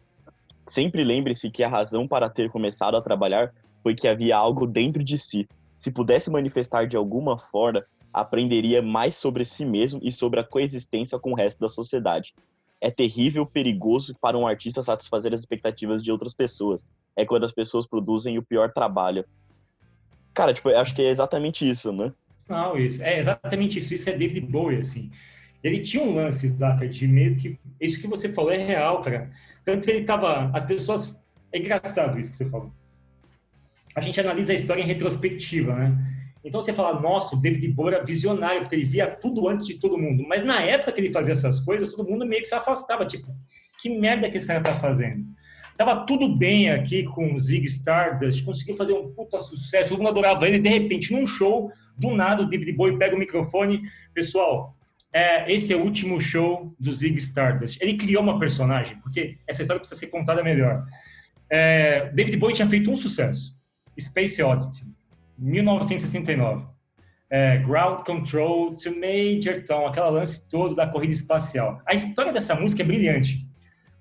Sempre 0.67 1.05
lembre-se 1.05 1.51
que 1.51 1.63
a 1.63 1.69
razão 1.69 2.07
para 2.07 2.31
ter 2.31 2.51
começado 2.51 2.97
a 2.97 3.03
trabalhar 3.03 3.53
foi 3.83 3.95
que 3.95 4.07
havia 4.07 4.37
algo 4.37 4.67
dentro 4.67 5.03
de 5.03 5.19
si. 5.19 5.49
Se 5.79 5.91
pudesse 5.91 6.31
manifestar 6.31 6.87
de 6.87 6.97
alguma 6.97 7.37
forma, 7.37 7.85
aprenderia 8.13 8.81
mais 8.81 9.17
sobre 9.17 9.45
si 9.45 9.65
mesmo 9.65 10.01
e 10.03 10.13
sobre 10.13 10.39
a 10.39 10.45
coexistência 10.45 11.19
com 11.19 11.33
o 11.33 11.35
resto 11.35 11.59
da 11.59 11.69
sociedade. 11.69 12.33
É 12.81 12.91
terrível, 12.91 13.47
perigoso 13.47 14.15
para 14.21 14.37
um 14.37 14.47
artista 14.47 14.83
satisfazer 14.83 15.33
as 15.33 15.41
expectativas 15.41 16.03
de 16.03 16.13
outras 16.13 16.35
pessoas. 16.35 16.83
É 17.17 17.25
quando 17.25 17.45
as 17.45 17.53
pessoas 17.53 17.87
produzem 17.87 18.39
o 18.39 18.43
pior 18.43 18.73
trabalho. 18.73 19.25
Cara, 20.35 20.53
tipo, 20.53 20.69
acho 20.69 20.95
que 20.95 21.03
é 21.03 21.09
exatamente 21.09 21.69
isso, 21.69 21.93
né? 21.93 22.13
Não, 22.49 22.77
isso. 22.77 23.03
É 23.03 23.19
exatamente 23.19 23.79
isso. 23.79 23.95
Isso 23.95 24.09
é 24.09 24.13
David 24.13 24.47
Bowie, 24.47 24.79
assim. 24.79 25.11
Ele 25.63 25.81
tinha 25.81 26.03
um 26.03 26.15
lance, 26.15 26.49
Zaca, 26.49 26.89
de 26.89 27.07
meio 27.07 27.37
que. 27.37 27.59
Isso 27.81 28.01
que 28.01 28.07
você 28.07 28.29
falou 28.29 28.53
é 28.53 28.57
real, 28.57 29.01
cara. 29.01 29.31
Tanto 29.65 29.85
que 29.85 29.91
ele 29.91 30.05
tava. 30.05 30.51
As 30.53 30.65
pessoas. 30.65 31.19
É 31.53 31.59
engraçado 31.59 32.19
isso 32.19 32.31
que 32.31 32.37
você 32.37 32.49
falou. 32.49 32.73
A 33.95 34.01
gente 34.01 34.19
analisa 34.21 34.53
a 34.53 34.57
história 34.57 34.83
em 34.83 34.87
retrospectiva, 34.87 35.75
né? 35.75 35.97
Então 36.45 36.61
você 36.61 36.73
fala, 36.73 37.01
nossa, 37.01 37.37
o 37.37 37.41
David 37.41 37.69
Bowie 37.69 37.95
era 37.95 38.05
visionário, 38.05 38.63
porque 38.63 38.75
ele 38.75 38.85
via 38.85 39.07
tudo 39.07 39.47
antes 39.49 39.67
de 39.67 39.75
todo 39.75 39.99
mundo. 39.99 40.25
Mas 40.27 40.43
na 40.43 40.61
época 40.63 40.93
que 40.93 41.01
ele 41.01 41.13
fazia 41.13 41.33
essas 41.33 41.61
coisas, 41.61 41.91
todo 41.91 42.09
mundo 42.09 42.27
meio 42.27 42.43
que 42.43 42.49
se 42.49 42.55
afastava. 42.55 43.07
Tipo, 43.07 43.29
que 43.81 43.89
merda 43.89 44.29
que 44.29 44.39
esse 44.39 44.47
cara 44.47 44.63
tá 44.63 44.75
fazendo? 44.75 45.25
Tava 45.77 46.05
tudo 46.05 46.37
bem 46.37 46.71
aqui 46.71 47.05
com 47.05 47.33
o 47.33 47.39
Zig 47.39 47.65
Stardust, 47.67 48.45
conseguiu 48.45 48.75
fazer 48.75 48.93
um 48.93 49.13
puta 49.13 49.39
sucesso, 49.39 49.91
todo 49.91 49.99
mundo 49.99 50.11
adorava 50.11 50.47
ele, 50.47 50.59
e 50.59 50.61
de 50.61 50.69
repente, 50.69 51.13
num 51.13 51.27
show, 51.27 51.71
do 51.97 52.15
nada, 52.15 52.43
o 52.43 52.49
David 52.49 52.73
Bowie 52.73 52.99
pega 52.99 53.17
o 53.17 53.19
microfone, 53.19 53.83
pessoal, 54.13 54.77
é, 55.13 55.53
esse 55.53 55.73
é 55.73 55.77
o 55.77 55.83
último 55.83 56.21
show 56.21 56.75
do 56.81 56.91
Zig 56.91 57.19
Stardust. 57.19 57.79
Ele 57.81 57.95
criou 57.95 58.23
uma 58.23 58.39
personagem, 58.39 58.97
porque 59.01 59.39
essa 59.47 59.63
história 59.63 59.79
precisa 59.79 60.01
ser 60.01 60.07
contada 60.07 60.43
melhor. 60.43 60.87
É, 61.51 62.11
David 62.11 62.39
Bowie 62.39 62.55
tinha 62.55 62.69
feito 62.69 62.91
um 62.91 62.97
sucesso, 62.97 63.55
Space 64.01 64.43
Oddity, 64.43 64.87
1969. 65.39 66.67
É, 67.29 67.59
Ground 67.59 68.05
Control 68.05 68.75
to 68.75 68.91
Major 68.91 69.65
Tom, 69.67 69.87
aquela 69.87 70.11
lance 70.11 70.49
todo 70.49 70.75
da 70.75 70.87
corrida 70.87 71.13
espacial. 71.13 71.81
A 71.87 71.95
história 71.95 72.33
dessa 72.33 72.55
música 72.55 72.83
é 72.83 72.85
brilhante. 72.85 73.47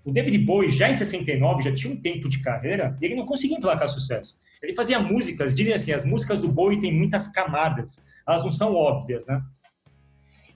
O 0.04 0.12
David 0.12 0.38
Bowie, 0.40 0.72
já 0.72 0.90
em 0.90 0.94
69, 0.94 1.64
já 1.64 1.74
tinha 1.74 1.94
um 1.94 1.96
tempo 2.00 2.28
de 2.28 2.40
carreira 2.40 2.98
e 3.02 3.06
ele 3.06 3.16
não 3.16 3.26
conseguia 3.26 3.58
emplacar 3.58 3.88
sucesso. 3.88 4.38
Ele 4.62 4.76
fazia 4.76 5.00
músicas, 5.00 5.54
dizem 5.56 5.74
assim, 5.74 5.92
as 5.92 6.06
músicas 6.06 6.40
do 6.40 6.48
Bowie 6.48 6.80
têm 6.80 6.94
muitas 6.94 7.28
camadas, 7.28 8.04
elas 8.28 8.44
não 8.44 8.52
são 8.52 8.76
óbvias, 8.76 9.26
né? 9.26 9.42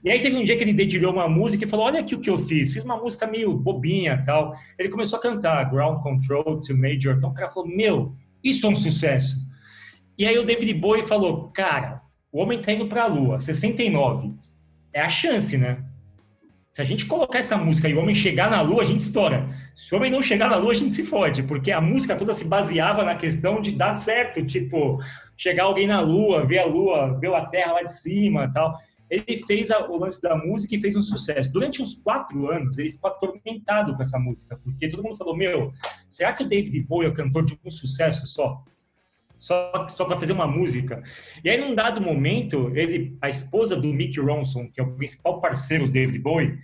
E 0.06 0.12
aí 0.12 0.22
teve 0.22 0.38
um 0.38 0.44
dia 0.44 0.56
que 0.56 0.63
ele 0.63 0.72
dedilhou 0.72 1.12
uma 1.12 1.28
música 1.28 1.65
e 1.65 1.68
falou: 1.68 1.88
Olha 1.88 2.02
aqui 2.02 2.13
o 2.13 2.22
que 2.22 2.30
eu 2.30 2.38
fiz. 2.38 2.72
Fiz 2.72 2.84
uma 2.84 2.96
música 2.96 3.26
meio 3.26 3.52
bobinha 3.58 4.22
tal. 4.24 4.56
Ele 4.78 4.88
começou 4.88 5.18
a 5.18 5.22
cantar 5.22 5.68
Ground 5.72 6.04
Control 6.04 6.62
to 6.62 6.78
Major. 6.78 7.15
Então 7.18 7.32
o 7.32 7.34
cara 7.34 7.50
falou: 7.50 7.68
Meu, 7.68 8.15
isso 8.44 8.68
é 8.68 8.70
um 8.70 8.76
sucesso. 8.76 9.44
E 10.15 10.28
aí 10.28 10.38
o 10.38 10.46
David 10.46 10.76
Bowie 10.76 11.02
falou: 11.02 11.50
Cara, 11.50 12.04
o 12.32 12.39
homem 12.39 12.62
tá 12.62 12.72
indo 12.72 12.86
pra 12.86 13.08
lua, 13.08 13.41
69. 13.41 14.32
É 14.94 15.02
a 15.02 15.10
chance, 15.10 15.58
né? 15.58 15.84
Se 16.72 16.84
a 16.84 16.86
gente 16.86 17.08
colocar 17.08 17.39
essa 17.39 17.58
música 17.58 17.89
e 17.89 17.96
o 17.96 18.00
homem 18.00 18.13
chegar 18.13 18.52
na 18.52 18.62
lua, 18.62 18.84
a 18.84 18.86
gente 18.86 19.00
estoura. 19.00 19.50
Se 19.76 19.91
o 19.91 19.98
homem 19.98 20.12
não 20.12 20.22
chegar 20.22 20.50
na 20.52 20.58
lua, 20.58 20.74
a 20.74 20.76
gente 20.76 20.94
se 20.94 21.04
fode, 21.04 21.41
porque 21.41 21.72
a 21.72 21.82
música 21.82 22.15
toda 22.15 22.34
se 22.34 22.48
baseava 22.48 23.04
na 23.04 23.15
questão 23.15 23.60
de 23.60 23.72
dar 23.72 23.94
certo, 23.96 24.46
tipo, 24.46 25.00
chegar 25.36 25.63
alguém 25.63 25.88
na 25.88 26.00
lua, 26.00 26.46
ver 26.46 26.60
a 26.60 26.65
lua, 26.65 27.18
ver 27.18 27.34
a 27.34 27.46
terra 27.46 27.74
lá 27.74 27.82
de 27.82 27.91
cima 27.91 28.52
tal 28.54 28.78
ele 29.10 29.44
fez 29.46 29.72
a, 29.72 29.88
o 29.88 29.98
lance 29.98 30.22
da 30.22 30.36
música 30.36 30.76
e 30.76 30.82
fez 30.82 30.96
um 30.96 31.02
sucesso. 31.02 31.52
Durante 31.52 31.82
uns 31.82 31.94
quatro 31.94 32.50
anos, 32.50 32.78
ele 32.78 32.91
ficou 32.91 33.10
atormentado 33.10 33.96
com 33.96 34.02
essa 34.02 34.18
música, 34.18 34.60
porque 34.63 34.89
todo 34.89 35.04
mundo 35.04 35.15
falou: 35.15 35.36
Meu, 35.36 35.72
será 36.10 36.34
que 36.34 36.44
o 36.44 36.48
David 36.50 36.82
Bowie 36.82 37.08
é 37.08 37.12
cantor 37.12 37.44
de 37.44 37.58
um 37.63 37.70
sucesso 37.70 38.26
só? 38.26 38.63
Só, 39.38 39.88
só 39.89 40.06
para 40.06 40.18
fazer 40.18 40.32
uma 40.32 40.48
música. 40.48 41.04
E 41.44 41.50
aí, 41.50 41.58
num 41.58 41.76
dado 41.76 42.02
momento, 42.02 42.72
ele, 42.74 43.18
a 43.22 43.30
esposa 43.30 43.76
do 43.76 43.89
Mick 43.89 44.20
Ronson, 44.20 44.70
que 44.72 44.80
é 44.80 44.84
o 44.84 44.94
principal 44.94 45.41
parceiro 45.41 45.88
do 45.88 45.91
David 45.91 46.20
Bowie, 46.20 46.58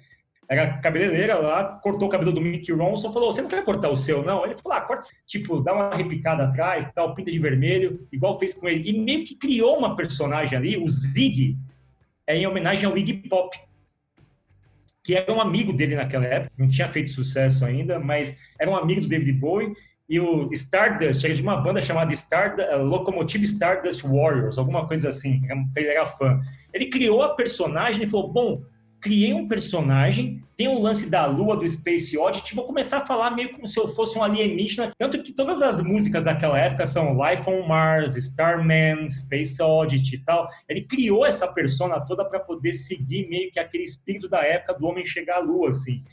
era 0.51 0.79
cabeleireira 0.79 1.37
lá, 1.37 1.63
cortou 1.63 2.09
o 2.09 2.11
cabelo 2.11 2.33
do 2.33 2.41
Mick 2.41 2.69
Ronson, 2.73 3.11
falou: 3.11 3.31
Você 3.31 3.41
não 3.41 3.49
quer 3.49 3.63
cortar 3.63 3.89
o 3.89 3.95
seu, 3.95 4.23
não? 4.23 4.43
Ele 4.45 4.55
falou: 4.55 4.77
Ah, 4.77 4.81
corta, 4.81 5.07
tipo, 5.25 5.61
dá 5.61 5.73
uma 5.73 5.95
repicada 5.95 6.43
atrás, 6.43 6.89
tal, 6.93 7.15
pinta 7.15 7.31
de 7.31 7.39
vermelho, 7.39 8.05
igual 8.11 8.37
fez 8.37 8.53
com 8.53 8.67
ele. 8.67 8.89
E 8.89 8.99
meio 8.99 9.23
que 9.23 9.35
criou 9.35 9.77
uma 9.77 9.95
personagem 9.95 10.57
ali, 10.57 10.77
o 10.77 10.89
Zig, 10.89 11.57
é 12.31 12.37
em 12.37 12.47
homenagem 12.47 12.85
ao 12.85 12.97
Iggy 12.97 13.27
Pop, 13.27 13.57
que 15.03 15.15
era 15.15 15.31
um 15.31 15.41
amigo 15.41 15.73
dele 15.73 15.95
naquela 15.95 16.25
época, 16.25 16.53
não 16.57 16.67
tinha 16.67 16.87
feito 16.87 17.11
sucesso 17.11 17.65
ainda, 17.65 17.99
mas 17.99 18.37
era 18.59 18.69
um 18.69 18.75
amigo 18.75 19.01
do 19.01 19.07
David 19.07 19.33
Bowie, 19.33 19.73
e 20.07 20.19
o 20.19 20.49
Stardust 20.51 21.23
era 21.23 21.33
de 21.33 21.41
uma 21.41 21.57
banda 21.57 21.81
chamada 21.81 22.13
Stardust, 22.13 22.69
eh, 22.69 22.75
Locomotive 22.75 23.45
Stardust 23.45 24.03
Warriors, 24.03 24.57
alguma 24.57 24.87
coisa 24.87 25.09
assim, 25.09 25.41
ele 25.75 25.87
era 25.87 26.05
fã. 26.05 26.39
Ele 26.73 26.87
criou 26.87 27.21
a 27.23 27.35
personagem 27.35 28.03
e 28.03 28.07
falou, 28.07 28.31
bom, 28.31 28.61
criei 29.01 29.33
um 29.33 29.47
personagem, 29.47 30.43
tem 30.55 30.67
um 30.67 30.79
lance 30.79 31.09
da 31.09 31.25
lua 31.25 31.57
do 31.57 31.67
Space 31.67 32.15
Oddity, 32.15 32.53
vou 32.53 32.65
começar 32.65 32.99
a 32.99 33.05
falar 33.05 33.31
meio 33.31 33.51
como 33.51 33.67
se 33.67 33.79
eu 33.79 33.87
fosse 33.87 34.17
um 34.17 34.23
alienígena, 34.23 34.91
tanto 34.97 35.21
que 35.23 35.33
todas 35.33 35.61
as 35.61 35.81
músicas 35.81 36.23
daquela 36.23 36.57
época 36.59 36.85
são 36.85 37.17
Life 37.17 37.49
on 37.49 37.67
Mars, 37.67 38.15
Starman, 38.15 39.09
Space 39.09 39.61
Oddity 39.61 40.17
e 40.17 40.19
tal. 40.19 40.47
Ele 40.69 40.81
criou 40.81 41.25
essa 41.25 41.47
persona 41.47 41.99
toda 41.99 42.23
para 42.23 42.39
poder 42.39 42.73
seguir 42.73 43.27
meio 43.27 43.51
que 43.51 43.59
aquele 43.59 43.83
espírito 43.83 44.29
da 44.29 44.41
época 44.43 44.75
do 44.75 44.85
homem 44.85 45.05
chegar 45.05 45.37
à 45.37 45.39
lua, 45.39 45.71
assim. 45.71 46.03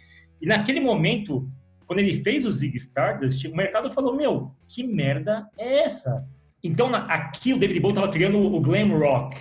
E 0.41 0.47
naquele 0.47 0.81
momento, 0.81 1.47
quando 1.87 1.99
ele 1.99 2.23
fez 2.23 2.47
o 2.47 2.51
Zig 2.51 2.75
Stardust, 2.77 3.47
o 3.47 3.55
mercado 3.55 3.91
falou, 3.91 4.17
meu, 4.17 4.53
que 4.67 4.83
merda 4.83 5.47
é 5.59 5.85
essa? 5.85 6.27
Então, 6.65 6.95
aqui 6.95 7.53
o 7.53 7.59
David 7.59 7.81
Bowie 7.81 7.93
estava 7.93 8.13
criando 8.13 8.39
o 8.39 8.61
glam 8.61 8.99
rock. 8.99 9.37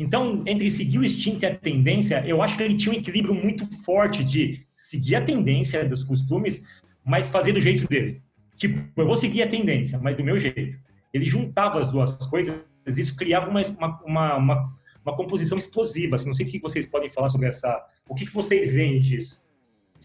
Então, 0.00 0.42
entre 0.46 0.70
seguir 0.70 0.96
o 0.96 1.04
instinto 1.04 1.44
e 1.44 1.46
a 1.46 1.54
tendência, 1.54 2.26
eu 2.26 2.40
acho 2.40 2.56
que 2.56 2.62
ele 2.62 2.74
tinha 2.74 2.94
um 2.94 2.98
equilíbrio 2.98 3.34
muito 3.34 3.66
forte 3.84 4.24
de 4.24 4.66
seguir 4.74 5.14
a 5.14 5.20
tendência 5.20 5.86
dos 5.86 6.02
costumes, 6.02 6.64
mas 7.04 7.28
fazer 7.28 7.52
do 7.52 7.60
jeito 7.60 7.86
dele. 7.86 8.22
Tipo, 8.56 8.82
eu 8.98 9.06
vou 9.06 9.14
seguir 9.14 9.42
a 9.42 9.48
tendência, 9.48 9.98
mas 9.98 10.16
do 10.16 10.24
meu 10.24 10.38
jeito. 10.38 10.78
Ele 11.12 11.26
juntava 11.26 11.78
as 11.78 11.92
duas 11.92 12.16
coisas, 12.28 12.64
isso 12.86 13.14
criava 13.14 13.50
uma, 13.50 13.60
uma, 14.06 14.36
uma, 14.36 14.74
uma 15.04 15.16
composição 15.16 15.58
explosiva. 15.58 16.14
Assim, 16.14 16.28
não 16.28 16.34
sei 16.34 16.46
o 16.46 16.48
que 16.48 16.58
vocês 16.60 16.86
podem 16.86 17.10
falar 17.10 17.28
sobre 17.28 17.48
essa. 17.48 17.86
O 18.08 18.14
que, 18.14 18.24
que 18.24 18.32
vocês 18.32 18.72
veem 18.72 19.02
disso? 19.02 19.44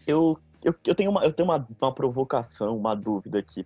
Eu, 0.06 0.38
eu, 0.62 0.74
eu 0.86 0.94
tenho, 0.94 1.10
uma, 1.10 1.24
eu 1.24 1.32
tenho 1.32 1.48
uma, 1.48 1.66
uma 1.80 1.94
provocação, 1.94 2.76
uma 2.76 2.94
dúvida 2.94 3.38
aqui. 3.38 3.64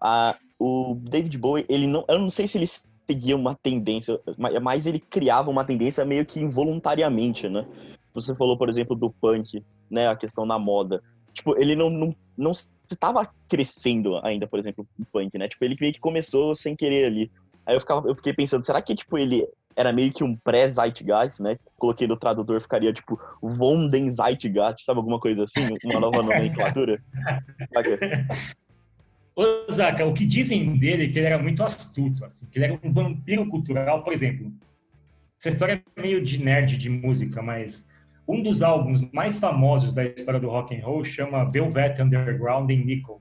Ah, 0.00 0.36
o 0.58 0.96
David 0.96 1.38
Bowie, 1.38 1.64
ele 1.68 1.86
não, 1.86 2.04
eu 2.08 2.18
não 2.18 2.28
sei 2.28 2.48
se 2.48 2.58
ele 2.58 2.66
seguia 3.10 3.34
uma 3.34 3.56
tendência, 3.56 4.20
mas 4.62 4.86
ele 4.86 5.00
criava 5.00 5.50
uma 5.50 5.64
tendência 5.64 6.04
meio 6.04 6.24
que 6.24 6.38
involuntariamente, 6.38 7.48
né? 7.48 7.66
Você 8.14 8.36
falou, 8.36 8.56
por 8.56 8.68
exemplo, 8.68 8.94
do 8.94 9.10
punk, 9.10 9.64
né? 9.90 10.08
A 10.08 10.14
questão 10.14 10.46
da 10.46 10.58
moda. 10.58 11.02
Tipo, 11.32 11.60
ele 11.60 11.74
não, 11.74 11.90
não, 11.90 12.14
não 12.38 12.52
estava 12.88 13.28
crescendo 13.48 14.16
ainda, 14.24 14.46
por 14.46 14.60
exemplo, 14.60 14.86
o 14.98 15.04
punk, 15.04 15.36
né? 15.36 15.48
Tipo, 15.48 15.64
ele 15.64 15.76
meio 15.80 15.92
que 15.92 15.98
começou 16.00 16.54
sem 16.54 16.76
querer 16.76 17.06
ali. 17.06 17.30
Aí 17.66 17.74
eu, 17.74 17.80
ficava, 17.80 18.08
eu 18.08 18.14
fiquei 18.14 18.32
pensando, 18.32 18.64
será 18.64 18.80
que, 18.80 18.94
tipo, 18.94 19.18
ele 19.18 19.44
era 19.74 19.92
meio 19.92 20.12
que 20.12 20.22
um 20.22 20.36
pré-Zeitgeist, 20.36 21.42
né? 21.42 21.56
Coloquei 21.76 22.06
no 22.06 22.16
tradutor, 22.16 22.60
ficaria, 22.60 22.92
tipo, 22.92 23.20
von 23.42 23.88
den 23.88 24.08
Zeitgeist, 24.08 24.84
sabe? 24.84 24.98
Alguma 24.98 25.18
coisa 25.18 25.44
assim? 25.44 25.74
Uma 25.84 25.98
nova 25.98 26.22
nomenclatura? 26.22 27.02
Ô, 29.40 29.72
Zaca, 29.72 30.04
o 30.04 30.12
que 30.12 30.26
dizem 30.26 30.76
dele 30.76 31.04
é 31.04 31.08
que 31.08 31.18
ele 31.18 31.26
era 31.26 31.38
muito 31.38 31.62
astuto, 31.62 32.26
assim, 32.26 32.46
que 32.46 32.58
ele 32.58 32.66
era 32.66 32.80
um 32.84 32.92
vampiro 32.92 33.48
cultural, 33.48 34.04
por 34.04 34.12
exemplo. 34.12 34.52
Essa 35.38 35.48
história 35.48 35.82
é 35.96 36.00
meio 36.00 36.22
de 36.22 36.36
nerd 36.44 36.76
de 36.76 36.90
música, 36.90 37.40
mas 37.40 37.88
um 38.28 38.42
dos 38.42 38.60
álbuns 38.60 39.00
mais 39.12 39.38
famosos 39.38 39.94
da 39.94 40.04
história 40.04 40.38
do 40.38 40.50
rock 40.50 40.76
and 40.76 40.84
roll 40.84 41.02
chama 41.02 41.50
Velvet 41.50 42.02
Underground 42.02 42.70
em 42.70 42.84
Nickel, 42.84 43.18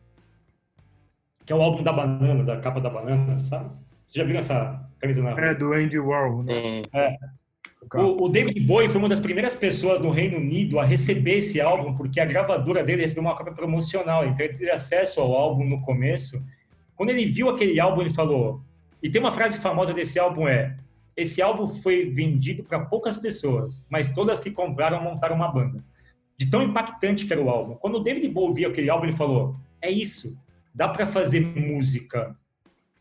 que 1.46 1.54
é 1.54 1.56
o 1.56 1.62
álbum 1.62 1.82
da 1.84 1.94
banana, 1.94 2.44
da 2.44 2.60
capa 2.60 2.82
da 2.82 2.90
banana, 2.90 3.38
sabe? 3.38 3.74
Você 4.06 4.20
já 4.20 4.26
viu 4.26 4.38
essa 4.38 4.92
camisa 5.00 5.24
na 5.24 5.40
É, 5.40 5.54
do 5.54 5.72
Andy 5.72 6.00
Warhol. 6.00 6.44
Né? 6.44 6.84
É. 6.94 7.18
O, 7.94 8.26
o, 8.26 8.30
David 8.30 8.60
Bowie 8.60 8.89
foi 8.89 9.00
uma 9.00 9.08
das 9.08 9.22
primeiras 9.22 9.56
pessoas 9.56 10.00
no 10.00 10.12
Reino 10.12 10.38
Unido 10.38 10.80
a 10.80 10.84
receber 10.84 11.38
esse 11.38 11.62
álbum, 11.62 11.96
porque 11.96 12.20
a 12.20 12.26
gravadora 12.26 12.84
dele 12.84 13.02
recebeu 13.02 13.24
uma 13.24 13.36
cópia 13.36 13.54
promocional, 13.54 14.26
então 14.26 14.46
ele 14.46 14.54
teve 14.54 14.70
acesso 14.70 15.22
ao 15.22 15.34
álbum 15.34 15.63
no 15.63 15.82
começo. 15.82 16.46
Quando 16.96 17.10
ele 17.10 17.26
viu 17.26 17.50
aquele 17.50 17.80
álbum, 17.80 18.02
ele 18.02 18.13
falou. 18.13 18.62
E 19.02 19.10
tem 19.10 19.22
uma 19.22 19.32
frase 19.32 19.60
famosa 19.60 19.94
desse 19.94 20.20
álbum: 20.20 20.48
é. 20.48 20.78
Esse 21.15 21.42
álbum 21.42 21.68
foi 21.68 22.10
vendido 22.10 22.63
para 22.63 22.80
poucas 22.86 23.18
pessoas, 23.18 23.86
mas 23.89 24.13
todas 24.13 24.39
que 24.39 24.52
compraram 24.52 25.02
montaram 25.02 25.36
uma 25.36 25.52
banda. 25.52 25.84
De 26.38 26.50
tão 26.50 26.62
impactante 26.62 27.26
que 27.26 27.34
era 27.34 27.42
o 27.42 27.50
álbum. 27.50 27.76
Quando 27.76 27.96
o 27.96 28.04
David 28.04 28.28
Bowie 28.30 28.56
viu 28.56 28.70
aquele 28.70 28.89
álbum, 28.89 29.06
ele 29.06 29.15
falou: 29.15 29.56
é 29.82 29.89
isso, 29.89 30.38
dá 30.76 30.88
para 30.88 31.08
fazer 31.08 31.39
música 31.39 32.36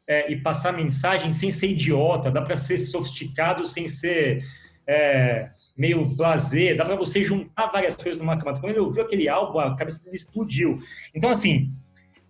é, 0.06 0.32
e 0.32 0.36
passar 0.40 0.72
mensagem 0.72 1.32
sem 1.32 1.52
ser 1.52 1.68
idiota, 1.68 2.30
dá 2.30 2.40
para 2.40 2.56
ser 2.56 2.78
sofisticado 2.78 3.66
sem 3.66 3.86
ser 3.88 4.42
é, 4.88 5.50
meio 5.76 6.04
blazer, 6.06 6.76
dá 6.76 6.84
para 6.84 6.96
você 6.96 7.22
juntar 7.22 7.66
várias 7.66 7.94
coisas 7.94 8.18
numa 8.18 8.38
camada. 8.38 8.58
Quando 8.58 8.72
ele 8.72 8.80
ouviu 8.80 9.02
aquele 9.02 9.28
álbum, 9.28 9.58
a 9.58 9.76
cabeça 9.76 10.02
dele 10.02 10.16
explodiu. 10.16 10.78
Então, 11.14 11.30
assim, 11.30 11.70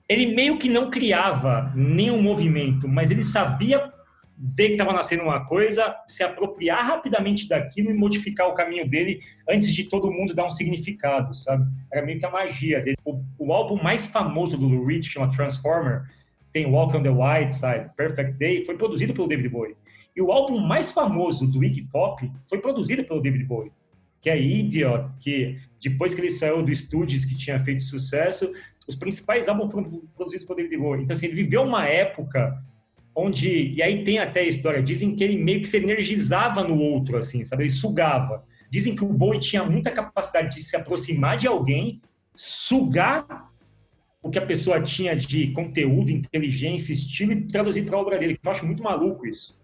ele 0.09 0.35
meio 0.35 0.59
que 0.59 0.69
não 0.69 0.91
criava 0.91 1.73
nenhum 1.75 2.21
movimento, 2.21 2.89
mas 2.89 3.11
ele 3.11 3.23
sabia 3.23 3.93
ver 4.41 4.69
que 4.69 4.73
estava 4.73 4.93
nascendo 4.93 5.25
uma 5.25 5.45
coisa, 5.47 5.97
se 6.07 6.23
apropriar 6.23 6.87
rapidamente 6.87 7.49
daquilo 7.49 7.91
e 7.91 7.95
modificar 7.95 8.49
o 8.49 8.55
caminho 8.55 8.89
dele 8.89 9.21
antes 9.49 9.73
de 9.73 9.85
todo 9.85 10.13
mundo 10.13 10.35
dar 10.35 10.47
um 10.47 10.51
significado, 10.51 11.35
sabe? 11.35 11.65
Era 11.93 12.07
meio 12.07 12.21
que 12.21 12.27
a 12.27 12.31
magia 12.31 12.81
dele. 12.81 12.97
O, 13.05 13.21
o 13.39 13.53
álbum 13.53 13.83
mais 13.83 14.07
famoso 14.07 14.57
do 14.57 14.67
Lou 14.67 14.87
Reed, 14.87 15.05
chama 15.05 15.33
Transformer, 15.33 16.03
tem 16.53 16.67
Walk 16.67 16.97
on 16.97 17.03
the 17.03 17.11
White 17.11 17.55
Side, 17.55 17.91
Perfect 17.97 18.39
Day, 18.39 18.65
foi 18.65 18.77
produzido 18.77 19.13
pelo 19.13 19.29
David 19.29 19.49
Bowie. 19.49 19.77
E 20.19 20.21
o 20.21 20.33
álbum 20.33 20.59
mais 20.59 20.91
famoso 20.91 21.47
do 21.47 21.63
Iggy 21.63 21.83
Pop 21.83 22.29
foi 22.45 22.59
produzido 22.59 23.05
pelo 23.05 23.23
David 23.23 23.45
Bowie, 23.45 23.71
que 24.21 24.29
é 24.29 24.37
Idiot, 24.37 25.11
que 25.21 25.61
depois 25.81 26.13
que 26.13 26.21
ele 26.21 26.33
saiu 26.33 26.61
do 26.61 26.75
Studios, 26.75 27.25
que 27.25 27.37
tinha 27.37 27.63
feito 27.63 27.83
sucesso, 27.83 28.53
os 28.89 28.97
principais 28.97 29.49
álbuns 29.49 29.71
foram 29.71 30.03
produzidos 30.17 30.45
pelo 30.45 30.57
David 30.57 30.77
Bowie. 30.77 31.05
Então, 31.05 31.17
assim, 31.17 31.27
ele 31.27 31.37
viveu 31.37 31.63
uma 31.63 31.87
época 31.87 32.61
onde... 33.15 33.73
E 33.73 33.81
aí 33.81 34.03
tem 34.03 34.19
até 34.19 34.41
a 34.41 34.49
história, 34.49 34.83
dizem 34.83 35.15
que 35.15 35.23
ele 35.23 35.37
meio 35.37 35.61
que 35.61 35.69
se 35.69 35.77
energizava 35.77 36.65
no 36.65 36.81
outro, 36.81 37.17
assim, 37.17 37.45
sabe? 37.45 37.63
Ele 37.63 37.71
sugava. 37.71 38.45
Dizem 38.69 38.97
que 38.97 39.05
o 39.05 39.13
Bowie 39.13 39.39
tinha 39.39 39.63
muita 39.63 39.93
capacidade 39.93 40.57
de 40.57 40.63
se 40.65 40.75
aproximar 40.75 41.39
de 41.39 41.47
alguém, 41.47 42.03
sugar 42.35 43.53
o 44.21 44.31
que 44.31 44.39
a 44.39 44.45
pessoa 44.45 44.83
tinha 44.83 45.15
de 45.15 45.53
conteúdo, 45.53 46.11
inteligência, 46.11 46.93
estilo 46.93 47.31
e 47.31 47.47
traduzir 47.47 47.85
para 47.85 47.97
a 47.97 48.01
obra 48.01 48.19
dele. 48.19 48.37
Eu 48.43 48.51
acho 48.51 48.67
muito 48.67 48.83
maluco 48.83 49.25
isso 49.25 49.57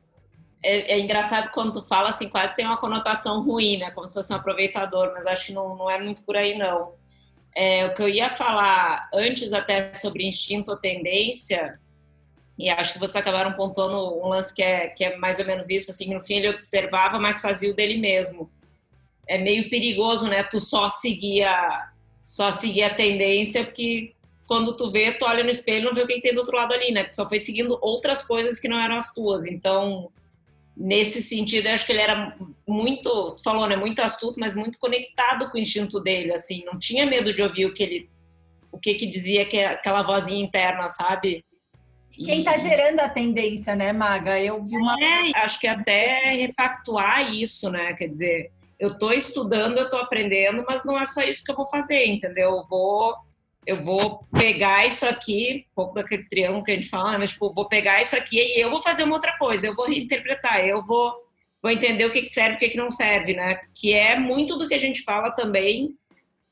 é, 0.64 0.94
é, 0.94 0.98
engraçado 0.98 1.50
quando 1.50 1.72
tu 1.72 1.82
fala 1.82 2.08
assim, 2.08 2.26
quase 2.26 2.56
tem 2.56 2.64
uma 2.64 2.78
conotação 2.78 3.42
ruim, 3.42 3.76
né? 3.76 3.90
Como 3.90 4.08
se 4.08 4.14
fosse 4.14 4.32
um 4.32 4.36
aproveitador, 4.36 5.12
mas 5.12 5.26
acho 5.26 5.46
que 5.46 5.52
não, 5.52 5.76
não 5.76 5.90
é 5.90 6.00
muito 6.00 6.22
por 6.22 6.38
aí, 6.38 6.56
não. 6.56 6.94
É, 7.54 7.84
o 7.84 7.94
que 7.94 8.02
eu 8.02 8.08
ia 8.08 8.30
falar 8.30 9.10
antes 9.12 9.52
até 9.52 9.92
sobre 9.92 10.26
instinto 10.26 10.70
ou 10.70 10.76
tendência, 10.78 11.78
e 12.58 12.70
acho 12.70 12.94
que 12.94 12.98
vocês 12.98 13.16
acabaram 13.16 13.52
pontuando 13.52 14.18
um 14.18 14.28
lance 14.28 14.54
que 14.54 14.62
é, 14.62 14.88
que 14.88 15.04
é 15.04 15.16
mais 15.18 15.38
ou 15.38 15.44
menos 15.44 15.68
isso, 15.68 15.90
assim, 15.90 16.12
no 16.14 16.22
fim 16.22 16.36
ele 16.36 16.48
observava, 16.48 17.18
mas 17.18 17.42
fazia 17.42 17.70
o 17.70 17.74
dele 17.74 17.98
mesmo. 17.98 18.50
É 19.28 19.36
meio 19.36 19.68
perigoso, 19.68 20.28
né? 20.28 20.42
Tu 20.44 20.58
só 20.58 20.88
seguia, 20.88 21.90
só 22.24 22.50
seguia 22.50 22.86
a 22.86 22.94
tendência, 22.94 23.64
porque 23.64 24.14
quando 24.46 24.74
tu 24.74 24.90
vê, 24.90 25.12
tu 25.12 25.26
olha 25.26 25.44
no 25.44 25.50
espelho 25.50 25.82
e 25.82 25.84
não 25.84 25.94
vê 25.94 26.02
o 26.02 26.06
que 26.06 26.22
tem 26.22 26.34
do 26.34 26.40
outro 26.40 26.56
lado 26.56 26.72
ali, 26.72 26.90
né? 26.90 27.04
Tu 27.04 27.16
só 27.16 27.28
foi 27.28 27.38
seguindo 27.38 27.78
outras 27.82 28.22
coisas 28.26 28.58
que 28.58 28.68
não 28.68 28.78
eram 28.80 28.96
as 28.96 29.12
tuas. 29.12 29.44
Então, 29.44 30.10
nesse 30.76 31.22
sentido, 31.22 31.66
eu 31.66 31.74
acho 31.74 31.86
que 31.86 31.92
ele 31.92 32.00
era 32.00 32.36
muito, 32.66 33.36
falou, 33.42 33.66
né, 33.68 33.76
muito 33.76 34.00
astuto, 34.00 34.38
mas 34.38 34.54
muito 34.54 34.78
conectado 34.78 35.50
com 35.50 35.56
o 35.56 35.60
instinto 35.60 36.00
dele, 36.00 36.32
assim, 36.32 36.64
não 36.64 36.78
tinha 36.78 37.06
medo 37.06 37.32
de 37.32 37.42
ouvir 37.42 37.66
o 37.66 37.74
que 37.74 37.82
ele, 37.82 38.10
o 38.72 38.78
que 38.78 38.94
que 38.94 39.06
dizia 39.06 39.46
que 39.46 39.58
é 39.58 39.66
aquela 39.66 40.02
vozinha 40.02 40.42
interna, 40.44 40.88
sabe? 40.88 41.44
Quem 42.10 42.40
está 42.40 42.56
gerando 42.56 43.00
a 43.00 43.08
tendência, 43.08 43.74
né, 43.74 43.92
Maga? 43.92 44.38
Eu 44.38 44.62
vi 44.62 44.76
uma. 44.76 44.96
É, 45.02 45.32
acho 45.42 45.58
que 45.58 45.66
até 45.66 46.30
repactuar 46.30 47.32
isso, 47.34 47.70
né? 47.70 47.92
Quer 47.94 48.06
dizer, 48.06 48.52
eu 48.78 48.92
estou 48.92 49.12
estudando, 49.12 49.78
eu 49.78 49.84
estou 49.84 49.98
aprendendo, 49.98 50.64
mas 50.66 50.84
não 50.84 51.00
é 51.00 51.06
só 51.06 51.22
isso 51.22 51.44
que 51.44 51.50
eu 51.50 51.56
vou 51.56 51.66
fazer, 51.66 52.06
entendeu? 52.06 52.50
Eu 52.50 52.66
vou 52.68 53.16
eu 53.66 53.82
vou 53.82 54.26
pegar 54.32 54.86
isso 54.86 55.06
aqui, 55.06 55.66
um 55.72 55.74
pouco 55.74 55.94
daquele 55.94 56.24
triângulo 56.24 56.64
que 56.64 56.72
a 56.72 56.74
gente 56.74 56.88
fala, 56.88 57.18
mas 57.18 57.30
tipo, 57.30 57.52
vou 57.52 57.66
pegar 57.66 58.00
isso 58.00 58.16
aqui 58.16 58.38
e 58.38 58.60
eu 58.60 58.70
vou 58.70 58.82
fazer 58.82 59.04
uma 59.04 59.14
outra 59.14 59.36
coisa, 59.38 59.66
eu 59.66 59.74
vou 59.74 59.86
reinterpretar, 59.86 60.60
eu 60.60 60.84
vou, 60.84 61.12
vou 61.62 61.70
entender 61.70 62.04
o 62.04 62.12
que, 62.12 62.26
serve 62.26 62.58
e 62.60 62.68
o 62.68 62.70
que, 62.70 62.76
não 62.76 62.90
serve, 62.90 63.34
né? 63.34 63.60
Que 63.74 63.94
é 63.94 64.18
muito 64.18 64.56
do 64.58 64.68
que 64.68 64.74
a 64.74 64.78
gente 64.78 65.02
fala 65.02 65.30
também 65.30 65.96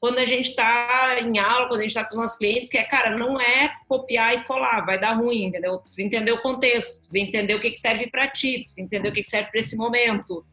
quando 0.01 0.19
a 0.19 0.25
gente 0.25 0.49
está 0.49 1.21
em 1.21 1.39
aula, 1.39 1.69
quando 1.69 1.79
a 1.79 1.83
gente 1.83 1.91
está 1.91 2.05
com 2.05 2.11
os 2.11 2.21
nossos 2.21 2.37
clientes, 2.37 2.69
que 2.69 2.77
é, 2.77 2.83
cara, 2.83 3.17
não 3.17 3.41
é 3.41 3.73
copiar 3.89 4.35
e 4.35 4.43
colar, 4.45 4.85
vai 4.85 4.99
dar 4.99 5.13
ruim, 5.13 5.45
entendeu? 5.45 5.79
Precisa 5.79 6.03
entender 6.03 6.33
o 6.33 6.43
contexto, 6.43 6.99
precisa 6.99 7.21
entender 7.21 7.55
o 7.55 7.61
que, 7.61 7.71
que 7.71 7.79
serve 7.79 8.09
para 8.09 8.27
ti, 8.27 8.65
precisa 8.65 8.83
entender 8.83 9.09
o 9.09 9.13
que, 9.13 9.21
que 9.21 9.31
serve 9.31 9.51
para 9.51 9.61
esse 9.61 9.77
momento. 9.77 10.45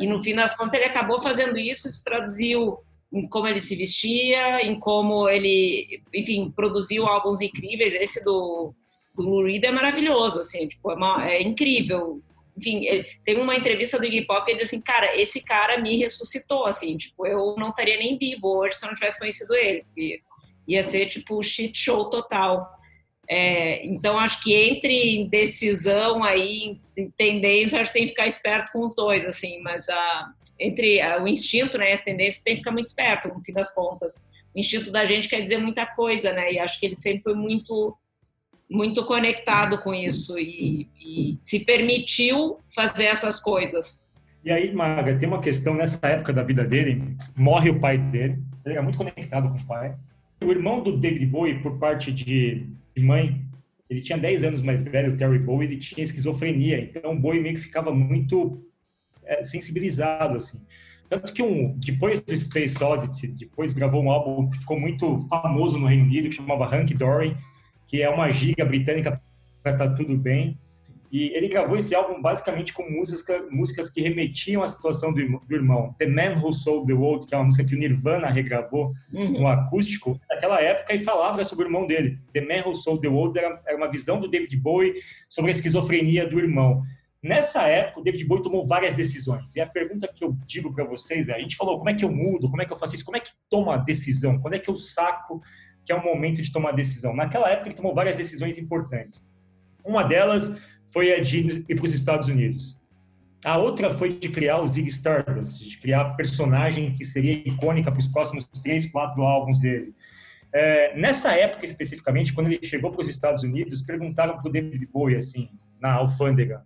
E 0.00 0.06
no 0.06 0.20
fim 0.22 0.32
das 0.32 0.56
contas 0.56 0.74
ele 0.74 0.84
acabou 0.84 1.20
fazendo 1.20 1.56
isso, 1.56 1.86
isso 1.86 2.02
traduziu 2.02 2.78
em 3.12 3.26
como 3.28 3.46
ele 3.48 3.60
se 3.60 3.74
vestia, 3.74 4.60
em 4.62 4.78
como 4.78 5.28
ele, 5.28 6.02
enfim, 6.14 6.50
produziu 6.50 7.06
álbuns 7.06 7.40
incríveis. 7.40 7.94
Esse 7.94 8.22
do, 8.24 8.74
do 9.14 9.22
Lou 9.22 9.44
Reed 9.44 9.64
é 9.64 9.70
maravilhoso, 9.70 10.40
assim, 10.40 10.68
tipo, 10.68 10.90
é, 10.90 10.94
uma, 10.94 11.30
é 11.30 11.42
incrível. 11.42 12.22
Enfim, 12.56 12.84
ele, 12.86 13.04
tem 13.24 13.40
uma 13.40 13.56
entrevista 13.56 13.98
do 13.98 14.04
Iggy 14.04 14.26
Pop 14.26 14.44
que 14.44 14.52
ele 14.52 14.58
diz 14.58 14.68
assim, 14.68 14.80
cara, 14.80 15.16
esse 15.16 15.40
cara 15.40 15.80
me 15.80 15.96
ressuscitou, 15.96 16.66
assim, 16.66 16.96
tipo, 16.96 17.26
eu 17.26 17.54
não 17.56 17.68
estaria 17.68 17.96
nem 17.96 18.18
vivo 18.18 18.48
hoje 18.58 18.76
se 18.76 18.84
eu 18.84 18.88
não 18.88 18.94
tivesse 18.94 19.18
conhecido 19.18 19.54
ele. 19.54 19.84
Ia 20.66 20.82
ser, 20.82 21.06
tipo, 21.06 21.42
shit 21.42 21.76
show 21.76 22.10
total. 22.10 22.77
É, 23.30 23.84
então, 23.86 24.18
acho 24.18 24.42
que 24.42 24.54
entre 24.54 25.26
decisão 25.28 26.24
aí, 26.24 26.80
tendência, 27.16 27.78
acho 27.78 27.92
que 27.92 27.98
tem 27.98 28.06
que 28.06 28.12
ficar 28.12 28.26
esperto 28.26 28.72
com 28.72 28.82
os 28.82 28.94
dois, 28.94 29.26
assim, 29.26 29.60
mas 29.60 29.86
a, 29.88 30.32
entre 30.58 31.00
a, 31.00 31.22
o 31.22 31.28
instinto, 31.28 31.76
né, 31.76 31.92
as 31.92 32.02
tendências, 32.02 32.42
tem 32.42 32.54
que 32.54 32.60
ficar 32.60 32.72
muito 32.72 32.86
esperto, 32.86 33.28
no 33.28 33.44
fim 33.44 33.52
das 33.52 33.74
contas. 33.74 34.16
O 34.54 34.58
instinto 34.58 34.90
da 34.90 35.04
gente 35.04 35.28
quer 35.28 35.42
dizer 35.42 35.58
muita 35.58 35.84
coisa, 35.84 36.32
né, 36.32 36.54
e 36.54 36.58
acho 36.58 36.80
que 36.80 36.86
ele 36.86 36.94
sempre 36.94 37.22
foi 37.22 37.34
muito 37.34 37.96
muito 38.70 39.02
conectado 39.06 39.78
com 39.78 39.94
isso 39.94 40.38
e, 40.38 40.86
e 41.00 41.34
se 41.36 41.60
permitiu 41.60 42.58
fazer 42.74 43.06
essas 43.06 43.40
coisas. 43.40 44.06
E 44.44 44.52
aí, 44.52 44.72
Maga, 44.74 45.16
tem 45.18 45.26
uma 45.26 45.40
questão 45.40 45.72
nessa 45.72 45.98
época 46.06 46.34
da 46.34 46.42
vida 46.42 46.64
dele, 46.64 47.16
morre 47.34 47.70
o 47.70 47.80
pai 47.80 47.96
dele, 47.96 48.38
ele 48.64 48.76
é 48.76 48.80
muito 48.82 48.98
conectado 48.98 49.48
com 49.48 49.56
o 49.56 49.66
pai. 49.66 49.96
O 50.40 50.50
irmão 50.50 50.82
do 50.82 50.98
David 50.98 51.26
Bowie, 51.26 51.60
por 51.60 51.78
parte 51.78 52.12
de 52.12 52.66
mãe, 52.98 53.44
ele 53.88 54.00
tinha 54.00 54.18
10 54.18 54.44
anos 54.44 54.62
mais 54.62 54.82
velho, 54.82 55.14
o 55.14 55.16
Terry 55.16 55.38
Bowie, 55.38 55.66
ele 55.66 55.78
tinha 55.78 56.04
esquizofrenia, 56.04 56.80
então 56.80 57.12
o 57.12 57.18
Bowie 57.18 57.40
meio 57.40 57.54
que 57.54 57.62
ficava 57.62 57.92
muito 57.94 58.64
é, 59.24 59.42
sensibilizado, 59.44 60.36
assim. 60.36 60.60
Tanto 61.08 61.32
que 61.32 61.42
um, 61.42 61.78
depois 61.78 62.20
do 62.20 62.36
Space 62.36 62.82
Oddity, 62.82 63.28
depois 63.28 63.72
gravou 63.72 64.02
um 64.02 64.10
álbum 64.10 64.50
que 64.50 64.58
ficou 64.58 64.78
muito 64.78 65.26
famoso 65.28 65.78
no 65.78 65.86
Reino 65.86 66.04
Unido, 66.04 66.28
que 66.28 66.34
chamava 66.34 66.66
Hank 66.66 66.92
Dory, 66.92 67.34
que 67.86 68.02
é 68.02 68.10
uma 68.10 68.30
giga 68.30 68.64
britânica 68.64 69.20
para 69.62 69.76
Tá 69.76 69.88
Tudo 69.88 70.16
Bem. 70.16 70.58
E 71.10 71.34
ele 71.34 71.48
gravou 71.48 71.76
esse 71.76 71.94
álbum 71.94 72.20
basicamente 72.20 72.72
com 72.72 72.88
músicas, 72.88 73.42
músicas 73.50 73.88
que 73.88 74.00
remetiam 74.00 74.62
à 74.62 74.68
situação 74.68 75.12
do, 75.12 75.20
do, 75.40 75.54
irmão. 75.54 75.94
The 75.98 76.06
Man 76.06 76.42
Who 76.42 76.52
Sold 76.52 76.86
the 76.86 76.92
World, 76.92 77.26
que 77.26 77.34
é 77.34 77.38
uma 77.38 77.46
música 77.46 77.64
que 77.64 77.74
o 77.74 77.78
Nirvana 77.78 78.28
regravou 78.28 78.92
uhum. 79.12 79.40
no 79.40 79.46
acústico, 79.46 80.20
naquela 80.28 80.60
época, 80.60 80.94
e 80.94 81.02
falava 81.02 81.42
sobre 81.44 81.64
o 81.64 81.68
irmão 81.68 81.86
dele. 81.86 82.18
The 82.34 82.42
Man 82.42 82.68
Who 82.68 82.74
Sold 82.74 83.00
the 83.00 83.08
World 83.08 83.38
era, 83.38 83.60
era 83.66 83.76
uma 83.76 83.90
visão 83.90 84.20
do 84.20 84.28
David 84.28 84.54
Bowie 84.58 84.94
sobre 85.28 85.50
a 85.50 85.54
esquizofrenia 85.54 86.28
do 86.28 86.38
irmão. 86.38 86.82
Nessa 87.22 87.62
época, 87.62 88.00
o 88.00 88.02
David 88.02 88.24
Bowie 88.26 88.44
tomou 88.44 88.66
várias 88.66 88.94
decisões. 88.94 89.56
E 89.56 89.60
a 89.60 89.66
pergunta 89.66 90.06
que 90.06 90.22
eu 90.22 90.36
digo 90.46 90.72
para 90.72 90.84
vocês 90.84 91.28
é: 91.28 91.34
a 91.34 91.40
gente 91.40 91.56
falou 91.56 91.78
como 91.78 91.90
é 91.90 91.94
que 91.94 92.04
eu 92.04 92.12
mudo, 92.12 92.48
como 92.50 92.62
é 92.62 92.64
que 92.64 92.72
eu 92.72 92.76
faço 92.76 92.94
isso, 92.94 93.04
como 93.04 93.16
é 93.16 93.20
que 93.20 93.32
toma 93.50 93.74
a 93.74 93.78
decisão, 93.78 94.38
quando 94.40 94.54
é 94.54 94.58
que 94.58 94.70
eu 94.70 94.76
saco 94.76 95.42
que 95.84 95.92
é 95.92 95.94
o 95.94 96.04
momento 96.04 96.42
de 96.42 96.52
tomar 96.52 96.70
a 96.70 96.76
decisão? 96.76 97.14
Naquela 97.14 97.50
época, 97.50 97.68
ele 97.68 97.76
tomou 97.76 97.94
várias 97.94 98.14
decisões 98.14 98.58
importantes. 98.58 99.26
Uma 99.82 100.04
delas 100.04 100.60
foi 100.92 101.14
a 101.14 101.20
de 101.20 101.64
ir 101.68 101.74
para 101.74 101.84
os 101.84 101.92
Estados 101.92 102.28
Unidos. 102.28 102.78
A 103.44 103.56
outra 103.56 103.90
foi 103.90 104.18
de 104.18 104.28
criar 104.28 104.60
o 104.60 104.66
Zig 104.66 104.88
Stardust, 104.88 105.62
de 105.62 105.78
criar 105.78 106.00
a 106.00 106.14
personagem 106.14 106.94
que 106.94 107.04
seria 107.04 107.32
icônica 107.32 107.90
para 107.90 108.00
os 108.00 108.08
próximos 108.08 108.44
três, 108.62 108.86
quatro 108.86 109.22
álbuns 109.22 109.60
dele. 109.60 109.94
É, 110.52 110.98
nessa 110.98 111.32
época 111.32 111.64
especificamente, 111.64 112.32
quando 112.32 112.48
ele 112.48 112.64
chegou 112.64 112.90
para 112.90 113.02
os 113.02 113.08
Estados 113.08 113.44
Unidos, 113.44 113.82
perguntaram 113.82 114.38
para 114.38 114.48
o 114.48 114.52
David 114.52 114.84
Bowie, 114.86 115.16
assim, 115.16 115.50
na 115.80 115.92
alfândega, 115.92 116.64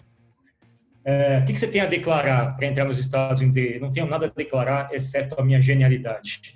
é, 1.04 1.38
o 1.38 1.44
que, 1.44 1.52
que, 1.52 1.58
você 1.58 1.66
tem 1.66 1.80
a 1.80 1.86
declarar 1.86 2.56
para 2.56 2.66
entrar 2.66 2.84
nos 2.84 2.98
Estados 2.98 3.42
Unidos? 3.42 3.80
Não 3.80 3.92
tenho 3.92 4.06
nada 4.06 4.26
a 4.26 4.28
declarar, 4.28 4.94
exceto 4.94 5.34
a 5.38 5.44
minha 5.44 5.60
genialidade. 5.60 6.54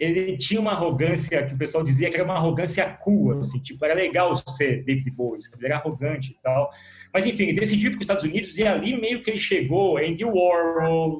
Ele 0.00 0.36
tinha 0.38 0.58
uma 0.58 0.72
arrogância 0.72 1.46
que 1.46 1.52
o 1.52 1.58
pessoal 1.58 1.84
dizia 1.84 2.08
que 2.08 2.16
era 2.16 2.24
uma 2.24 2.36
arrogância 2.36 2.88
cool, 3.02 3.38
assim, 3.38 3.58
tipo, 3.58 3.84
era 3.84 3.92
legal 3.92 4.34
ser 4.56 4.82
David 4.82 5.10
Bowie, 5.10 5.40
ele 5.56 5.66
era 5.66 5.76
arrogante 5.76 6.32
e 6.32 6.42
tal. 6.42 6.70
Mas, 7.12 7.26
enfim, 7.26 7.44
ele 7.44 7.60
decidiu 7.60 7.90
para 7.90 7.98
os 7.98 8.04
Estados 8.04 8.24
Unidos 8.24 8.56
e 8.56 8.66
ali 8.66 8.98
meio 8.98 9.22
que 9.22 9.28
ele 9.28 9.38
chegou, 9.38 9.98
Andy 9.98 10.24
Warhol, 10.24 11.18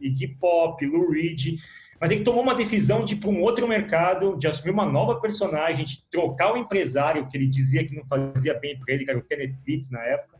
Iggy 0.00 0.28
Pop, 0.40 0.84
Lou 0.86 1.10
Reed, 1.10 1.58
mas 2.00 2.10
ele 2.10 2.24
tomou 2.24 2.42
uma 2.42 2.54
decisão 2.54 3.04
de 3.04 3.14
ir 3.14 3.18
para 3.18 3.30
um 3.30 3.42
outro 3.42 3.66
mercado, 3.68 4.36
de 4.38 4.46
assumir 4.46 4.72
uma 4.72 4.86
nova 4.86 5.20
personagem, 5.20 5.84
de 5.84 6.02
trocar 6.10 6.52
o 6.52 6.56
empresário 6.56 7.26
que 7.28 7.36
ele 7.36 7.46
dizia 7.46 7.84
que 7.86 7.94
não 7.94 8.04
fazia 8.06 8.54
bem 8.54 8.78
para 8.78 8.94
ele, 8.94 9.04
que 9.04 9.10
era 9.10 9.18
o 9.18 9.22
Kenneth 9.22 9.54
Pitts 9.64 9.90
na 9.90 10.02
época. 10.02 10.38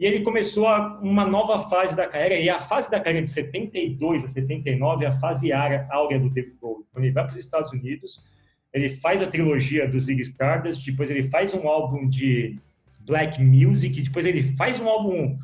E 0.00 0.06
ele 0.06 0.20
começou 0.20 0.64
uma 1.02 1.26
nova 1.26 1.68
fase 1.68 1.94
da 1.94 2.06
carreira, 2.06 2.36
e 2.36 2.48
a 2.48 2.58
fase 2.58 2.90
da 2.90 2.98
carreira 2.98 3.22
de 3.22 3.28
72 3.28 4.24
a 4.24 4.28
79 4.28 5.04
é 5.04 5.08
a 5.08 5.12
fase 5.12 5.52
áurea 5.52 6.18
do 6.18 6.30
David 6.30 6.56
Bowie. 6.58 6.86
Quando 6.90 7.04
ele 7.04 7.12
vai 7.12 7.24
para 7.24 7.32
os 7.32 7.36
Estados 7.36 7.70
Unidos, 7.70 8.24
ele 8.72 8.88
faz 8.88 9.20
a 9.20 9.26
trilogia 9.26 9.86
do 9.86 10.00
Zig 10.00 10.22
Stardust, 10.22 10.82
depois 10.90 11.10
ele 11.10 11.24
faz 11.24 11.52
um 11.52 11.68
álbum 11.68 12.08
de 12.08 12.58
black 13.00 13.42
music, 13.42 14.00
depois 14.00 14.24
ele 14.24 14.42
faz 14.56 14.80
um 14.80 14.88
álbum 14.88 15.36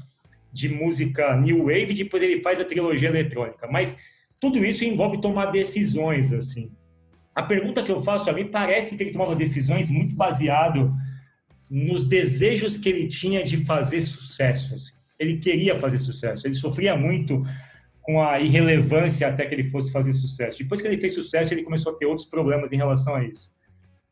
de 0.50 0.70
música 0.70 1.36
new 1.36 1.64
wave, 1.64 1.92
depois 1.92 2.22
ele 2.22 2.40
faz 2.40 2.58
a 2.58 2.64
trilogia 2.64 3.10
eletrônica. 3.10 3.68
Mas 3.70 3.94
tudo 4.40 4.64
isso 4.64 4.84
envolve 4.84 5.20
tomar 5.20 5.46
decisões, 5.46 6.32
assim. 6.32 6.72
A 7.34 7.42
pergunta 7.42 7.82
que 7.82 7.92
eu 7.92 8.00
faço 8.00 8.30
a 8.30 8.32
mim 8.32 8.46
parece 8.46 8.96
que 8.96 9.02
ele 9.02 9.12
tomava 9.12 9.36
decisões 9.36 9.90
muito 9.90 10.14
baseado 10.14 10.96
nos 11.68 12.05
desejos 12.05 12.76
que 12.76 12.88
ele 12.88 13.09
tinha 13.09 13.44
de 13.44 13.64
fazer 13.64 14.00
sucesso. 14.00 14.74
Assim. 14.74 14.92
Ele 15.18 15.38
queria 15.38 15.79
fazer 15.79 15.98
sucesso. 15.98 16.46
Ele 16.46 16.55
sofria 16.55 16.96
muito 16.96 17.44
com 18.02 18.22
a 18.22 18.38
irrelevância 18.38 19.26
até 19.26 19.44
que 19.46 19.55
ele 19.55 19.68
fosse 19.70 19.90
fazer 19.90 20.12
sucesso. 20.12 20.59
Depois 20.59 20.81
que 20.81 20.87
ele 20.87 21.00
fez 21.00 21.14
sucesso, 21.14 21.52
ele 21.52 21.64
começou 21.64 21.92
a 21.92 21.96
ter 21.96 22.07
outros 22.07 22.26
problemas 22.26 22.72
em 22.72 22.76
relação 22.76 23.16
a 23.16 23.24
isso. 23.24 23.52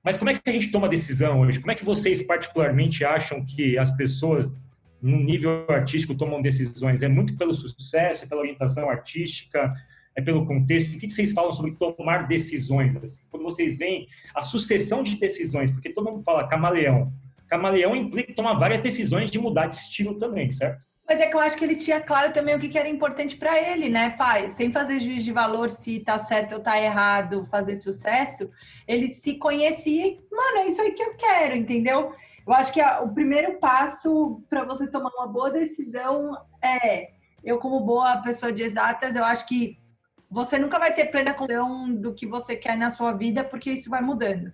Mas 0.02 0.18
como 0.18 0.30
é 0.30 0.34
que 0.34 0.50
a 0.50 0.52
gente 0.52 0.70
toma 0.70 0.88
decisão 0.88 1.40
hoje? 1.40 1.60
Como 1.60 1.70
é 1.70 1.74
que 1.74 1.84
vocês 1.84 2.20
particularmente 2.20 3.04
acham 3.04 3.44
que 3.44 3.78
as 3.78 3.90
pessoas 3.90 4.58
no 5.00 5.16
nível 5.18 5.64
artístico 5.68 6.14
tomam 6.14 6.42
decisões? 6.42 7.02
É 7.02 7.08
muito 7.08 7.36
pelo 7.36 7.54
sucesso, 7.54 8.24
é 8.24 8.26
pela 8.26 8.40
orientação 8.40 8.90
artística, 8.90 9.72
é 10.16 10.20
pelo 10.20 10.46
contexto? 10.46 10.94
O 10.94 10.98
que 10.98 11.10
vocês 11.10 11.32
falam 11.32 11.52
sobre 11.52 11.72
tomar 11.72 12.26
decisões? 12.26 12.96
Assim? 12.96 13.24
Quando 13.30 13.42
vocês 13.42 13.76
veem 13.76 14.06
a 14.34 14.42
sucessão 14.42 15.02
de 15.02 15.16
decisões, 15.16 15.70
porque 15.70 15.90
todo 15.90 16.10
mundo 16.10 16.22
fala 16.22 16.48
camaleão. 16.48 17.12
Camaleão 17.54 17.94
implica 17.94 18.34
tomar 18.34 18.54
várias 18.54 18.80
decisões 18.80 19.30
de 19.30 19.38
mudar 19.38 19.66
de 19.66 19.76
estilo 19.76 20.18
também, 20.18 20.50
certo? 20.50 20.82
Mas 21.06 21.20
é 21.20 21.26
que 21.26 21.36
eu 21.36 21.40
acho 21.40 21.56
que 21.56 21.64
ele 21.64 21.76
tinha 21.76 22.00
claro 22.00 22.32
também 22.32 22.56
o 22.56 22.58
que, 22.58 22.78
era 22.78 22.88
importante 22.88 23.36
para 23.36 23.60
ele, 23.60 23.88
né, 23.90 24.14
Faz? 24.16 24.54
Sem 24.54 24.72
fazer 24.72 24.98
juiz 25.00 25.22
de 25.22 25.32
valor 25.32 25.68
se 25.68 26.00
tá 26.00 26.18
certo 26.18 26.54
ou 26.54 26.60
tá 26.60 26.80
errado, 26.80 27.44
fazer 27.44 27.76
sucesso, 27.76 28.50
ele 28.88 29.08
se 29.08 29.34
conhecia 29.34 30.06
e, 30.06 30.20
mano, 30.32 30.58
é 30.58 30.66
isso 30.66 30.80
aí 30.80 30.92
que 30.92 31.02
eu 31.02 31.14
quero, 31.14 31.54
entendeu? 31.54 32.12
Eu 32.46 32.52
acho 32.54 32.72
que 32.72 32.80
a, 32.80 33.02
o 33.02 33.12
primeiro 33.12 33.58
passo 33.58 34.42
para 34.48 34.64
você 34.64 34.86
tomar 34.86 35.10
uma 35.10 35.26
boa 35.26 35.50
decisão 35.50 36.36
é, 36.62 37.10
eu 37.44 37.58
como 37.58 37.80
boa 37.80 38.16
pessoa 38.22 38.50
de 38.50 38.62
exatas, 38.62 39.14
eu 39.14 39.24
acho 39.24 39.46
que 39.46 39.78
você 40.30 40.58
nunca 40.58 40.78
vai 40.78 40.92
ter 40.92 41.06
plena 41.06 41.34
condição 41.34 41.94
do 41.94 42.14
que 42.14 42.26
você 42.26 42.56
quer 42.56 42.76
na 42.76 42.90
sua 42.90 43.12
vida, 43.12 43.44
porque 43.44 43.70
isso 43.70 43.90
vai 43.90 44.00
mudando. 44.00 44.52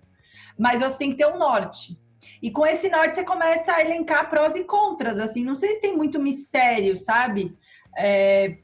Mas 0.59 0.81
você 0.81 0.97
tem 0.97 1.11
que 1.11 1.17
ter 1.17 1.25
um 1.25 1.39
norte. 1.39 1.97
E 2.41 2.51
com 2.51 2.65
esse 2.65 2.89
norte 2.89 3.15
você 3.15 3.23
começa 3.23 3.73
a 3.73 3.81
elencar 3.81 4.29
prós 4.29 4.55
e 4.55 4.63
contras, 4.63 5.19
assim, 5.19 5.43
não 5.43 5.55
sei 5.55 5.73
se 5.73 5.81
tem 5.81 5.95
muito 5.95 6.19
mistério, 6.19 6.97
sabe? 6.97 7.55
É, 7.97 8.57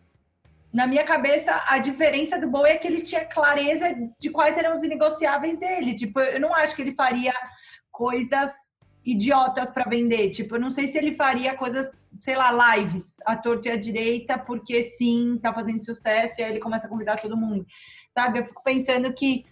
na 0.73 0.85
minha 0.85 1.03
cabeça, 1.03 1.63
a 1.67 1.77
diferença 1.79 2.39
do 2.39 2.49
Bowie 2.49 2.73
é 2.73 2.77
que 2.77 2.87
ele 2.87 3.01
tinha 3.01 3.25
clareza 3.25 3.95
de 4.19 4.29
quais 4.29 4.57
eram 4.57 4.75
os 4.75 4.81
negociáveis 4.81 5.57
dele. 5.57 5.95
Tipo, 5.95 6.19
eu 6.19 6.39
não 6.39 6.53
acho 6.53 6.75
que 6.75 6.81
ele 6.81 6.93
faria 6.93 7.33
coisas 7.91 8.51
idiotas 9.03 9.69
para 9.69 9.89
vender. 9.89 10.29
Tipo, 10.31 10.55
eu 10.55 10.59
não 10.59 10.69
sei 10.69 10.87
se 10.87 10.97
ele 10.97 11.15
faria 11.15 11.55
coisas, 11.55 11.89
sei 12.21 12.35
lá, 12.35 12.75
lives, 12.75 13.15
a 13.25 13.35
torto 13.35 13.67
e 13.67 13.71
a 13.71 13.77
direita, 13.77 14.37
porque 14.37 14.83
sim, 14.83 15.39
tá 15.41 15.53
fazendo 15.53 15.83
sucesso, 15.83 16.39
e 16.39 16.43
aí 16.43 16.51
ele 16.51 16.59
começa 16.59 16.87
a 16.87 16.89
convidar 16.89 17.19
todo 17.19 17.37
mundo. 17.37 17.65
Sabe? 18.11 18.39
Eu 18.39 18.45
fico 18.45 18.61
pensando 18.61 19.11
que 19.13 19.45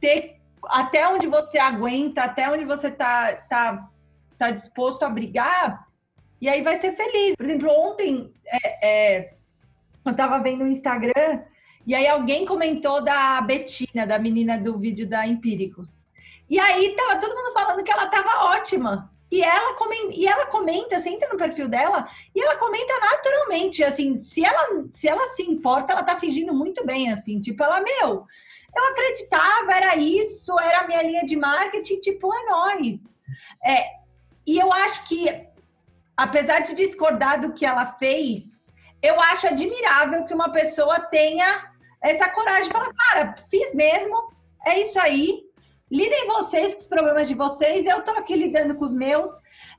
ter 0.00 0.36
até 0.68 1.08
onde 1.08 1.26
você 1.26 1.58
aguenta, 1.58 2.22
até 2.22 2.50
onde 2.50 2.64
você 2.64 2.90
tá, 2.90 3.32
tá, 3.48 3.88
tá 4.38 4.50
disposto 4.50 5.02
a 5.02 5.08
brigar, 5.08 5.86
e 6.40 6.48
aí 6.48 6.62
vai 6.62 6.76
ser 6.76 6.92
feliz. 6.92 7.36
Por 7.36 7.46
exemplo, 7.46 7.70
ontem 7.70 8.32
é, 8.46 8.88
é, 9.16 9.34
eu 10.04 10.14
tava 10.14 10.38
vendo 10.40 10.64
no 10.64 10.70
Instagram 10.70 11.42
e 11.86 11.94
aí 11.94 12.06
alguém 12.06 12.44
comentou 12.44 13.02
da 13.02 13.40
Betina, 13.40 14.06
da 14.06 14.18
menina 14.18 14.58
do 14.58 14.78
vídeo 14.78 15.08
da 15.08 15.26
Empíricos. 15.26 15.98
E 16.48 16.58
aí 16.58 16.94
tava 16.94 17.18
todo 17.18 17.34
mundo 17.34 17.52
falando 17.52 17.82
que 17.82 17.90
ela 17.90 18.06
tava 18.08 18.44
ótima. 18.56 19.10
E 19.30 19.42
ela, 19.42 19.74
comenta, 19.74 20.14
e 20.14 20.26
ela 20.26 20.46
comenta, 20.46 21.00
você 21.00 21.08
entra 21.08 21.28
no 21.28 21.38
perfil 21.38 21.66
dela 21.66 22.06
e 22.34 22.40
ela 22.40 22.56
comenta 22.56 22.92
naturalmente, 23.00 23.82
assim, 23.82 24.14
se 24.14 24.44
ela, 24.44 24.86
se 24.92 25.08
ela 25.08 25.26
se 25.34 25.42
importa, 25.42 25.92
ela 25.92 26.04
tá 26.04 26.20
fingindo 26.20 26.54
muito 26.54 26.86
bem, 26.86 27.10
assim, 27.10 27.40
tipo, 27.40 27.64
ela, 27.64 27.80
meu, 27.80 28.26
eu 28.76 28.86
acreditava, 28.86 29.72
era 29.72 29.96
isso, 29.96 30.58
era 30.58 30.80
a 30.80 30.86
minha 30.86 31.02
linha 31.02 31.24
de 31.24 31.36
marketing, 31.36 32.00
tipo, 32.00 32.32
é 32.34 32.46
nós. 32.46 33.14
É, 33.64 33.86
e 34.46 34.58
eu 34.58 34.72
acho 34.72 35.04
que, 35.08 35.28
apesar 36.16 36.60
de 36.60 36.74
discordar 36.74 37.40
do 37.40 37.52
que 37.52 37.64
ela 37.64 37.86
fez, 37.86 38.60
eu 39.02 39.20
acho 39.20 39.46
admirável 39.46 40.24
que 40.24 40.34
uma 40.34 40.50
pessoa 40.50 41.00
tenha 41.00 41.72
essa 42.02 42.28
coragem 42.30 42.64
de 42.64 42.70
falar, 42.70 42.92
cara, 42.92 43.34
fiz 43.50 43.74
mesmo, 43.74 44.32
é 44.66 44.80
isso 44.80 44.98
aí, 44.98 45.42
lidem 45.90 46.26
vocês 46.26 46.74
com 46.74 46.80
os 46.80 46.86
problemas 46.86 47.28
de 47.28 47.34
vocês, 47.34 47.86
eu 47.86 48.02
tô 48.02 48.12
aqui 48.12 48.34
lidando 48.34 48.74
com 48.74 48.84
os 48.84 48.92
meus. 48.92 49.30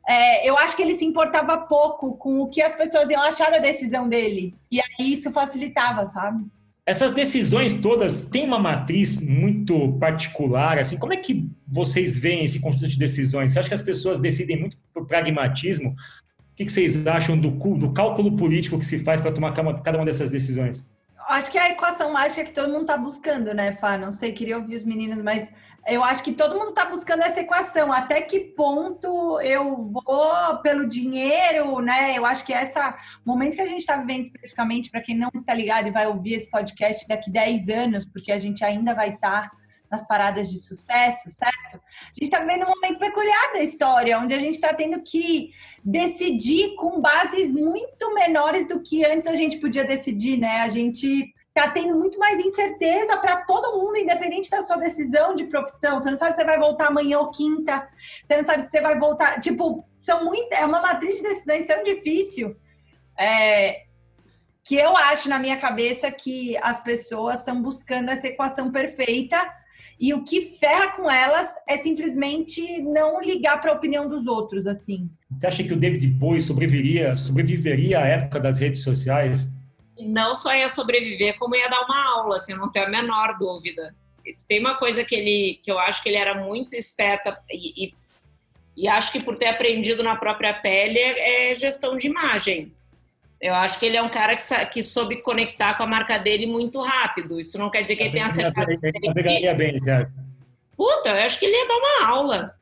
É, 0.08 0.48
eu 0.48 0.58
acho 0.58 0.76
que 0.76 0.82
ele 0.82 0.96
se 0.96 1.04
importava 1.04 1.58
pouco 1.58 2.16
com 2.18 2.42
o 2.42 2.50
que 2.50 2.62
as 2.62 2.76
pessoas 2.76 3.10
iam 3.10 3.22
achar 3.22 3.52
da 3.52 3.58
decisão 3.58 4.08
dele. 4.08 4.56
E 4.72 4.80
aí 4.80 5.14
isso 5.14 5.32
facilitava, 5.32 6.06
sabe? 6.06 6.46
Essas 6.88 7.12
decisões 7.12 7.74
todas 7.74 8.26
têm 8.26 8.46
uma 8.46 8.60
matriz 8.60 9.20
muito 9.20 9.94
particular, 9.94 10.78
assim, 10.78 10.98
como 10.98 11.14
é 11.14 11.18
que 11.18 11.50
vocês 11.68 12.16
veem 12.16 12.46
esse 12.46 12.60
conjunto 12.60 12.88
de 12.88 13.00
decisões? 13.00 13.52
Você 13.52 13.60
acha 13.60 13.68
que 13.68 13.74
as 13.74 13.82
pessoas 13.82 14.20
decidem 14.20 14.60
muito 14.60 14.78
por 14.94 15.08
pragmatismo? 15.08 15.90
O 15.90 16.56
que 16.56 16.70
vocês 16.70 17.08
acham 17.08 17.36
do, 17.36 17.50
do 17.50 17.92
cálculo 17.92 18.36
político 18.36 18.78
que 18.78 18.86
se 18.86 19.00
faz 19.00 19.20
para 19.20 19.32
tomar 19.32 19.52
cada 19.54 19.98
uma 19.98 20.06
dessas 20.06 20.30
decisões? 20.30 20.88
Acho 21.28 21.52
que 21.52 21.58
é 21.58 21.62
a 21.62 21.70
equação 21.72 22.14
mágica 22.14 22.44
que 22.44 22.52
todo 22.52 22.72
mundo 22.72 22.82
está 22.82 22.98
buscando, 22.98 23.54
né, 23.54 23.74
Fá? 23.74 23.98
Não 23.98 24.14
sei, 24.14 24.32
queria 24.32 24.58
ouvir 24.58 24.76
os 24.76 24.84
meninos, 24.84 25.24
mas 25.24 25.50
eu 25.88 26.04
acho 26.04 26.24
que 26.24 26.34
todo 26.34 26.56
mundo 26.56 26.70
está 26.70 26.86
buscando 26.86 27.24
essa 27.24 27.40
equação. 27.40 27.92
Até 27.92 28.22
que 28.22 28.40
ponto 28.40 29.40
eu 29.42 29.92
vou 29.92 30.58
pelo 30.62 30.88
dinheiro, 30.88 31.80
né? 31.80 32.18
Eu 32.18 32.26
acho 32.26 32.46
que 32.46 32.54
essa 32.54 32.96
momento 33.26 33.56
que 33.56 33.62
a 33.62 33.68
gente 33.68 33.80
está 33.80 33.98
vivendo 33.98 34.24
especificamente, 34.24 34.90
para 34.90 35.02
quem 35.02 35.16
não 35.18 35.30
está 35.34 35.54
ligado 35.54 35.88
e 35.88 35.92
vai 35.92 36.08
ouvir 36.08 36.34
esse 36.34 36.50
podcast 36.50 37.08
daqui 37.08 37.32
10 37.32 37.70
anos, 37.70 38.06
porque 38.06 38.32
a 38.32 38.38
gente 38.38 38.64
ainda 38.64 38.94
vai 38.94 39.10
estar 39.10 39.50
tá 39.50 39.52
nas 39.90 40.08
paradas 40.08 40.50
de 40.50 40.60
sucesso, 40.60 41.30
certo? 41.30 41.76
A 41.76 42.14
gente 42.14 42.24
está 42.24 42.40
vivendo 42.40 42.64
um 42.64 42.70
momento 42.70 43.00
peculiar 43.00 43.54
da 43.54 43.62
história, 43.62 44.20
onde 44.20 44.34
a 44.34 44.40
gente 44.40 44.56
está 44.56 44.74
tendo 44.74 45.02
que 45.02 45.52
decidir 45.84 46.76
com 46.76 47.02
bases 47.02 47.54
muito 47.54 48.14
menores 48.14 48.68
do 48.68 48.82
que 48.82 49.06
antes 49.06 49.28
a 49.28 49.36
gente 49.36 49.58
podia 49.58 49.84
decidir, 49.84 50.38
né? 50.38 50.62
A 50.62 50.70
gente 50.70 51.34
está 51.48 51.72
tendo 51.72 51.98
muito 51.98 52.20
mais 52.20 52.40
incerteza 52.40 53.16
para 53.18 53.38
todo 53.46 53.80
mundo, 53.80 53.98
independente 53.98 54.50
da 54.50 54.62
sua 54.62 54.76
decisão 54.76 55.34
de 55.34 55.46
profissão. 55.46 56.02
Você 56.02 56.12
não 56.12 56.18
sabe 56.18 56.36
se 56.36 56.44
vai 56.44 56.60
voltar 56.60 56.88
amanhã 56.88 57.20
ou 57.20 57.32
quinta. 57.32 57.88
Você 58.28 58.38
não 58.38 58.46
sabe 58.46 58.64
se 58.64 58.82
vai 58.82 59.00
voltar. 59.00 59.40
Tipo, 59.40 59.88
são 60.02 60.26
muito, 60.26 60.52
é 60.52 60.66
uma 60.66 60.82
matriz 60.82 61.16
de 61.16 61.24
decisões 61.24 61.66
tão 61.66 61.82
difícil 61.82 62.58
é, 63.18 63.86
que 64.66 64.76
eu 64.76 64.98
acho 64.98 65.30
na 65.30 65.40
minha 65.40 65.58
cabeça 65.58 66.12
que 66.12 66.58
as 66.58 66.82
pessoas 66.82 67.40
estão 67.40 67.62
buscando 67.62 68.10
essa 68.10 68.28
equação 68.28 68.72
perfeita 68.72 69.38
e 70.00 70.14
o 70.14 70.24
que 70.24 70.42
ferra 70.42 70.90
com 70.92 71.10
elas 71.10 71.50
é 71.68 71.78
simplesmente 71.78 72.82
não 72.82 73.22
ligar 73.22 73.62
para 73.62 73.72
a 73.72 73.76
opinião 73.76 74.10
dos 74.10 74.28
outros, 74.28 74.68
assim. 74.68 75.10
Você 75.32 75.48
acha 75.48 75.64
que 75.64 75.74
o 75.74 75.80
David 75.80 76.08
Bowie 76.08 76.42
sobreviveria, 76.42 77.16
sobreviveria 77.16 78.00
à 78.00 78.08
época 78.08 78.40
das 78.40 78.60
redes 78.60 78.84
sociais? 78.84 79.48
Não 79.98 80.36
só 80.36 80.54
ia 80.54 80.68
sobreviver, 80.68 81.38
como 81.40 81.56
ia 81.56 81.70
dar 81.70 81.86
uma 81.86 82.20
aula, 82.20 82.36
assim, 82.36 82.52
eu 82.52 82.60
não 82.60 82.70
tenho 82.70 82.88
a 82.88 82.90
menor 82.90 83.38
dúvida. 83.38 83.96
Tem 84.48 84.60
uma 84.60 84.76
coisa 84.76 85.06
que 85.06 85.16
ele, 85.16 85.60
que 85.64 85.72
eu 85.72 85.80
acho 85.80 86.04
que 86.04 86.10
ele 86.10 86.18
era 86.18 86.44
muito 86.44 86.76
esperto 86.76 87.32
e, 87.50 87.86
e, 87.86 87.94
e 88.76 88.88
acho 88.88 89.12
que 89.12 89.24
por 89.24 89.38
ter 89.38 89.48
aprendido 89.48 90.04
na 90.04 90.16
própria 90.16 90.54
pele 90.54 91.00
é, 91.00 91.52
é 91.52 91.56
gestão 91.56 91.96
de 91.96 92.08
imagem. 92.08 92.74
Eu 93.42 93.54
acho 93.54 93.80
que 93.80 93.86
ele 93.86 93.98
é 93.98 94.02
um 94.02 94.10
cara 94.10 94.36
que, 94.36 94.66
que 94.68 94.82
soube 94.82 95.18
conectar 95.18 95.76
com 95.76 95.84
a 95.84 95.88
marca 95.88 96.18
dele 96.18 96.46
muito 96.46 96.82
rápido. 96.82 97.40
Isso 97.40 97.58
não 97.58 97.70
quer 97.70 97.84
dizer 97.84 97.96
que 97.96 98.04
ele 98.04 98.14
tenha 98.14 98.26
acertado. 98.26 98.72
Ele 98.72 99.54
bem, 99.54 99.82
certo? 99.82 100.12
Puta, 100.76 101.10
eu 101.10 101.26
acho 101.26 101.40
que 101.40 101.46
ele 101.46 101.56
ia 101.56 101.68
dar 101.68 101.76
uma 101.76 102.08
aula. 102.10 102.56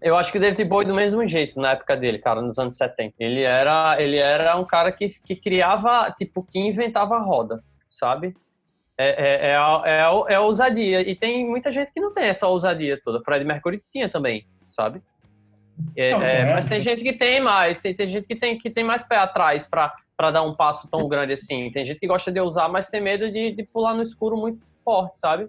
Eu 0.00 0.16
acho 0.16 0.30
que 0.30 0.38
o 0.38 0.40
David 0.40 0.64
Bowie 0.64 0.86
do 0.86 0.94
mesmo 0.94 1.26
jeito 1.26 1.58
na 1.58 1.72
época 1.72 1.96
dele, 1.96 2.18
cara, 2.18 2.42
nos 2.42 2.58
anos 2.58 2.76
70. 2.76 3.14
Ele 3.18 3.40
era, 3.40 4.00
ele 4.00 4.16
era 4.16 4.56
um 4.56 4.64
cara 4.64 4.92
que, 4.92 5.08
que 5.08 5.34
criava, 5.34 6.12
tipo, 6.16 6.42
que 6.42 6.58
inventava 6.58 7.18
roda, 7.18 7.62
sabe? 7.90 8.34
É, 8.96 9.08
é, 9.08 9.50
é, 9.50 9.56
a, 9.56 9.82
é, 9.84 10.00
a, 10.02 10.24
é 10.28 10.34
a 10.34 10.40
ousadia. 10.40 11.00
E 11.00 11.16
tem 11.16 11.46
muita 11.46 11.72
gente 11.72 11.90
que 11.92 12.00
não 12.00 12.12
tem 12.12 12.24
essa 12.24 12.46
ousadia 12.46 13.00
toda. 13.02 13.22
Fred 13.24 13.44
Mercury 13.44 13.82
tinha 13.90 14.08
também, 14.08 14.46
sabe? 14.68 15.02
É, 15.96 16.10
não, 16.12 16.22
é, 16.22 16.54
mas 16.54 16.68
tem 16.68 16.80
gente 16.80 17.02
que 17.02 17.12
tem 17.12 17.40
mais, 17.40 17.80
tem, 17.80 17.94
tem 17.94 18.08
gente 18.08 18.26
que 18.26 18.36
tem, 18.36 18.58
que 18.58 18.70
tem 18.70 18.84
mais 18.84 19.02
pé 19.02 19.16
atrás 19.16 19.68
para 19.68 20.30
dar 20.30 20.42
um 20.42 20.54
passo 20.54 20.88
tão 20.88 21.08
grande 21.08 21.32
assim. 21.32 21.70
Tem 21.72 21.84
gente 21.84 22.00
que 22.00 22.06
gosta 22.06 22.30
de 22.30 22.40
usar, 22.40 22.68
mas 22.68 22.88
tem 22.88 23.00
medo 23.00 23.30
de, 23.30 23.52
de 23.52 23.62
pular 23.64 23.94
no 23.94 24.02
escuro 24.02 24.36
muito 24.36 24.60
forte, 24.84 25.18
sabe? 25.18 25.48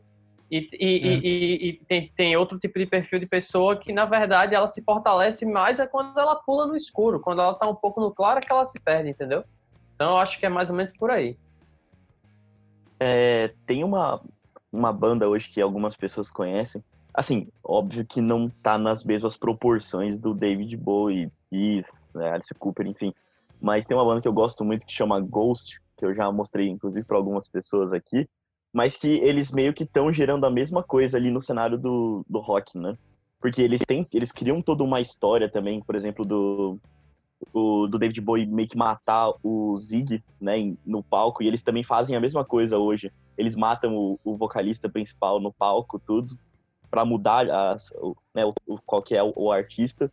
E, 0.50 0.70
e, 0.74 1.08
é. 1.08 1.18
e, 1.18 1.70
e, 1.70 1.74
tem, 1.88 2.12
tem 2.16 2.38
outro 2.38 2.60
tipo 2.60 2.78
de 2.78 2.86
perfil 2.86 3.20
de 3.20 3.26
pessoa 3.26 3.76
que, 3.76 3.92
na 3.92 4.06
verdade, 4.06 4.54
ela 4.54 4.68
se 4.68 4.82
fortalece 4.82 5.46
mais 5.46 5.80
é 5.80 5.88
quando 5.88 6.20
ela 6.20 6.36
pula 6.36 6.68
no 6.68 6.76
escuro. 6.76 7.20
Quando 7.20 7.42
ela 7.42 7.54
tá 7.56 7.68
um 7.68 7.76
pouco 7.76 8.00
no 8.00 8.12
claro 8.12 8.40
é 8.40 8.42
que 8.42 8.52
ela 8.52 8.66
se 8.66 8.80
perde, 8.80 9.10
entendeu? 9.10 9.44
Então 9.96 10.12
eu 10.12 10.18
acho 10.18 10.40
que 10.40 10.46
é 10.46 10.50
mais 10.50 10.70
ou 10.70 10.76
menos 10.76 10.92
por 10.96 11.10
aí. 11.10 11.38
É, 13.00 13.54
tem 13.66 13.84
uma, 13.84 14.22
uma 14.72 14.94
banda 14.94 15.28
hoje 15.28 15.50
que 15.50 15.60
algumas 15.60 15.96
pessoas 15.96 16.30
conhecem, 16.30 16.84
Assim, 17.16 17.48
óbvio 17.64 18.06
que 18.06 18.20
não 18.20 18.50
tá 18.50 18.78
nas 18.78 19.06
mesmas 19.06 19.38
proporções 19.38 20.20
do 20.20 20.34
David 20.34 20.76
Bowie, 20.76 21.32
Kiss, 21.50 22.04
né, 22.14 22.32
Alice 22.32 22.54
Cooper, 22.56 22.86
enfim. 22.86 23.14
Mas 23.62 23.86
tem 23.86 23.96
uma 23.96 24.04
banda 24.04 24.22
que 24.22 24.28
eu 24.28 24.34
gosto 24.34 24.66
muito 24.66 24.86
que 24.86 24.92
chama 24.92 25.22
Ghost, 25.22 25.80
que 25.96 26.06
eu 26.06 26.14
já 26.14 26.30
mostrei 26.30 26.68
inclusive 26.68 27.06
para 27.06 27.16
algumas 27.16 27.48
pessoas 27.48 27.94
aqui, 27.94 28.28
mas 28.74 28.98
que 28.98 29.08
eles 29.08 29.54
meio 29.54 29.74
que 29.74 29.84
estão 29.84 30.12
gerando 30.12 30.46
a 30.46 30.52
mesma 30.52 30.84
coisa 30.84 31.16
ali 31.16 31.32
no 31.32 31.42
cenário 31.42 31.78
do, 31.78 32.26
do 32.30 32.40
rock, 32.40 32.78
né? 32.78 32.98
Porque 33.40 33.62
eles 33.62 33.80
têm, 33.88 34.06
eles 34.12 34.34
criam 34.34 34.62
toda 34.62 34.84
uma 34.84 35.00
história 35.00 35.50
também, 35.50 35.82
por 35.82 35.96
exemplo, 35.96 36.26
do 36.26 36.78
o, 37.54 37.88
do 37.88 37.98
David 37.98 38.20
Bowie 38.20 38.46
meio 38.46 38.68
que 38.68 38.76
matar 38.76 39.32
o 39.42 39.78
Zig, 39.78 40.22
né, 40.42 40.76
no 40.86 41.02
palco, 41.02 41.42
e 41.42 41.48
eles 41.48 41.64
também 41.64 41.84
fazem 41.84 42.14
a 42.18 42.20
mesma 42.20 42.44
coisa 42.44 42.78
hoje. 42.78 43.10
Eles 43.38 43.56
matam 43.56 43.96
o, 43.96 44.20
o 44.22 44.36
vocalista 44.36 44.90
principal 44.90 45.40
no 45.40 45.54
palco, 45.54 45.98
tudo 45.98 46.38
para 46.90 47.06
mudar 47.06 47.50
as, 47.50 47.90
o, 47.92 48.16
né, 48.34 48.46
o, 48.46 48.54
qual 48.86 49.02
que 49.02 49.16
é 49.16 49.24
o, 49.24 49.34
o 49.36 49.52
artista. 49.52 50.12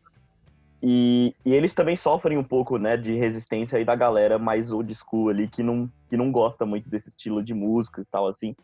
E, 0.83 1.35
e, 1.45 1.55
eles 1.55 1.75
também 1.75 1.95
sofrem 1.95 2.37
um 2.37 2.43
pouco, 2.43 2.77
né, 2.77 2.97
de 2.97 3.15
resistência 3.15 3.79
aí 3.79 3.85
da 3.85 3.95
galera 3.95 4.39
mais 4.39 4.73
old 4.73 4.93
school 4.95 5.29
ali, 5.29 5.47
que 5.47 5.63
não, 5.63 5.89
que 6.09 6.17
não 6.17 6.33
gosta 6.33 6.67
muito 6.67 6.89
desse 6.89 7.09
estilo 7.09 7.43
de 7.43 7.55
música 7.55 8.01
e 8.01 8.05
tal, 8.05 8.27
assim. 8.27 8.57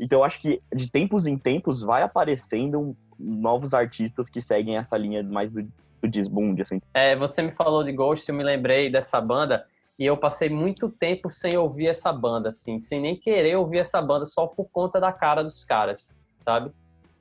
Então 0.00 0.20
eu 0.20 0.24
acho 0.24 0.40
que 0.40 0.62
de 0.74 0.90
tempos 0.90 1.26
em 1.26 1.38
tempos 1.38 1.82
vai 1.82 2.02
aparecendo 2.02 2.96
novos 3.18 3.74
artistas 3.74 4.28
que 4.28 4.40
seguem 4.40 4.76
essa 4.76 4.96
linha 4.96 5.22
mais 5.22 5.50
do, 5.50 5.62
do 5.62 6.08
desbunde, 6.08 6.62
assim. 6.62 6.80
É, 6.94 7.14
você 7.16 7.42
me 7.42 7.52
falou 7.52 7.84
de 7.84 7.92
Ghost, 7.92 8.28
eu 8.28 8.34
me 8.34 8.44
lembrei 8.44 8.90
dessa 8.90 9.20
banda, 9.20 9.66
e 9.98 10.04
eu 10.04 10.16
passei 10.16 10.48
muito 10.50 10.90
tempo 10.90 11.30
sem 11.30 11.56
ouvir 11.56 11.86
essa 11.86 12.12
banda, 12.12 12.50
assim, 12.50 12.78
sem 12.78 13.00
nem 13.00 13.16
querer 13.16 13.56
ouvir 13.56 13.78
essa 13.78 14.00
banda, 14.00 14.26
só 14.26 14.46
por 14.46 14.68
conta 14.70 15.00
da 15.00 15.12
cara 15.12 15.42
dos 15.42 15.64
caras, 15.64 16.14
sabe? 16.40 16.70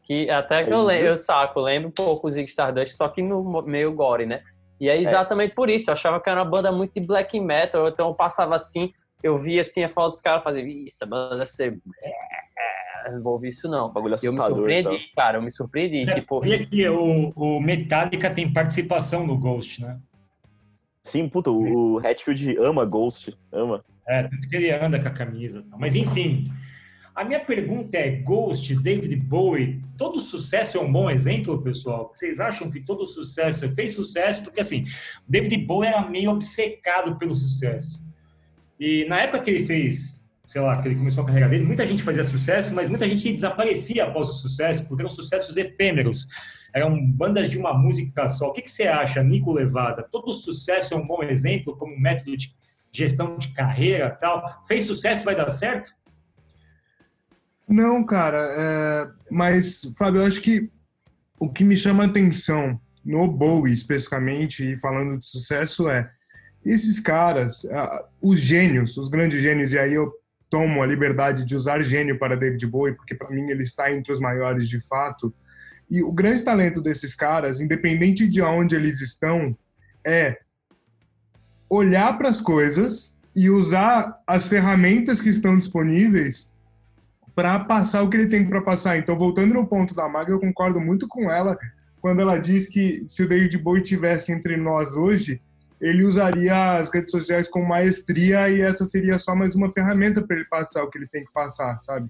Que 0.05 0.29
até 0.29 0.63
que 0.63 0.71
eu, 0.71 0.83
lembro, 0.83 1.07
eu 1.07 1.17
saco, 1.17 1.59
lembro 1.59 1.89
um 1.89 1.91
pouco 1.91 2.27
o 2.27 2.31
Zig 2.31 2.47
Stardust, 2.47 2.95
só 2.95 3.07
que 3.07 3.21
no 3.21 3.61
meio 3.63 3.91
gore, 3.93 4.25
né? 4.25 4.43
E 4.79 4.87
é, 4.87 4.95
é. 4.95 5.01
exatamente 5.01 5.51
é. 5.51 5.55
por 5.55 5.69
isso, 5.69 5.89
eu 5.89 5.93
achava 5.93 6.19
que 6.19 6.29
era 6.29 6.41
uma 6.43 6.49
banda 6.49 6.71
muito 6.71 6.93
de 6.93 7.05
black 7.05 7.39
metal, 7.39 7.87
então 7.87 8.09
eu 8.09 8.13
passava 8.13 8.55
assim, 8.55 8.93
eu 9.23 9.39
via 9.39 9.61
assim 9.61 9.83
a 9.83 9.89
fala 9.89 10.09
dos 10.09 10.19
caras 10.19 10.43
fazer, 10.43 10.63
isso, 10.63 11.03
a 11.03 11.07
banda 11.07 11.37
deve 11.37 11.49
ser. 11.49 11.79
É, 12.03 13.11
não 13.11 13.23
vou 13.23 13.33
ouvir 13.33 13.49
isso 13.49 13.67
não. 13.67 13.91
Bagulho 13.91 14.15
eu 14.21 14.33
me 14.33 14.41
surpreendi, 14.41 14.95
então. 14.95 14.99
cara, 15.15 15.37
eu 15.37 15.41
me 15.41 15.51
surpreendi. 15.51 16.03
Você 16.03 16.13
tipo... 16.15 16.39
sabia 16.39 16.65
que 16.65 16.87
o, 16.87 17.33
o 17.35 17.59
Metallica 17.59 18.29
tem 18.29 18.51
participação 18.51 19.25
no 19.25 19.37
Ghost, 19.37 19.81
né? 19.81 19.99
Sim, 21.03 21.29
puta, 21.29 21.51
o 21.51 21.99
Hatfield 21.99 22.57
ama 22.57 22.83
Ghost, 22.83 23.35
ama. 23.51 23.83
É, 24.07 24.23
tanto 24.23 24.49
que 24.49 24.55
ele 24.55 24.71
anda 24.71 24.99
com 24.99 25.07
a 25.07 25.11
camisa. 25.11 25.63
Mas 25.77 25.95
enfim, 25.95 26.51
a 27.15 27.23
minha 27.23 27.39
pergunta 27.39 27.97
é: 27.97 28.09
Ghost, 28.09 28.75
David 28.75 29.15
Bowie, 29.15 29.81
todo 29.97 30.19
sucesso 30.19 30.77
é 30.77 30.81
um 30.81 30.91
bom 30.91 31.09
exemplo, 31.09 31.61
pessoal? 31.61 32.11
Vocês 32.13 32.39
acham 32.39 32.69
que 32.69 32.81
todo 32.81 33.07
sucesso 33.07 33.73
fez 33.73 33.93
sucesso? 33.93 34.43
Porque 34.43 34.59
assim, 34.59 34.85
David 35.27 35.57
Bowie 35.65 35.87
era 35.87 36.07
meio 36.09 36.31
obcecado 36.31 37.17
pelo 37.17 37.33
sucesso. 37.33 38.03
E 38.77 39.05
na 39.05 39.21
época 39.21 39.39
que 39.39 39.51
ele 39.51 39.65
fez, 39.65 40.27
sei 40.45 40.59
lá, 40.59 40.81
que 40.81 40.89
ele 40.89 40.97
começou 40.97 41.23
a 41.23 41.25
carreira 41.25 41.47
dele, 41.47 41.63
muita 41.63 41.87
gente 41.87 42.03
fazia 42.03 42.25
sucesso, 42.25 42.73
mas 42.73 42.89
muita 42.89 43.07
gente 43.07 43.31
desaparecia 43.31 44.03
após 44.03 44.27
o 44.27 44.33
sucesso, 44.33 44.85
porque 44.85 45.01
eram 45.01 45.09
sucessos 45.09 45.55
efêmeros. 45.55 46.27
Eram 46.73 47.09
bandas 47.09 47.49
de 47.49 47.57
uma 47.57 47.73
música 47.73 48.27
só. 48.27 48.49
O 48.49 48.51
que, 48.51 48.61
que 48.61 48.69
você 48.69 48.83
acha, 48.83 49.23
Nico 49.23 49.53
Levada? 49.53 50.05
Todo 50.11 50.33
sucesso 50.33 50.93
é 50.93 50.97
um 50.97 51.07
bom 51.07 51.23
exemplo 51.23 51.77
como 51.77 51.97
método 51.97 52.35
de 52.35 52.53
gestão 52.91 53.37
de 53.37 53.53
carreira 53.53 54.09
tal? 54.09 54.61
Fez 54.67 54.83
sucesso, 54.83 55.23
vai 55.23 55.35
dar 55.35 55.49
certo? 55.49 55.89
Não, 57.67 58.05
cara, 58.05 58.47
é... 58.57 59.07
mas, 59.31 59.81
Fábio, 59.97 60.21
eu 60.21 60.27
acho 60.27 60.41
que 60.41 60.69
o 61.39 61.49
que 61.49 61.63
me 61.63 61.75
chama 61.75 62.03
a 62.03 62.07
atenção 62.07 62.79
no 63.03 63.27
Bowie, 63.27 63.73
especificamente, 63.73 64.73
e 64.73 64.77
falando 64.77 65.19
de 65.19 65.27
sucesso, 65.27 65.89
é 65.89 66.09
esses 66.65 66.99
caras, 66.99 67.65
os 68.19 68.39
gênios, 68.39 68.97
os 68.97 69.07
grandes 69.07 69.39
gênios, 69.39 69.71
e 69.71 69.77
aí 69.77 69.93
eu 69.93 70.11
tomo 70.49 70.81
a 70.81 70.85
liberdade 70.85 71.45
de 71.45 71.55
usar 71.55 71.81
gênio 71.81 72.17
para 72.17 72.35
David 72.35 72.65
Bowie, 72.65 72.95
porque 72.95 73.13
para 73.13 73.29
mim 73.29 73.49
ele 73.49 73.61
está 73.61 73.91
entre 73.91 74.11
os 74.11 74.19
maiores 74.19 74.67
de 74.67 74.79
fato. 74.79 75.33
E 75.89 76.01
o 76.01 76.11
grande 76.11 76.41
talento 76.41 76.81
desses 76.81 77.13
caras, 77.13 77.59
independente 77.59 78.27
de 78.27 78.41
onde 78.41 78.75
eles 78.75 78.99
estão, 78.99 79.55
é 80.03 80.39
olhar 81.69 82.17
para 82.17 82.29
as 82.29 82.41
coisas 82.41 83.15
e 83.35 83.49
usar 83.49 84.19
as 84.25 84.47
ferramentas 84.47 85.21
que 85.21 85.29
estão 85.29 85.57
disponíveis 85.57 86.51
para 87.35 87.59
passar 87.59 88.01
o 88.01 88.09
que 88.09 88.15
ele 88.15 88.27
tem 88.27 88.45
para 88.45 88.61
passar. 88.61 88.97
Então, 88.97 89.17
voltando 89.17 89.53
no 89.53 89.67
ponto 89.67 89.93
da 89.93 90.07
Maga, 90.07 90.31
eu 90.31 90.39
concordo 90.39 90.79
muito 90.79 91.07
com 91.07 91.29
ela 91.29 91.57
quando 91.99 92.21
ela 92.21 92.37
diz 92.37 92.67
que 92.67 93.03
se 93.05 93.23
o 93.23 93.27
David 93.27 93.57
Bowie 93.57 93.81
tivesse 93.81 94.31
entre 94.31 94.55
nós 94.55 94.95
hoje, 94.95 95.41
ele 95.81 96.03
usaria 96.03 96.77
as 96.77 96.93
redes 96.93 97.11
sociais 97.11 97.49
com 97.49 97.61
maestria 97.63 98.49
e 98.49 98.61
essa 98.61 98.85
seria 98.85 99.19
só 99.19 99.35
mais 99.35 99.55
uma 99.55 99.71
ferramenta 99.71 100.21
para 100.21 100.35
ele 100.37 100.45
passar 100.45 100.83
o 100.83 100.89
que 100.89 100.97
ele 100.97 101.07
tem 101.07 101.25
que 101.25 101.33
passar, 101.33 101.77
sabe? 101.79 102.09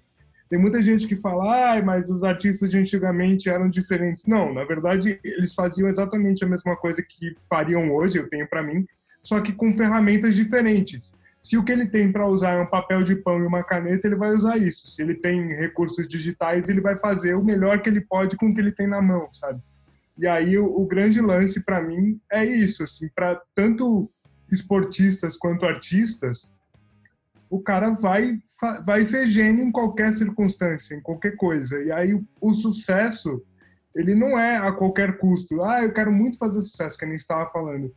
Tem 0.50 0.60
muita 0.60 0.82
gente 0.82 1.08
que 1.08 1.16
fala, 1.16 1.74
ah, 1.74 1.82
mas 1.82 2.10
os 2.10 2.24
artistas 2.24 2.70
de 2.70 2.78
antigamente 2.78 3.50
eram 3.50 3.68
diferentes. 3.68 4.28
Não, 4.28 4.54
na 4.54 4.64
verdade, 4.64 5.20
eles 5.24 5.56
faziam 5.56 5.90
exatamente 5.90 6.44
a 6.44 6.48
mesma 6.48 6.76
coisa 6.76 7.02
que 7.02 7.36
fariam 7.50 7.92
hoje, 7.92 8.20
eu 8.20 8.30
tenho 8.30 8.48
para 8.48 8.62
mim, 8.62 8.86
só 9.24 9.42
que 9.42 9.52
com 9.52 9.74
ferramentas 9.74 10.36
diferentes. 10.36 11.14
Se 11.46 11.60
o 11.60 11.64
que 11.64 11.72
ele 11.72 11.86
tem 11.86 12.12
para 12.12 12.28
usar 12.28 12.54
é 12.54 12.60
um 12.60 12.66
papel 12.66 13.04
de 13.04 13.18
pão 13.18 13.38
e 13.38 13.46
uma 13.46 13.64
caneta, 13.64 14.08
ele 14.08 14.16
vai 14.16 14.34
usar 14.34 14.58
isso. 14.58 14.90
Se 14.90 15.04
ele 15.04 15.14
tem 15.14 15.54
recursos 15.54 16.08
digitais, 16.08 16.70
ele 16.70 16.82
vai 16.82 16.98
fazer 16.98 17.36
o 17.36 17.44
melhor 17.44 17.84
que 17.84 17.88
ele 17.88 18.02
pode 18.02 18.36
com 18.36 18.48
o 18.48 18.54
que 18.56 18.60
ele 18.60 18.72
tem 18.72 18.88
na 18.88 19.00
mão, 19.00 19.30
sabe? 19.32 19.62
E 20.18 20.26
aí 20.26 20.58
o, 20.58 20.66
o 20.66 20.88
grande 20.88 21.22
lance 21.22 21.64
para 21.64 21.80
mim 21.80 22.20
é 22.32 22.44
isso, 22.44 22.82
assim, 22.82 23.08
para 23.14 23.40
tanto 23.54 24.10
esportistas 24.52 25.38
quanto 25.38 25.68
artistas, 25.68 26.52
o 27.48 27.60
cara 27.60 27.92
vai, 27.92 28.40
vai 28.84 29.06
ser 29.06 29.28
gênio 29.28 29.66
em 29.66 29.72
qualquer 29.72 30.14
circunstância, 30.14 30.96
em 30.96 31.02
qualquer 31.02 31.36
coisa. 31.36 31.80
E 31.80 31.92
aí 31.92 32.16
o, 32.16 32.26
o 32.42 32.56
sucesso, 32.56 33.40
ele 33.94 34.16
não 34.16 34.40
é 34.40 34.58
a 34.58 34.72
qualquer 34.72 35.20
custo. 35.20 35.64
Ah, 35.64 35.84
eu 35.84 35.94
quero 35.94 36.12
muito 36.12 36.40
fazer 36.40 36.62
sucesso, 36.62 36.98
que 36.98 37.06
gente 37.06 37.18
estava 37.18 37.48
falando. 37.52 37.94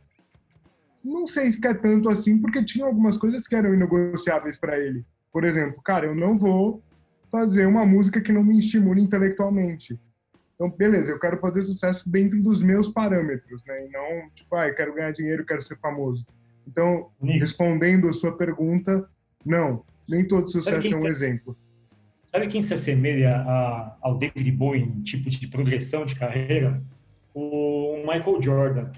Não 1.03 1.25
sei 1.27 1.51
se 1.51 1.65
é 1.65 1.73
tanto 1.73 2.09
assim, 2.09 2.39
porque 2.39 2.63
tinha 2.63 2.85
algumas 2.85 3.17
coisas 3.17 3.47
que 3.47 3.55
eram 3.55 3.73
inegociáveis 3.73 4.57
para 4.57 4.77
ele. 4.77 5.05
Por 5.31 5.43
exemplo, 5.43 5.81
cara, 5.81 6.05
eu 6.05 6.15
não 6.15 6.37
vou 6.37 6.83
fazer 7.31 7.65
uma 7.65 7.85
música 7.85 8.19
que 8.21 8.31
não 8.31 8.43
me 8.43 8.57
estimule 8.57 9.01
intelectualmente. 9.01 9.99
Então, 10.55 10.69
beleza, 10.69 11.11
eu 11.11 11.19
quero 11.19 11.39
fazer 11.39 11.61
sucesso 11.61 12.09
dentro 12.09 12.41
dos 12.41 12.61
meus 12.61 12.89
parâmetros, 12.89 13.63
né? 13.65 13.85
E 13.85 13.89
não, 13.89 14.29
tipo, 14.35 14.53
ah, 14.55 14.67
eu 14.67 14.75
quero 14.75 14.93
ganhar 14.93 15.11
dinheiro, 15.11 15.45
quero 15.45 15.61
ser 15.61 15.77
famoso. 15.77 16.25
Então, 16.67 17.09
Nico. 17.21 17.39
respondendo 17.39 18.09
a 18.09 18.13
sua 18.13 18.35
pergunta, 18.35 19.07
não, 19.45 19.85
nem 20.07 20.27
todo 20.27 20.51
sucesso 20.51 20.93
é 20.93 20.97
um 20.97 21.01
se... 21.01 21.07
exemplo. 21.07 21.57
Sabe 22.25 22.47
quem 22.47 22.61
se 22.61 22.73
assemelha 22.73 23.37
a, 23.37 23.97
ao 24.01 24.17
David 24.17 24.51
Bowie 24.51 24.83
em 24.83 25.01
tipo 25.01 25.29
de 25.29 25.47
progressão 25.47 26.05
de 26.05 26.15
carreira? 26.15 26.83
O 27.33 28.03
Michael 28.05 28.41
Jordan 28.41 28.91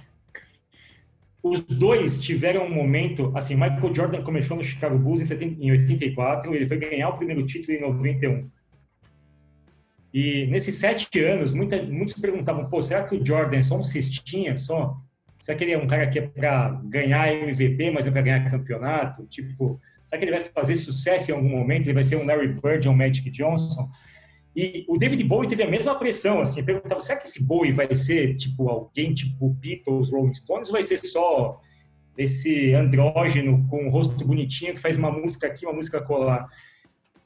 os 1.44 1.64
dois 1.64 2.22
tiveram 2.22 2.66
um 2.66 2.74
momento, 2.74 3.32
assim, 3.36 3.56
Michael 3.56 3.96
Jordan 3.96 4.22
começou 4.22 4.56
no 4.58 4.64
Chicago 4.64 4.98
Bulls 4.98 5.22
em, 5.22 5.26
70, 5.26 5.64
em 5.64 5.72
84, 5.72 6.54
ele 6.54 6.66
foi 6.66 6.78
ganhar 6.78 7.10
o 7.10 7.18
primeiro 7.18 7.46
título 7.46 7.78
em 7.78 7.82
91. 7.82 8.50
E 10.14 10.46
nesses 10.48 10.76
sete 10.76 11.20
anos, 11.20 11.54
muita, 11.54 11.82
muitos 11.82 12.14
perguntavam, 12.16 12.70
pô, 12.70 12.82
será 12.82 13.04
que 13.04 13.16
o 13.16 13.26
Jordan 13.26 13.58
é 13.58 13.62
só 13.64 13.78
um 13.78 13.84
cestinha, 13.84 14.58
só? 14.58 14.98
Será 15.40 15.58
que 15.58 15.64
ele 15.64 15.72
é 15.72 15.78
um 15.78 15.88
cara 15.88 16.08
que 16.08 16.20
é 16.20 16.28
para 16.28 16.80
ganhar 16.84 17.34
MVP, 17.34 17.90
mas 17.90 18.06
é 18.06 18.12
para 18.12 18.22
ganhar 18.22 18.52
campeonato? 18.52 19.26
Tipo, 19.26 19.80
será 20.06 20.20
que 20.20 20.26
ele 20.26 20.38
vai 20.38 20.46
fazer 20.46 20.76
sucesso 20.76 21.32
em 21.32 21.34
algum 21.34 21.50
momento? 21.50 21.84
Ele 21.84 21.94
vai 21.94 22.04
ser 22.04 22.18
um 22.18 22.26
Larry 22.26 22.50
Bird 22.50 22.88
ou 22.88 22.94
um 22.94 22.98
Magic 22.98 23.28
Johnson? 23.32 23.90
E 24.56 24.86
o 24.88 24.98
David 24.98 25.24
Bowie 25.24 25.48
teve 25.48 25.64
a 25.64 25.70
mesma 25.70 25.96
pressão, 25.96 26.42
assim, 26.42 26.64
perguntava, 26.64 27.00
será 27.00 27.18
que 27.18 27.28
esse 27.28 27.42
Bowie 27.42 27.72
vai 27.72 27.94
ser, 27.96 28.36
tipo, 28.36 28.68
alguém 28.70 29.14
tipo 29.14 29.50
Beatles, 29.50 30.12
Rolling 30.12 30.34
Stones, 30.34 30.68
ou 30.68 30.74
vai 30.74 30.84
ser 30.84 30.98
só 30.98 31.60
esse 32.18 32.74
andrógeno 32.74 33.66
com 33.70 33.88
o 33.88 33.90
rosto 33.90 34.26
bonitinho 34.26 34.76
que 34.76 34.82
faz 34.82 34.98
uma 34.98 35.10
música 35.10 35.48
aqui, 35.48 35.66
uma 35.66 35.74
música 35.74 36.02
colar? 36.02 36.48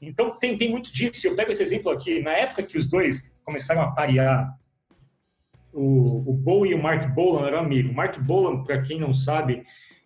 Então, 0.00 0.38
tem, 0.38 0.56
tem 0.56 0.70
muito 0.70 0.92
disso. 0.92 1.26
Eu 1.26 1.34
pego 1.34 1.50
esse 1.50 1.62
exemplo 1.62 1.90
aqui, 1.90 2.20
na 2.20 2.32
época 2.32 2.62
que 2.62 2.78
os 2.78 2.86
dois 2.88 3.32
começaram 3.42 3.82
a 3.82 3.90
parear, 3.90 4.56
o, 5.72 6.30
o 6.30 6.32
Bowie 6.32 6.72
e 6.72 6.74
o 6.74 6.82
Mark 6.82 7.12
Bolan 7.12 7.46
eram 7.46 7.58
amigos. 7.58 7.92
Mark 7.92 8.18
Bolan, 8.20 8.62
para 8.62 8.80
quem 8.82 8.98
não 8.98 9.12
sabe, 9.12 9.64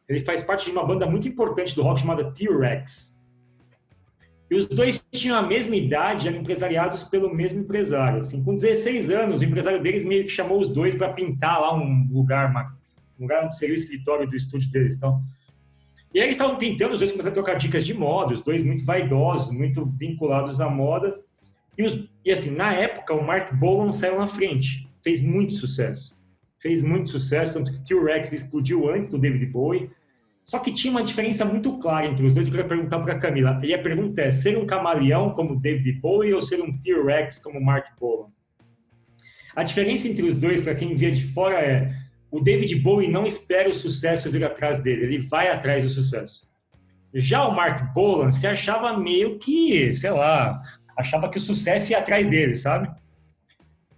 ele 0.08 0.20
faz 0.20 0.42
parte 0.42 0.64
de 0.64 0.72
uma 0.72 0.84
banda 0.84 1.06
muito 1.06 1.28
importante 1.28 1.74
do 1.76 1.82
rock 1.82 2.00
chamada 2.00 2.32
T-Rex. 2.32 3.19
E 4.50 4.56
os 4.56 4.66
dois 4.66 5.06
tinham 5.12 5.38
a 5.38 5.42
mesma 5.42 5.76
idade, 5.76 6.26
eram 6.26 6.40
empresariados 6.40 7.04
pelo 7.04 7.32
mesmo 7.32 7.60
empresário. 7.60 8.20
Assim, 8.20 8.42
com 8.42 8.52
16 8.52 9.08
anos, 9.08 9.40
o 9.40 9.44
empresário 9.44 9.80
deles 9.80 10.02
meio 10.02 10.24
que 10.24 10.30
chamou 10.30 10.58
os 10.58 10.66
dois 10.66 10.92
para 10.92 11.12
pintar 11.12 11.60
lá 11.60 11.72
um 11.72 12.08
lugar, 12.10 12.52
um 13.16 13.22
lugar 13.22 13.44
onde 13.44 13.56
seria 13.56 13.74
o 13.74 13.78
escritório 13.78 14.28
do 14.28 14.34
estúdio 14.34 14.68
deles. 14.72 14.96
Então. 14.96 15.22
E 16.12 16.18
aí 16.18 16.26
eles 16.26 16.34
estavam 16.34 16.56
pintando, 16.56 16.94
os 16.94 16.98
dois 16.98 17.12
começaram 17.12 17.32
a 17.32 17.34
trocar 17.34 17.54
dicas 17.54 17.86
de 17.86 17.94
moda, 17.94 18.34
os 18.34 18.42
dois 18.42 18.64
muito 18.64 18.84
vaidosos, 18.84 19.52
muito 19.52 19.86
vinculados 19.86 20.60
à 20.60 20.68
moda. 20.68 21.16
E, 21.78 21.84
os, 21.84 22.10
e 22.24 22.32
assim, 22.32 22.50
na 22.50 22.72
época, 22.72 23.14
o 23.14 23.24
Mark 23.24 23.54
Bolan 23.54 23.92
saiu 23.92 24.18
na 24.18 24.26
frente, 24.26 24.88
fez 25.00 25.20
muito 25.20 25.54
sucesso. 25.54 26.18
Fez 26.58 26.82
muito 26.82 27.08
sucesso, 27.08 27.54
tanto 27.54 27.72
que 27.72 27.84
T-Rex 27.84 28.32
explodiu 28.32 28.92
antes 28.92 29.10
do 29.10 29.16
David 29.16 29.46
Bowie. 29.46 29.90
Só 30.44 30.58
que 30.58 30.72
tinha 30.72 30.90
uma 30.90 31.02
diferença 31.02 31.44
muito 31.44 31.78
clara 31.78 32.06
entre 32.06 32.26
os 32.26 32.32
dois. 32.32 32.46
Eu 32.46 32.52
queria 32.52 32.68
perguntar 32.68 32.98
para 33.00 33.12
a 33.12 33.18
Camila. 33.18 33.60
E 33.62 33.74
a 33.74 33.78
pergunta 33.78 34.22
é: 34.22 34.32
ser 34.32 34.58
um 34.58 34.66
camaleão 34.66 35.30
como 35.30 35.60
David 35.60 36.00
Bowie 36.00 36.34
ou 36.34 36.42
ser 36.42 36.60
um 36.60 36.76
T-Rex 36.78 37.38
como 37.38 37.60
Mark 37.60 37.86
Bolan? 37.98 38.28
A 39.54 39.62
diferença 39.62 40.08
entre 40.08 40.26
os 40.26 40.34
dois, 40.34 40.60
para 40.60 40.74
quem 40.74 40.94
via 40.94 41.10
de 41.10 41.24
fora, 41.24 41.60
é 41.60 41.94
o 42.30 42.40
David 42.40 42.76
Bowie 42.76 43.08
não 43.08 43.26
espera 43.26 43.68
o 43.68 43.74
sucesso 43.74 44.30
vir 44.30 44.44
atrás 44.44 44.80
dele, 44.80 45.02
ele 45.02 45.18
vai 45.26 45.50
atrás 45.50 45.82
do 45.82 45.88
sucesso. 45.88 46.48
Já 47.12 47.46
o 47.46 47.54
Mark 47.54 47.92
Bolan 47.92 48.30
se 48.30 48.46
achava 48.46 48.96
meio 48.96 49.38
que, 49.38 49.92
sei 49.94 50.10
lá, 50.10 50.62
achava 50.96 51.28
que 51.28 51.38
o 51.38 51.40
sucesso 51.40 51.90
ia 51.90 51.98
atrás 51.98 52.28
dele, 52.28 52.54
sabe? 52.54 52.88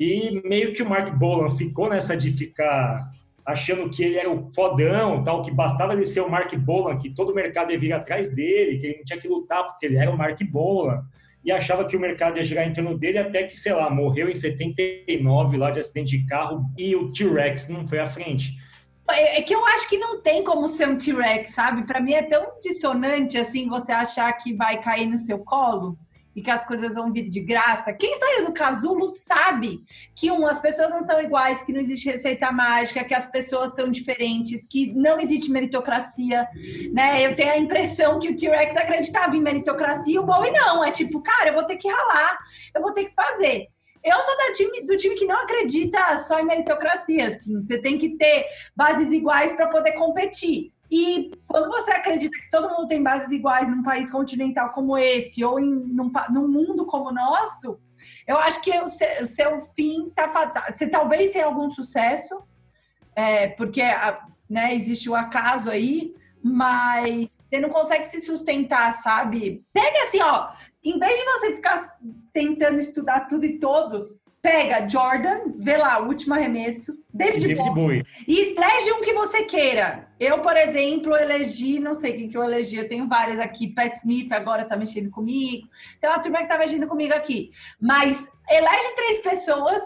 E 0.01 0.41
meio 0.49 0.73
que 0.73 0.83
o 0.83 0.89
Mark 0.89 1.15
Bolan 1.19 1.51
ficou 1.57 1.91
nessa 1.91 2.17
de 2.17 2.33
ficar 2.33 3.13
achando 3.45 3.91
que 3.91 4.03
ele 4.03 4.17
era 4.17 4.31
o 4.31 4.51
fodão, 4.53 5.23
tal, 5.25 5.43
que 5.43 5.51
bastava 5.51 5.93
ele 5.93 6.05
ser 6.05 6.21
o 6.21 6.31
Mark 6.31 6.55
Bolan, 6.57 6.99
que 6.99 7.11
todo 7.11 7.33
o 7.33 7.35
mercado 7.35 7.73
ia 7.73 7.79
vir 7.79 7.93
atrás 7.93 8.31
dele, 8.31 8.79
que 8.79 8.87
ele 8.87 8.97
não 8.99 9.05
tinha 9.05 9.21
que 9.21 9.29
lutar 9.29 9.65
porque 9.65 9.87
ele 9.87 9.97
era 9.97 10.11
o 10.11 10.17
Mark 10.17 10.41
Bolan, 10.45 11.05
e 11.45 11.51
achava 11.51 11.85
que 11.85 11.97
o 11.97 12.01
mercado 12.01 12.37
ia 12.37 12.45
girar 12.45 12.67
em 12.67 12.73
torno 12.73 12.97
dele 12.97 13.19
até 13.19 13.43
que, 13.43 13.59
sei 13.59 13.73
lá, 13.73 13.91
morreu 13.91 14.29
em 14.29 14.35
79 14.35 15.57
lá 15.57 15.71
de 15.71 15.81
acidente 15.81 16.17
de 16.17 16.27
carro 16.27 16.65
e 16.79 16.95
o 16.95 17.13
T-Rex 17.13 17.69
não 17.69 17.87
foi 17.87 17.99
à 17.99 18.07
frente. 18.07 18.57
É, 19.11 19.39
é 19.39 19.43
que 19.43 19.55
eu 19.55 19.67
acho 19.67 19.89
que 19.89 19.99
não 19.99 20.23
tem 20.23 20.45
como 20.45 20.69
ser 20.69 20.89
um 20.89 20.97
T-Rex, 20.97 21.53
sabe? 21.53 21.85
Para 21.85 22.01
mim 22.01 22.13
é 22.13 22.23
tão 22.23 22.47
dissonante 22.63 23.37
assim 23.37 23.69
você 23.69 23.91
achar 23.91 24.33
que 24.35 24.55
vai 24.55 24.81
cair 24.81 25.07
no 25.07 25.19
seu 25.19 25.41
colo 25.41 25.99
e 26.35 26.43
que 26.43 26.51
as 26.51 26.65
coisas 26.65 26.95
vão 26.95 27.13
vir 27.13 27.29
de 27.29 27.41
graça. 27.41 27.93
Quem 27.93 28.17
saiu 28.17 28.47
do 28.47 28.53
casulo 28.53 29.07
sabe 29.07 29.81
que 30.15 30.31
um, 30.31 30.47
as 30.47 30.59
pessoas 30.59 30.91
não 30.91 31.01
são 31.01 31.21
iguais, 31.21 31.63
que 31.63 31.73
não 31.73 31.81
existe 31.81 32.11
receita 32.11 32.51
mágica, 32.51 33.05
que 33.05 33.15
as 33.15 33.31
pessoas 33.31 33.75
são 33.75 33.91
diferentes, 33.91 34.67
que 34.67 34.93
não 34.95 35.21
existe 35.21 35.51
meritocracia, 35.51 36.49
né? 36.93 37.25
Eu 37.25 37.37
tenho 37.37 37.53
a 37.53 37.59
impressão 37.59 38.19
que 38.19 38.29
o 38.29 38.37
T-Rex 38.37 38.77
acreditava 38.77 39.37
em 39.37 39.43
meritocracia 39.43 40.15
e 40.15 40.19
o 40.19 40.25
Bowie 40.25 40.51
não. 40.51 40.85
É 40.85 40.91
tipo, 40.91 41.21
cara, 41.21 41.51
eu 41.51 41.55
vou 41.55 41.65
ter 41.65 41.77
que 41.77 41.89
ralar, 41.89 42.39
eu 42.75 42.81
vou 42.81 42.93
ter 42.93 43.07
que 43.07 43.15
fazer. 43.15 43.69
Eu 44.05 44.21
sou 44.23 44.37
do 44.37 44.53
time, 44.53 44.81
do 44.83 44.97
time 44.97 45.15
que 45.15 45.25
não 45.25 45.37
acredita 45.37 46.19
só 46.19 46.41
em 46.41 46.45
meritocracia, 46.45 47.29
assim. 47.29 47.61
Você 47.61 47.79
tem 47.79 47.99
que 47.99 48.17
ter 48.17 48.47
bases 48.75 49.13
iguais 49.13 49.53
para 49.53 49.69
poder 49.69 49.93
competir. 49.93 50.72
E 50.93 51.31
quando 51.49 51.71
você 51.71 51.91
acredita 51.91 52.37
que 52.39 52.51
todo 52.51 52.69
mundo 52.69 52.87
tem 52.87 53.03
bases 53.03 53.31
iguais 53.31 53.67
num 53.67 53.83
país 53.83 54.11
continental 54.11 54.73
como 54.73 54.99
esse, 54.99 55.43
ou 55.43 55.59
em, 55.59 55.71
num, 55.71 56.13
num 56.31 56.47
mundo 56.47 56.85
como 56.85 57.09
o 57.09 57.15
nosso, 57.15 57.81
eu 58.29 58.37
acho 58.37 58.61
que 58.61 58.79
o 58.79 58.91
seu, 58.91 59.25
seu 59.25 59.63
fim 59.63 60.11
tá 60.15 60.29
fatal. 60.29 60.65
Você 60.71 60.87
talvez 60.87 61.31
tenha 61.31 61.47
algum 61.47 61.71
sucesso, 61.71 62.43
é, 63.17 63.49
porque 63.49 63.81
né, 64.51 64.75
existe 64.75 65.09
o 65.09 65.15
acaso 65.15 65.71
aí, 65.71 66.15
mas 66.45 67.27
você 67.49 67.59
não 67.59 67.71
consegue 67.71 68.05
se 68.05 68.21
sustentar, 68.21 68.93
sabe? 69.03 69.65
Pega 69.73 70.05
assim, 70.05 70.21
ó, 70.21 70.51
em 70.85 70.99
vez 70.99 71.19
de 71.19 71.25
você 71.25 71.55
ficar 71.55 71.99
tentando 72.35 72.79
estudar 72.79 73.29
tudo 73.29 73.47
e 73.47 73.59
todos, 73.59 74.21
pega 74.43 74.89
Jordan, 74.89 75.53
vê 75.57 75.77
lá, 75.77 76.03
o 76.03 76.09
último 76.09 76.35
arremesso, 76.35 76.99
David, 77.15 77.47
David 77.47 77.55
Bowie, 77.55 77.75
Bowie, 77.75 78.07
e 78.27 78.55
elege 78.57 78.93
um 78.93 79.01
que 79.01 79.13
você 79.13 79.45
queira. 79.45 80.09
Eu, 80.19 80.41
por 80.41 80.57
exemplo, 80.57 81.17
elegi, 81.17 81.79
não 81.79 81.95
sei 81.95 82.15
quem 82.15 82.29
que 82.29 82.37
eu 82.37 82.43
elegi, 82.43 82.77
eu 82.77 82.89
tenho 82.89 83.09
várias 83.09 83.39
aqui, 83.39 83.69
Pat 83.69 83.95
Smith 83.95 84.33
agora 84.33 84.65
tá 84.65 84.77
mexendo 84.77 85.11
comigo, 85.11 85.69
tem 86.01 86.11
uma 86.11 86.19
turma 86.19 86.39
que 86.39 86.49
tá 86.49 86.59
mexendo 86.59 86.89
comigo 86.89 87.15
aqui. 87.15 87.53
Mas 87.81 88.29
elege 88.51 88.95
três 88.97 89.19
pessoas 89.21 89.81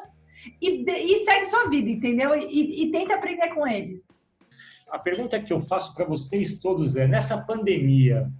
e, 0.60 0.84
e 0.90 1.24
segue 1.26 1.44
sua 1.44 1.68
vida, 1.68 1.90
entendeu? 1.90 2.34
E, 2.34 2.84
e 2.84 2.90
tenta 2.90 3.14
aprender 3.14 3.48
com 3.48 3.68
eles. 3.68 4.08
A 4.90 4.98
pergunta 4.98 5.38
que 5.38 5.52
eu 5.52 5.60
faço 5.60 5.94
para 5.94 6.06
vocês 6.06 6.58
todos 6.58 6.96
é, 6.96 7.06
nessa 7.06 7.36
pandemia, 7.42 8.30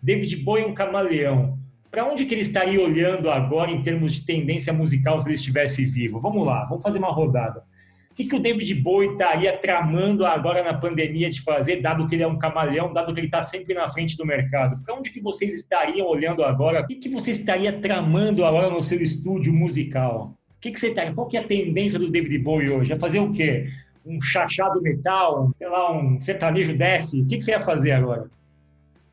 David 0.00 0.36
Bowie 0.36 0.62
é 0.62 0.66
um 0.66 0.74
camaleão, 0.74 1.53
para 1.94 2.04
onde 2.04 2.26
que 2.26 2.34
ele 2.34 2.40
estaria 2.40 2.80
olhando 2.80 3.30
agora 3.30 3.70
em 3.70 3.80
termos 3.80 4.14
de 4.14 4.26
tendência 4.26 4.72
musical 4.72 5.22
se 5.22 5.28
ele 5.28 5.36
estivesse 5.36 5.84
vivo? 5.84 6.18
Vamos 6.18 6.44
lá, 6.44 6.64
vamos 6.64 6.82
fazer 6.82 6.98
uma 6.98 7.12
rodada. 7.12 7.62
O 8.10 8.14
que, 8.16 8.24
que 8.24 8.34
o 8.34 8.40
David 8.40 8.74
Bowie 8.74 9.12
estaria 9.12 9.56
tramando 9.56 10.26
agora 10.26 10.64
na 10.64 10.74
pandemia 10.74 11.30
de 11.30 11.40
fazer, 11.40 11.80
dado 11.80 12.08
que 12.08 12.16
ele 12.16 12.24
é 12.24 12.26
um 12.26 12.36
camaleão, 12.36 12.92
dado 12.92 13.14
que 13.14 13.20
ele 13.20 13.28
está 13.28 13.42
sempre 13.42 13.74
na 13.74 13.88
frente 13.92 14.16
do 14.16 14.26
mercado? 14.26 14.82
Para 14.84 14.96
onde 14.96 15.08
que 15.08 15.20
vocês 15.20 15.54
estariam 15.54 16.08
olhando 16.08 16.42
agora? 16.42 16.80
O 16.80 16.86
que, 16.86 16.96
que 16.96 17.08
você 17.08 17.30
estaria 17.30 17.72
tramando 17.72 18.44
agora 18.44 18.68
no 18.68 18.82
seu 18.82 19.00
estúdio 19.00 19.52
musical? 19.52 20.34
O 20.56 20.60
que, 20.60 20.72
que 20.72 20.80
você 20.80 20.88
estaria? 20.88 21.14
Qual 21.14 21.28
que 21.28 21.36
é 21.36 21.40
a 21.40 21.46
tendência 21.46 21.96
do 21.96 22.10
David 22.10 22.38
Bowie 22.40 22.70
hoje? 22.70 22.92
É 22.92 22.98
fazer 22.98 23.20
o 23.20 23.30
quê? 23.30 23.68
Um 24.04 24.20
chachado 24.20 24.82
metal? 24.82 25.52
Sei 25.56 25.68
lá, 25.68 25.92
um 25.92 26.20
sertanejo 26.20 26.76
death? 26.76 27.12
O 27.14 27.26
que, 27.26 27.36
que 27.36 27.40
você 27.40 27.52
ia 27.52 27.60
fazer 27.60 27.92
agora? 27.92 28.28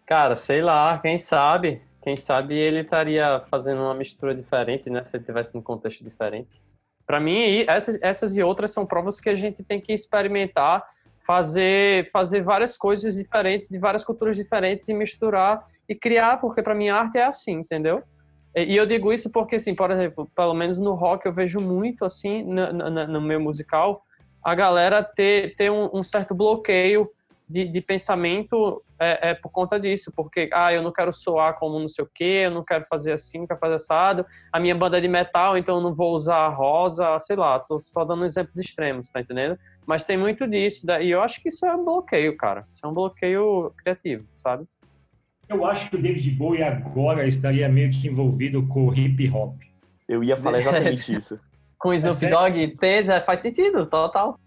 Cara, 0.08 0.36
sei 0.36 0.64
lá, 0.64 0.98
quem 0.98 1.20
sabe? 1.20 1.80
Quem 2.02 2.18
sabe 2.18 2.56
ele 2.56 2.82
estaria 2.82 3.43
fazendo 3.49 3.82
uma 3.82 3.93
mistura 3.93 4.34
diferente, 4.34 4.89
né? 4.89 5.04
Se 5.06 5.18
ele 5.18 5.24
tivesse 5.24 5.54
num 5.54 5.62
contexto 5.62 6.04
diferente. 6.04 6.62
Para 7.06 7.20
mim, 7.20 7.64
essas, 7.68 7.99
essas 8.02 8.36
e 8.36 8.41
outras 8.41 8.72
são 8.72 8.86
provas 8.86 9.20
que 9.20 9.30
a 9.30 9.36
gente 9.36 9.64
tem 9.64 9.80
que 9.80 9.93
experimentar, 9.93 10.84
fazer, 11.26 12.10
fazer 12.12 12.41
várias 12.41 12.78
coisas 12.78 13.16
diferentes, 13.16 13.70
de 13.70 13.78
várias 13.78 14.04
culturas 14.04 14.36
diferentes 14.36 14.88
e 14.88 14.93
misturar 14.93 15.68
e 15.88 15.93
criar, 15.93 16.38
porque 16.38 16.64
para 16.64 16.74
mim 16.74 16.89
a 16.89 16.97
arte 16.97 17.18
é 17.18 17.26
assim, 17.26 17.54
entendeu? 17.54 18.04
E 18.56 18.76
eu 18.76 18.86
digo 18.86 19.14
isso 19.14 19.30
porque, 19.30 19.56
assim, 19.56 19.74
por 19.74 19.91
exemplo, 19.91 20.30
pelo 20.36 20.54
menos 20.54 20.80
no 20.80 20.93
rock 20.93 21.26
eu 21.26 21.34
vejo 21.34 21.60
muito, 21.60 22.04
assim, 22.04 22.43
no, 22.43 22.74
no, 22.74 23.08
no 23.08 23.22
meu 23.22 23.39
musical, 23.39 24.04
a 24.43 24.56
galera 24.56 25.04
ter, 25.04 25.56
ter 25.56 25.72
um, 25.72 25.89
um 25.93 26.04
certo 26.04 26.34
bloqueio 26.34 27.10
de, 27.52 27.66
de 27.66 27.82
pensamento 27.82 28.82
é, 28.97 29.32
é, 29.32 29.34
por 29.34 29.49
conta 29.49 29.78
disso, 29.78 30.12
porque, 30.16 30.49
ah, 30.54 30.72
eu 30.74 30.82
não 30.82 30.91
quero 30.91 31.12
soar 31.12 31.60
como 31.60 31.78
não 31.78 31.89
sei 31.89 32.06
o 32.06 32.10
quê, 32.14 32.43
eu 32.45 32.52
não 32.52 32.64
quero 32.64 32.86
fazer 32.89 33.12
assim, 33.12 33.39
não 33.39 33.47
quero 33.47 33.60
fazer 33.60 33.76
assado, 33.76 34.26
a 34.52 34.60
minha 34.60 34.74
banda 34.74 34.97
é 34.97 35.02
de 35.02 35.08
metal, 35.10 35.58
então 35.58 35.76
eu 35.76 35.82
não 35.82 35.93
vou 35.93 36.16
usar 36.16 36.47
rosa, 36.49 37.20
sei 37.20 37.36
lá, 37.36 37.60
tô 37.60 37.80
só 37.80 38.06
dando 38.06 38.24
exemplos 38.24 38.58
extremos, 38.58 39.10
tá 39.10 39.20
entendendo? 39.20 39.60
Mas 39.86 40.06
tem 40.06 40.18
muito 40.18 40.47
disso, 40.47 40.89
e 41.02 41.12
eu 41.12 41.22
acho 41.22 41.41
que 41.41 41.49
isso 41.49 41.66
é 41.66 41.76
um 41.76 41.84
bloqueio, 41.84 42.38
cara, 42.38 42.66
isso 42.72 42.86
é 42.86 42.88
um 42.88 42.93
bloqueio 42.93 43.74
criativo, 43.78 44.26
sabe? 44.34 44.66
Eu 45.49 45.66
acho 45.66 45.89
que 45.89 45.97
o 45.97 46.02
David 46.02 46.32
Bowie 46.32 46.64
agora 46.64 47.28
estaria 47.28 47.68
meio 47.68 47.91
que 47.91 48.08
envolvido 48.08 48.66
com 48.68 48.88
o 48.88 48.93
hip 48.97 49.30
hop. 49.30 49.60
Eu 50.08 50.24
ia 50.24 50.38
falar 50.38 50.62
exatamente 50.62 51.14
isso. 51.14 51.38
com 51.78 51.89
o 51.89 51.93
Snoop 51.93 52.30
Dogg, 52.30 52.78
faz 53.26 53.41
sentido, 53.41 53.86
total 53.86 54.39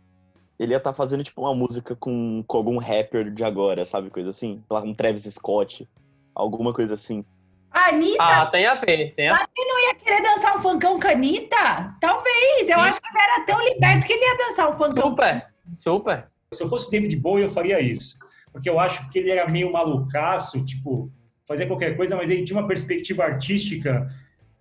ele 0.58 0.72
ia 0.72 0.78
estar 0.78 0.92
tá 0.92 0.96
fazendo, 0.96 1.24
tipo, 1.24 1.40
uma 1.42 1.54
música 1.54 1.96
com, 1.96 2.44
com 2.46 2.56
algum 2.56 2.78
rapper 2.78 3.30
de 3.30 3.42
agora, 3.44 3.84
sabe? 3.84 4.10
Coisa 4.10 4.30
assim. 4.30 4.62
Um 4.70 4.94
Travis 4.94 5.24
Scott, 5.24 5.88
alguma 6.34 6.72
coisa 6.72 6.94
assim. 6.94 7.24
Anitta? 7.70 8.22
Ah, 8.22 8.46
tem 8.46 8.66
a 8.66 8.76
ver, 8.76 9.14
tem 9.14 9.28
a 9.28 9.36
ver. 9.36 9.46
ele 9.56 9.68
não 9.68 9.80
ia 9.80 9.94
querer 9.96 10.22
dançar 10.22 10.56
um 10.56 10.60
funkão 10.60 11.00
com 11.00 11.08
a 11.08 11.10
Anitta? 11.10 11.96
Talvez. 12.00 12.68
Eu 12.68 12.76
Sim. 12.76 12.80
acho 12.80 13.00
que 13.00 13.08
ele 13.08 13.18
era 13.18 13.44
tão 13.44 13.64
liberto 13.64 14.06
que 14.06 14.12
ele 14.12 14.24
ia 14.24 14.48
dançar 14.48 14.70
um 14.70 14.76
funkão. 14.76 15.10
Super, 15.10 15.46
super. 15.72 16.28
Se 16.52 16.62
eu 16.62 16.68
fosse 16.68 16.88
David 16.90 17.16
Bowie, 17.16 17.44
eu 17.44 17.50
faria 17.50 17.80
isso. 17.80 18.16
Porque 18.52 18.70
eu 18.70 18.78
acho 18.78 19.10
que 19.10 19.18
ele 19.18 19.30
era 19.30 19.50
meio 19.50 19.72
malucaço, 19.72 20.64
tipo, 20.64 21.10
fazia 21.48 21.66
qualquer 21.66 21.96
coisa, 21.96 22.14
mas 22.14 22.30
ele 22.30 22.44
tinha 22.44 22.58
uma 22.58 22.68
perspectiva 22.68 23.24
artística 23.24 24.08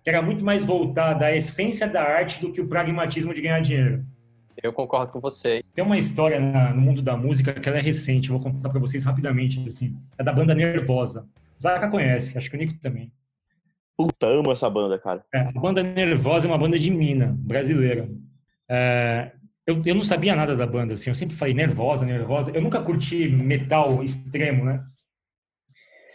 que 0.02 0.10
era 0.10 0.20
muito 0.20 0.44
mais 0.44 0.64
voltada 0.64 1.26
à 1.26 1.36
essência 1.36 1.88
da 1.88 2.02
arte 2.02 2.40
do 2.40 2.52
que 2.52 2.60
o 2.60 2.68
pragmatismo 2.68 3.32
de 3.32 3.40
ganhar 3.40 3.60
dinheiro. 3.60 4.04
Eu 4.62 4.72
concordo 4.72 5.12
com 5.12 5.20
você. 5.20 5.64
Tem 5.74 5.84
uma 5.84 5.98
história 5.98 6.40
na, 6.40 6.72
no 6.72 6.80
mundo 6.80 7.02
da 7.02 7.16
música 7.16 7.52
que 7.52 7.68
ela 7.68 7.78
é 7.78 7.80
recente, 7.80 8.30
eu 8.30 8.38
vou 8.38 8.52
contar 8.52 8.68
para 8.68 8.80
vocês 8.80 9.04
rapidamente, 9.04 9.66
assim. 9.68 9.96
É 10.18 10.22
da 10.22 10.32
banda 10.32 10.54
Nervosa. 10.54 11.26
O 11.58 11.62
Zaka 11.62 11.88
conhece, 11.88 12.36
acho 12.38 12.50
que 12.50 12.56
o 12.56 12.58
Nico 12.58 12.74
também. 12.80 13.12
Puta, 13.96 14.26
amo 14.26 14.52
essa 14.52 14.68
banda, 14.68 14.98
cara. 14.98 15.24
É, 15.32 15.40
a 15.40 15.52
banda 15.52 15.82
Nervosa 15.82 16.46
é 16.46 16.50
uma 16.50 16.58
banda 16.58 16.78
de 16.78 16.90
mina, 16.90 17.34
brasileira. 17.38 18.08
É, 18.68 19.32
eu, 19.66 19.80
eu 19.84 19.94
não 19.94 20.04
sabia 20.04 20.36
nada 20.36 20.56
da 20.56 20.66
banda, 20.66 20.94
assim, 20.94 21.10
eu 21.10 21.14
sempre 21.14 21.36
falei 21.36 21.54
nervosa, 21.54 22.04
nervosa. 22.04 22.50
Eu 22.50 22.60
nunca 22.60 22.82
curti 22.82 23.28
metal 23.28 24.02
extremo, 24.04 24.64
né? 24.64 24.84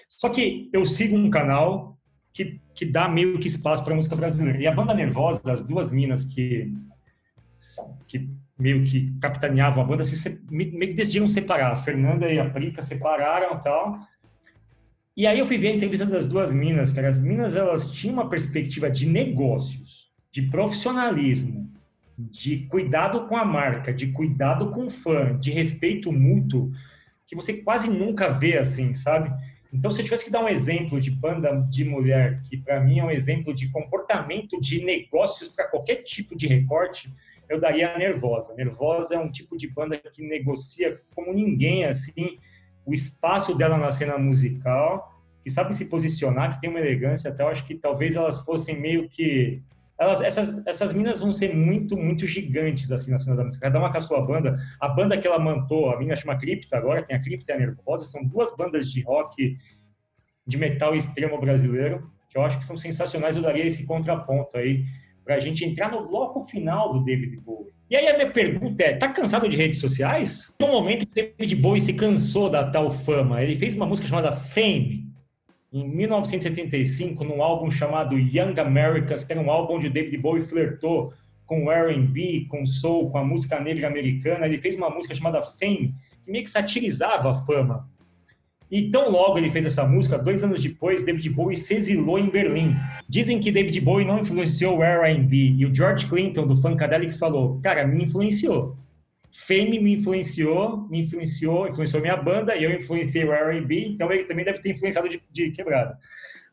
Só 0.08 0.30
que 0.30 0.70
eu 0.74 0.86
sigo 0.86 1.16
um 1.16 1.30
canal 1.30 1.98
que, 2.34 2.60
que 2.76 2.86
dá 2.86 3.08
meio 3.08 3.40
que 3.40 3.48
espaço 3.48 3.84
para 3.84 3.96
música 3.96 4.16
brasileira. 4.16 4.62
E 4.62 4.68
a 4.68 4.72
banda 4.72 4.94
Nervosa, 4.94 5.42
as 5.52 5.66
duas 5.66 5.92
minas 5.92 6.26
que 6.26 6.72
que 8.08 8.30
meio 8.58 8.84
que 8.84 9.14
capitaneavam 9.22 9.84
a 9.84 9.86
banda, 9.86 10.04
se, 10.04 10.42
meio 10.50 10.72
que 10.72 10.94
decidiram 10.94 11.28
separar. 11.28 11.72
A 11.72 11.76
Fernanda 11.76 12.32
e 12.32 12.40
a 12.40 12.50
Prica 12.50 12.82
separaram 12.82 13.56
e 13.56 13.64
tal. 13.64 14.00
E 15.16 15.28
aí 15.28 15.40
eu 15.40 15.46
fui 15.46 15.58
ver 15.58 15.70
a 15.70 15.76
entrevista 15.76 16.06
das 16.06 16.28
duas 16.28 16.54
minas, 16.54 16.92
cara. 16.92 17.08
As 17.08 17.20
minas, 17.20 17.56
elas 17.56 17.92
tinham 17.92 18.14
uma 18.14 18.30
perspectiva 18.30 18.90
de 18.90 19.06
negócios, 19.06 20.10
de 20.32 20.44
profissionalismo, 20.44 21.70
de 22.18 22.68
cuidado 22.68 23.28
com 23.28 23.36
a 23.36 23.46
marca, 23.46 23.94
de 23.94 24.08
cuidado 24.08 24.72
com 24.72 24.86
o 24.86 24.90
fã, 24.90 25.38
de 25.38 25.52
respeito 25.52 26.12
mútuo, 26.12 26.72
que 27.26 27.36
você 27.36 27.62
quase 27.62 27.90
nunca 27.90 28.30
vê 28.30 28.58
assim, 28.58 28.94
sabe? 28.94 29.32
Então, 29.72 29.92
se 29.92 30.02
eu 30.02 30.04
tivesse 30.04 30.26
que 30.26 30.32
dar 30.32 30.44
um 30.44 30.50
exemplo 30.50 31.00
de 31.00 31.12
banda 31.12 31.56
de 31.70 31.86
mulher, 31.86 32.42
que 32.44 32.58
para 32.58 32.80
mim 32.80 33.00
é 33.00 33.06
um 33.06 33.12
exemplo 33.12 33.54
de 33.54 33.70
comportamento 33.70 34.60
de 34.60 34.84
negócios 34.84 35.48
para 35.48 35.68
qualquer 35.68 35.98
tipo 35.98 36.36
de 36.36 36.48
recorte, 36.48 37.12
eu 37.50 37.60
daria 37.60 37.94
a 37.94 37.98
Nervosa. 37.98 38.54
Nervosa 38.54 39.16
é 39.16 39.20
um 39.20 39.30
tipo 39.30 39.58
de 39.58 39.68
banda 39.68 39.98
que 39.98 40.22
negocia 40.22 41.02
como 41.16 41.34
ninguém, 41.34 41.84
assim, 41.86 42.38
o 42.86 42.94
espaço 42.94 43.56
dela 43.56 43.78
na 43.78 43.92
cena 43.92 44.18
musical, 44.18 45.20
que 45.44 45.50
sabe 45.50 45.76
se 45.76 45.86
posicionar, 45.86 46.54
que 46.54 46.62
tem 46.62 46.70
uma 46.70 46.80
elegância, 46.80 47.32
até 47.32 47.44
eu 47.44 47.48
acho 47.48 47.66
que 47.66 47.76
talvez 47.76 48.16
elas 48.16 48.40
fossem 48.42 48.80
meio 48.80 49.10
que 49.10 49.62
elas, 49.98 50.22
essas, 50.22 50.66
essas 50.66 50.94
minas 50.94 51.20
vão 51.20 51.34
ser 51.34 51.54
muito, 51.54 51.98
muito 51.98 52.26
gigantes 52.26 52.90
assim 52.90 53.12
na 53.12 53.20
cena 53.20 53.36
da 53.36 53.44
música. 53.44 53.66
Cada 53.66 53.80
uma 53.80 53.92
com 53.92 53.98
a 53.98 54.02
sua 54.02 54.22
banda. 54.22 54.58
A 54.80 54.88
banda 54.88 55.18
que 55.18 55.28
ela 55.28 55.38
montou, 55.38 55.92
a 55.92 56.00
mina 56.00 56.16
chama 56.16 56.38
Cripta 56.38 56.78
agora, 56.78 57.04
tem 57.04 57.18
a 57.18 57.22
Cripta 57.22 57.52
e 57.52 57.56
a 57.56 57.60
Nervosa, 57.60 58.06
são 58.06 58.24
duas 58.24 58.56
bandas 58.56 58.90
de 58.90 59.02
rock 59.02 59.58
de 60.48 60.58
metal 60.58 60.96
extremo 60.96 61.38
brasileiro, 61.40 62.10
que 62.30 62.38
eu 62.38 62.42
acho 62.44 62.58
que 62.58 62.64
são 62.64 62.78
sensacionais. 62.78 63.36
Eu 63.36 63.42
daria 63.42 63.66
esse 63.66 63.86
contraponto 63.86 64.58
aí 64.58 64.86
para 65.30 65.36
a 65.36 65.40
gente 65.40 65.64
entrar 65.64 65.92
no 65.92 66.08
bloco 66.08 66.42
final 66.42 66.92
do 66.92 67.04
David 67.04 67.38
Bowie. 67.42 67.72
E 67.88 67.96
aí 67.96 68.08
a 68.08 68.16
minha 68.16 68.32
pergunta 68.32 68.84
é, 68.84 68.96
tá 68.96 69.10
cansado 69.10 69.48
de 69.48 69.56
redes 69.56 69.80
sociais? 69.80 70.52
No 70.60 70.70
momento 70.70 71.06
que 71.06 71.14
David 71.38 71.56
Bowie 71.58 71.80
se 71.80 71.94
cansou 71.94 72.50
da 72.50 72.64
tal 72.64 72.90
fama, 72.90 73.44
ele 73.44 73.54
fez 73.54 73.76
uma 73.76 73.86
música 73.86 74.08
chamada 74.08 74.32
Fame, 74.32 75.08
em 75.72 75.88
1975, 75.88 77.24
num 77.24 77.44
álbum 77.44 77.70
chamado 77.70 78.18
Young 78.18 78.60
Americas, 78.60 79.24
que 79.24 79.32
era 79.32 79.40
um 79.40 79.52
álbum 79.52 79.76
onde 79.76 79.86
o 79.86 79.94
David 79.94 80.18
Bowie 80.18 80.42
flertou 80.42 81.14
com 81.46 81.66
o 81.66 81.72
R&B, 81.72 82.48
com 82.50 82.66
soul, 82.66 83.12
com 83.12 83.20
a 83.20 83.24
música 83.24 83.60
negra 83.60 83.88
americana. 83.88 84.48
Ele 84.48 84.58
fez 84.58 84.76
uma 84.76 84.90
música 84.90 85.14
chamada 85.14 85.44
Fame, 85.44 85.94
que 86.26 86.32
meio 86.32 86.44
que 86.44 86.50
satirizava 86.50 87.34
a 87.34 87.36
fama. 87.46 87.88
E 88.72 88.92
tão 88.92 89.10
logo 89.10 89.38
ele 89.38 89.50
fez 89.50 89.66
essa 89.66 89.86
música, 89.86 90.18
dois 90.18 90.44
anos 90.44 90.62
depois, 90.62 91.04
David 91.04 91.30
Bowie 91.32 91.58
se 91.58 91.74
exilou 91.74 92.20
em 92.20 92.30
Berlim. 92.30 92.76
Dizem 93.08 93.40
que 93.40 93.52
David 93.52 93.82
Bowie 93.82 94.06
não 94.06 94.20
influenciou 94.20 94.78
o 94.78 94.84
R&B, 94.84 95.56
e 95.58 95.66
o 95.66 95.74
George 95.74 96.08
Clinton, 96.08 96.46
do 96.46 96.56
Funkadelic, 96.56 97.18
falou, 97.18 97.60
cara, 97.62 97.88
me 97.88 98.04
influenciou. 98.04 98.78
Fame 99.32 99.80
me 99.80 99.94
influenciou, 99.94 100.88
me 100.90 101.02
influenciou, 101.02 101.68
influenciou 101.68 102.02
minha 102.02 102.18
banda, 102.18 102.56
e 102.56 102.64
eu 102.64 102.72
influenciei 102.72 103.26
o 103.26 103.34
R&B, 103.34 103.86
então 103.88 104.12
ele 104.12 104.26
também 104.26 104.46
deve 104.46 104.60
ter 104.60 104.72
influenciado 104.72 105.10
de, 105.10 105.22
de 105.32 105.52
quebrada. 105.52 105.98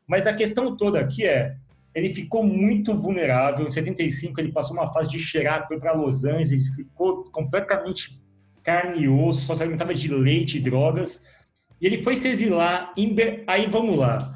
Mas 0.06 0.26
a 0.26 0.32
questão 0.32 0.76
toda 0.76 1.00
aqui 1.00 1.24
é, 1.26 1.56
ele 1.94 2.14
ficou 2.14 2.44
muito 2.44 2.94
vulnerável. 2.94 3.66
Em 3.66 3.70
75 3.70 4.38
ele 4.40 4.52
passou 4.52 4.76
uma 4.76 4.92
fase 4.92 5.10
de 5.10 5.18
cheirar, 5.18 5.66
foi 5.66 5.80
para 5.80 5.92
Los 5.92 6.24
Angeles, 6.24 6.68
ficou 6.74 7.24
completamente 7.30 8.20
carne 8.62 9.04
e 9.04 9.08
osso, 9.08 9.40
só 9.40 9.54
se 9.54 9.62
alimentava 9.62 9.94
de 9.94 10.08
leite 10.08 10.58
e 10.58 10.60
drogas. 10.60 11.24
E 11.80 11.86
ele 11.86 12.02
foi 12.02 12.16
se 12.16 12.28
exilar 12.28 12.92
em 12.96 13.14
Ber... 13.14 13.44
Aí 13.46 13.66
vamos 13.66 13.96
lá. 13.98 14.34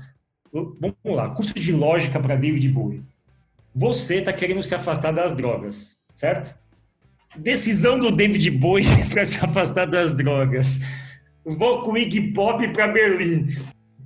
Vamos 0.52 0.96
lá. 1.04 1.30
Curso 1.30 1.54
de 1.54 1.72
lógica 1.72 2.18
para 2.20 2.36
David 2.36 2.68
Bowie. 2.68 3.02
Você 3.74 4.16
está 4.16 4.32
querendo 4.32 4.62
se 4.62 4.74
afastar 4.74 5.12
das 5.12 5.32
drogas, 5.32 5.96
certo? 6.14 6.54
Decisão 7.36 7.98
do 7.98 8.10
David 8.10 8.50
Bowie 8.50 8.86
para 9.10 9.24
se 9.24 9.42
afastar 9.44 9.86
das 9.86 10.12
drogas. 10.12 10.80
Vou 11.44 11.82
com 11.82 11.92
o 11.92 11.98
Iggy 11.98 12.32
Pop 12.32 12.66
para 12.68 12.88
Berlim. 12.88 13.48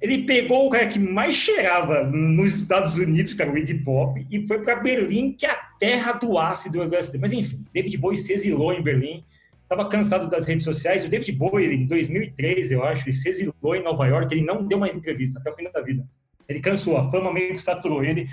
Ele 0.01 0.25
pegou 0.25 0.67
o 0.67 0.71
cara 0.71 0.87
que 0.87 0.99
mais 0.99 1.35
cheirava 1.35 2.05
nos 2.05 2.55
Estados 2.57 2.99
Unidos, 2.99 3.39
era 3.39 3.51
o 3.51 3.57
Iggy 3.57 3.75
Pop, 3.75 4.27
e 4.31 4.47
foi 4.47 4.59
para 4.59 4.77
Berlim, 4.77 5.33
que 5.33 5.47
é 5.47 5.51
a 5.51 5.57
terra 5.79 6.13
do 6.13 6.39
ácido 6.39 6.83
LSD. 6.83 7.19
Mas 7.19 7.33
enfim, 7.33 7.65
David 7.73 7.97
Bowie 7.97 8.19
se 8.19 8.33
exilou 8.35 8.73
em 8.75 8.83
Berlim 8.83 9.25
estava 9.75 9.89
cansado 9.89 10.31
das 10.31 10.47
redes 10.47 10.65
sociais. 10.65 11.05
O 11.05 11.09
David 11.09 11.33
Bowie, 11.33 11.75
em 11.75 11.87
2003, 11.87 12.71
eu 12.71 12.85
acho, 12.85 13.05
ele 13.05 13.13
se 13.13 13.29
exilou 13.29 13.75
em 13.75 13.83
Nova 13.83 14.07
York, 14.07 14.33
ele 14.33 14.45
não 14.45 14.65
deu 14.65 14.79
mais 14.79 14.95
entrevista 14.95 15.39
até 15.39 15.51
o 15.51 15.55
fim 15.55 15.65
da 15.71 15.81
vida. 15.81 16.07
Ele 16.49 16.61
cansou, 16.61 16.97
a 16.97 17.11
fama 17.11 17.33
meio 17.33 17.55
que 17.55 17.61
saturou 17.61 18.03
ele. 18.05 18.29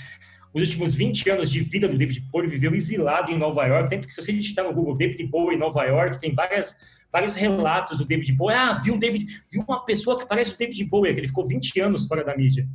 Os 0.54 0.62
últimos 0.62 0.94
20 0.94 1.30
anos 1.30 1.50
de 1.50 1.62
vida 1.62 1.88
do 1.88 1.98
David 1.98 2.28
Bowie 2.32 2.50
viveu 2.50 2.74
exilado 2.76 3.32
em 3.32 3.38
Nova 3.38 3.66
York. 3.66 3.89
Tanto 3.89 4.08
que 4.08 4.14
se 4.14 4.22
você 4.22 4.34
digitar 4.34 4.66
no 4.66 4.74
Google 4.74 4.98
David 4.98 5.26
Bowie 5.28 5.56
em 5.56 5.60
Nova 5.60 5.84
York, 5.86 6.20
tem 6.20 6.36
várias, 6.36 6.76
vários 7.12 7.34
relatos 7.34 7.98
do 7.98 8.06
David 8.06 8.34
Bowie. 8.34 8.56
Ah, 8.56 8.82
viu, 8.84 8.98
David, 8.98 9.44
viu 9.50 9.64
uma 9.68 9.86
pessoa 9.86 10.20
que 10.20 10.28
parece 10.28 10.54
o 10.54 10.58
David 10.58 10.84
Bowie, 10.86 11.14
que 11.14 11.22
ele 11.22 11.28
ficou 11.28 11.46
20 11.46 11.80
anos 11.80 12.06
fora 12.06 12.24
da 12.24 12.36
mídia. 12.36 12.68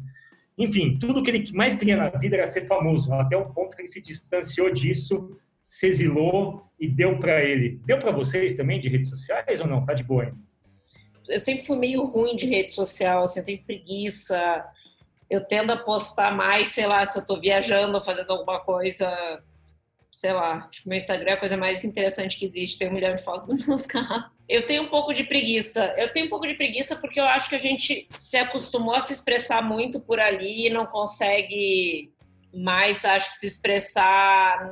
Enfim, 0.59 0.99
tudo 0.99 1.23
que 1.23 1.31
ele 1.31 1.53
mais 1.53 1.75
queria 1.75 1.99
na 1.99 2.09
vida 2.09 2.37
era 2.37 2.47
ser 2.47 2.67
famoso, 2.67 3.13
até 3.13 3.37
o 3.37 3.53
ponto 3.53 3.77
que 3.77 3.83
ele 3.83 3.89
se 3.89 4.01
distanciou 4.01 4.73
disso 4.73 5.37
se 5.69 5.87
exilou 5.87 6.67
e 6.79 6.89
deu 6.89 7.19
para 7.19 7.43
ele. 7.43 7.81
Deu 7.85 7.99
para 7.99 8.13
vocês 8.13 8.55
também 8.55 8.81
de 8.81 8.89
redes 8.89 9.09
sociais 9.09 9.61
ou 9.61 9.67
não? 9.67 9.85
Tá 9.85 9.95
de 9.95 10.05
boa 10.05 10.25
ainda? 10.25 10.37
Eu 11.29 11.39
sempre 11.39 11.67
fui 11.67 11.77
meio 11.77 12.05
ruim 12.05 12.37
de 12.37 12.47
rede 12.47 12.75
social, 12.75 13.25
assim, 13.25 13.41
eu 13.41 13.45
tenho 13.45 13.65
preguiça. 13.65 14.65
Eu 15.29 15.45
tendo 15.45 15.73
a 15.73 15.77
postar 15.77 16.31
mais, 16.31 16.69
sei 16.69 16.87
lá, 16.87 17.05
se 17.05 17.19
eu 17.19 17.25
tô 17.25 17.41
viajando 17.41 17.97
ou 17.97 18.05
fazendo 18.05 18.31
alguma 18.31 18.61
coisa, 18.61 19.11
sei 20.13 20.33
lá. 20.33 20.69
Acho 20.69 20.83
que 20.83 20.89
meu 20.89 20.97
Instagram 20.97 21.33
é 21.33 21.35
a 21.35 21.39
coisa 21.39 21.57
mais 21.57 21.85
interessante 21.85 22.39
que 22.39 22.45
existe. 22.45 22.79
Tem 22.79 22.89
um 22.89 22.93
milhão 22.93 23.13
de 23.13 23.23
fotos 23.23 23.49
dos 23.49 23.67
meus 23.67 23.85
carros. 23.87 24.31
Eu 24.49 24.65
tenho 24.65 24.85
um 24.85 24.89
pouco 24.89 25.13
de 25.13 25.25
preguiça. 25.25 25.93
Eu 25.97 26.13
tenho 26.13 26.27
um 26.27 26.29
pouco 26.29 26.47
de 26.47 26.55
preguiça 26.55 26.95
porque 26.95 27.19
eu 27.19 27.25
acho 27.25 27.49
que 27.49 27.57
a 27.57 27.59
gente 27.59 28.09
se 28.17 28.37
acostumou 28.37 28.95
a 28.95 29.01
se 29.01 29.13
expressar 29.13 29.61
muito 29.61 29.99
por 29.99 30.21
ali 30.21 30.69
e 30.69 30.71
não 30.71 30.87
consegue 30.87 32.13
mais, 32.57 33.05
acho 33.05 33.31
que 33.31 33.37
se 33.37 33.47
expressar 33.47 34.65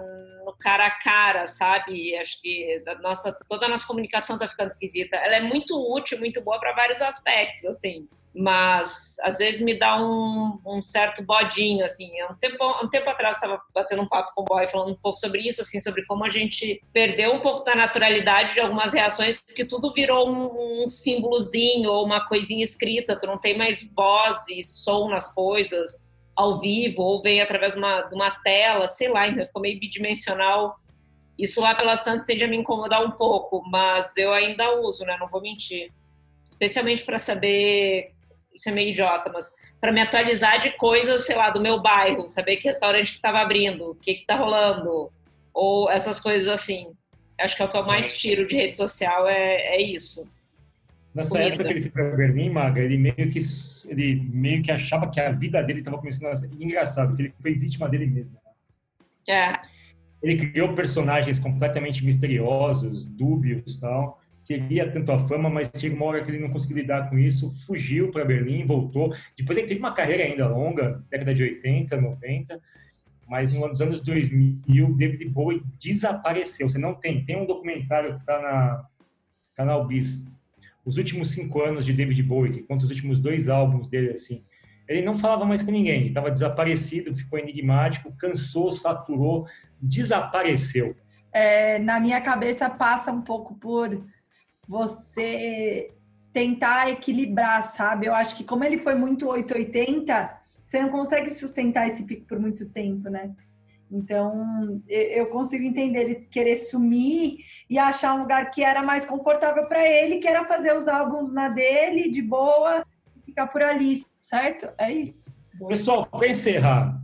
no 0.45 0.55
cara 0.59 0.87
a 0.87 0.91
cara, 0.91 1.47
sabe? 1.47 2.17
Acho 2.17 2.41
que 2.41 2.83
a 2.87 2.95
nossa, 2.97 3.37
toda 3.49 3.67
a 3.67 3.69
nossa 3.69 3.87
comunicação 3.87 4.37
está 4.37 4.49
ficando 4.49 4.71
esquisita. 4.71 5.17
Ela 5.17 5.37
é 5.37 5.41
muito 5.41 5.77
útil, 5.95 6.19
muito 6.19 6.41
boa 6.43 6.59
para 6.59 6.73
vários 6.73 7.01
aspectos, 7.03 7.65
assim. 7.65 8.09
mas 8.35 9.17
às 9.23 9.39
vezes 9.39 9.61
me 9.61 9.79
dá 9.79 9.97
um, 10.03 10.59
um 10.67 10.83
certo 10.83 11.23
bodinho, 11.23 11.85
assim. 11.85 12.11
Um 12.31 12.35
tempo, 12.35 12.65
um 12.83 12.89
tempo 12.89 13.09
atrás 13.09 13.37
estava 13.37 13.61
batendo 13.73 14.03
um 14.03 14.09
papo 14.09 14.33
com 14.35 14.43
o 14.43 14.45
boy 14.45 14.67
falando 14.67 14.93
um 14.93 14.97
pouco 14.97 15.19
sobre 15.19 15.47
isso, 15.47 15.61
assim, 15.61 15.81
sobre 15.81 16.05
como 16.05 16.25
a 16.25 16.29
gente 16.29 16.83
perdeu 16.93 17.33
um 17.33 17.41
pouco 17.41 17.63
da 17.65 17.75
naturalidade 17.75 18.55
de 18.55 18.61
algumas 18.61 18.93
reações, 18.93 19.41
porque 19.41 19.65
tudo 19.65 19.93
virou 19.93 20.29
um, 20.29 20.85
um 20.85 20.89
símbolozinho 20.89 21.91
ou 21.91 22.05
uma 22.05 22.27
coisinha 22.27 22.65
escrita, 22.65 23.19
tu 23.19 23.27
não 23.27 23.39
tem 23.39 23.57
mais 23.57 23.89
voz 23.95 24.49
e 24.49 24.63
som 24.63 25.09
nas 25.09 25.33
coisas 25.33 26.13
ao 26.37 26.59
vivo, 26.59 27.03
ou 27.03 27.23
vem 27.23 27.41
através 27.41 27.75
de 27.75 27.79
uma, 27.79 28.03
de 28.03 28.15
uma 28.15 28.31
tela, 28.31 28.89
sei 28.89 29.09
lá, 29.09 29.23
ainda 29.23 29.47
ficou 29.47 29.63
meio 29.63 29.79
bidimensional. 29.79 30.77
Isso 31.39 31.61
lá 31.61 31.75
pelas 31.75 32.03
tantas 32.03 32.27
tende 32.27 32.45
a 32.45 32.49
me 32.49 32.57
incomodar 32.57 33.05
um 33.05 33.11
pouco, 33.11 33.63
mas 33.71 34.17
eu 34.17 34.33
ainda 34.33 34.81
uso, 34.81 35.05
né? 35.05 35.17
Não 35.19 35.29
vou 35.29 35.41
mentir. 35.41 35.93
Especialmente 36.47 37.05
para 37.05 37.19
saber 37.19 38.13
isso 38.55 38.69
é 38.69 38.73
meio 38.73 38.91
idiota, 38.91 39.31
mas 39.33 39.53
para 39.81 39.93
me 39.93 40.01
atualizar 40.01 40.59
de 40.59 40.71
coisas, 40.73 41.27
sei 41.27 41.37
lá, 41.37 41.51
do 41.51 41.61
meu 41.61 41.83
bairro, 41.83 42.29
saber 42.29 42.57
que 42.57 42.69
restaurante 42.69 43.11
que 43.11 43.17
estava 43.17 43.41
abrindo, 43.41 43.91
o 43.91 43.95
que 43.95 44.15
que 44.15 44.25
tá 44.25 44.37
rolando, 44.37 45.13
ou 45.53 45.91
essas 45.91 46.21
coisas 46.21 46.49
assim. 46.49 46.93
Acho 47.39 47.57
que 47.57 47.63
é 47.63 47.65
o 47.67 47.71
que 47.71 47.77
eu 47.77 47.85
mais 47.85 48.15
tiro 48.17 48.47
de 48.47 48.55
rede 48.55 48.77
social 48.77 49.27
é, 49.27 49.77
é 49.77 49.83
isso. 49.83 50.31
Nessa 51.15 51.31
Comida. 51.31 51.49
época 51.49 51.65
que 51.65 51.73
ele 51.73 51.81
foi 51.83 51.91
para 51.91 52.17
Berlim, 52.17 52.51
Maga, 52.51 52.81
ele 52.81 52.99
meio 52.99 53.31
que 53.31 53.41
ele 53.89 54.29
meio 54.33 54.63
que 54.63 54.73
achava 54.73 55.09
que 55.09 55.21
a 55.21 55.31
vida 55.31 55.63
dele 55.63 55.79
estava 55.79 55.99
começando 55.99 56.33
a 56.33 56.35
ser 56.35 56.51
engraçado, 56.59 57.15
que 57.15 57.23
ele 57.23 57.35
foi 57.41 57.55
vítima 57.55 57.89
dele 57.89 58.07
mesmo. 58.07 58.35
Né? 59.29 59.35
É. 59.35 59.61
Ele 60.23 60.51
criou 60.51 60.75
personagens 60.75 61.39
completamente 61.39 62.05
misteriosos, 62.05 63.07
dúbios, 63.07 63.77
tal 63.77 64.21
queria 64.45 64.91
tanto 64.91 65.11
a 65.11 65.19
fama, 65.19 65.49
mas 65.49 65.71
chegou 65.75 65.97
uma 65.97 66.07
hora 66.07 66.25
que 66.25 66.31
ele 66.31 66.39
não 66.39 66.51
conseguiu 66.51 66.79
lidar 66.79 67.09
com 67.09 67.19
isso, 67.19 67.51
fugiu 67.67 68.11
para 68.11 68.25
Berlim, 68.25 68.67
voltou. 68.67 69.15
Depois 69.37 69.59
ele 69.59 69.67
teve 69.67 69.81
uma 69.81 69.95
carreira 69.95 70.23
ainda 70.23 70.47
longa, 70.47 71.03
década 71.11 71.35
de 71.35 71.43
80, 71.43 72.01
90, 72.01 72.61
mas 73.27 73.55
nos 73.55 73.81
anos 73.81 74.01
2000, 74.01 74.97
David 74.97 75.29
Bowie 75.31 75.63
desapareceu. 75.81 76.69
Você 76.69 76.79
não 76.79 76.95
tem. 76.95 77.25
Tem 77.25 77.37
um 77.37 77.47
documentário 77.47 78.15
que 78.15 78.21
está 78.21 78.41
na 78.41 78.85
Canal 79.55 79.87
Bis, 79.87 80.27
os 80.85 80.97
últimos 80.97 81.31
cinco 81.31 81.63
anos 81.63 81.85
de 81.85 81.93
David 81.93 82.23
Bowie, 82.23 82.53
que 82.53 82.63
conta 82.63 82.85
os 82.85 82.91
últimos 82.91 83.19
dois 83.19 83.49
álbuns 83.49 83.89
dele, 83.89 84.11
assim. 84.11 84.45
Ele 84.87 85.03
não 85.03 85.17
falava 85.17 85.45
mais 85.47 85.63
com 85.63 85.71
ninguém, 85.71 86.09
estava 86.09 86.31
desaparecido, 86.31 87.15
ficou 87.15 87.39
enigmático, 87.39 88.13
cansou, 88.19 88.71
saturou, 88.71 89.47
desapareceu. 89.81 90.95
É, 91.33 91.79
na 91.79 91.99
minha 91.99 92.21
cabeça 92.21 92.69
passa 92.69 93.11
um 93.11 93.23
pouco 93.23 93.55
por 93.55 94.05
você 94.69 95.91
tentar 96.33 96.91
equilibrar, 96.91 97.75
sabe? 97.75 98.07
Eu 98.07 98.15
acho 98.15 98.37
que 98.37 98.45
como 98.45 98.65
ele 98.65 98.79
foi 98.79 98.95
muito 98.95 99.27
880, 99.27 100.37
você 100.67 100.81
não 100.81 100.91
consegue 100.91 101.31
sustentar 101.31 101.87
esse 101.89 102.05
pico 102.05 102.27
por 102.27 102.39
muito 102.39 102.69
tempo, 102.69 103.09
né? 103.09 103.35
Então, 103.95 104.83
eu 104.89 105.27
consigo 105.27 105.63
entender 105.63 106.01
ele 106.01 106.15
querer 106.29 106.57
sumir 106.57 107.39
e 107.71 107.79
achar 107.79 108.15
um 108.15 108.23
lugar 108.23 108.51
que 108.51 108.65
era 108.65 108.83
mais 108.83 109.05
confortável 109.05 109.67
para 109.67 109.89
ele, 109.89 110.19
que 110.19 110.27
era 110.27 110.45
fazer 110.45 110.77
os 110.77 110.89
álbuns 110.89 111.33
na 111.33 111.49
dele, 111.49 112.11
de 112.11 112.21
boa, 112.21 112.85
e 113.17 113.21
ficar 113.21 113.47
por 113.47 113.63
ali, 113.63 114.05
certo? 114.21 114.69
É 114.77 114.93
isso. 114.93 115.33
Pessoal, 115.69 116.07
para 116.07 116.27
encerrar, 116.27 117.01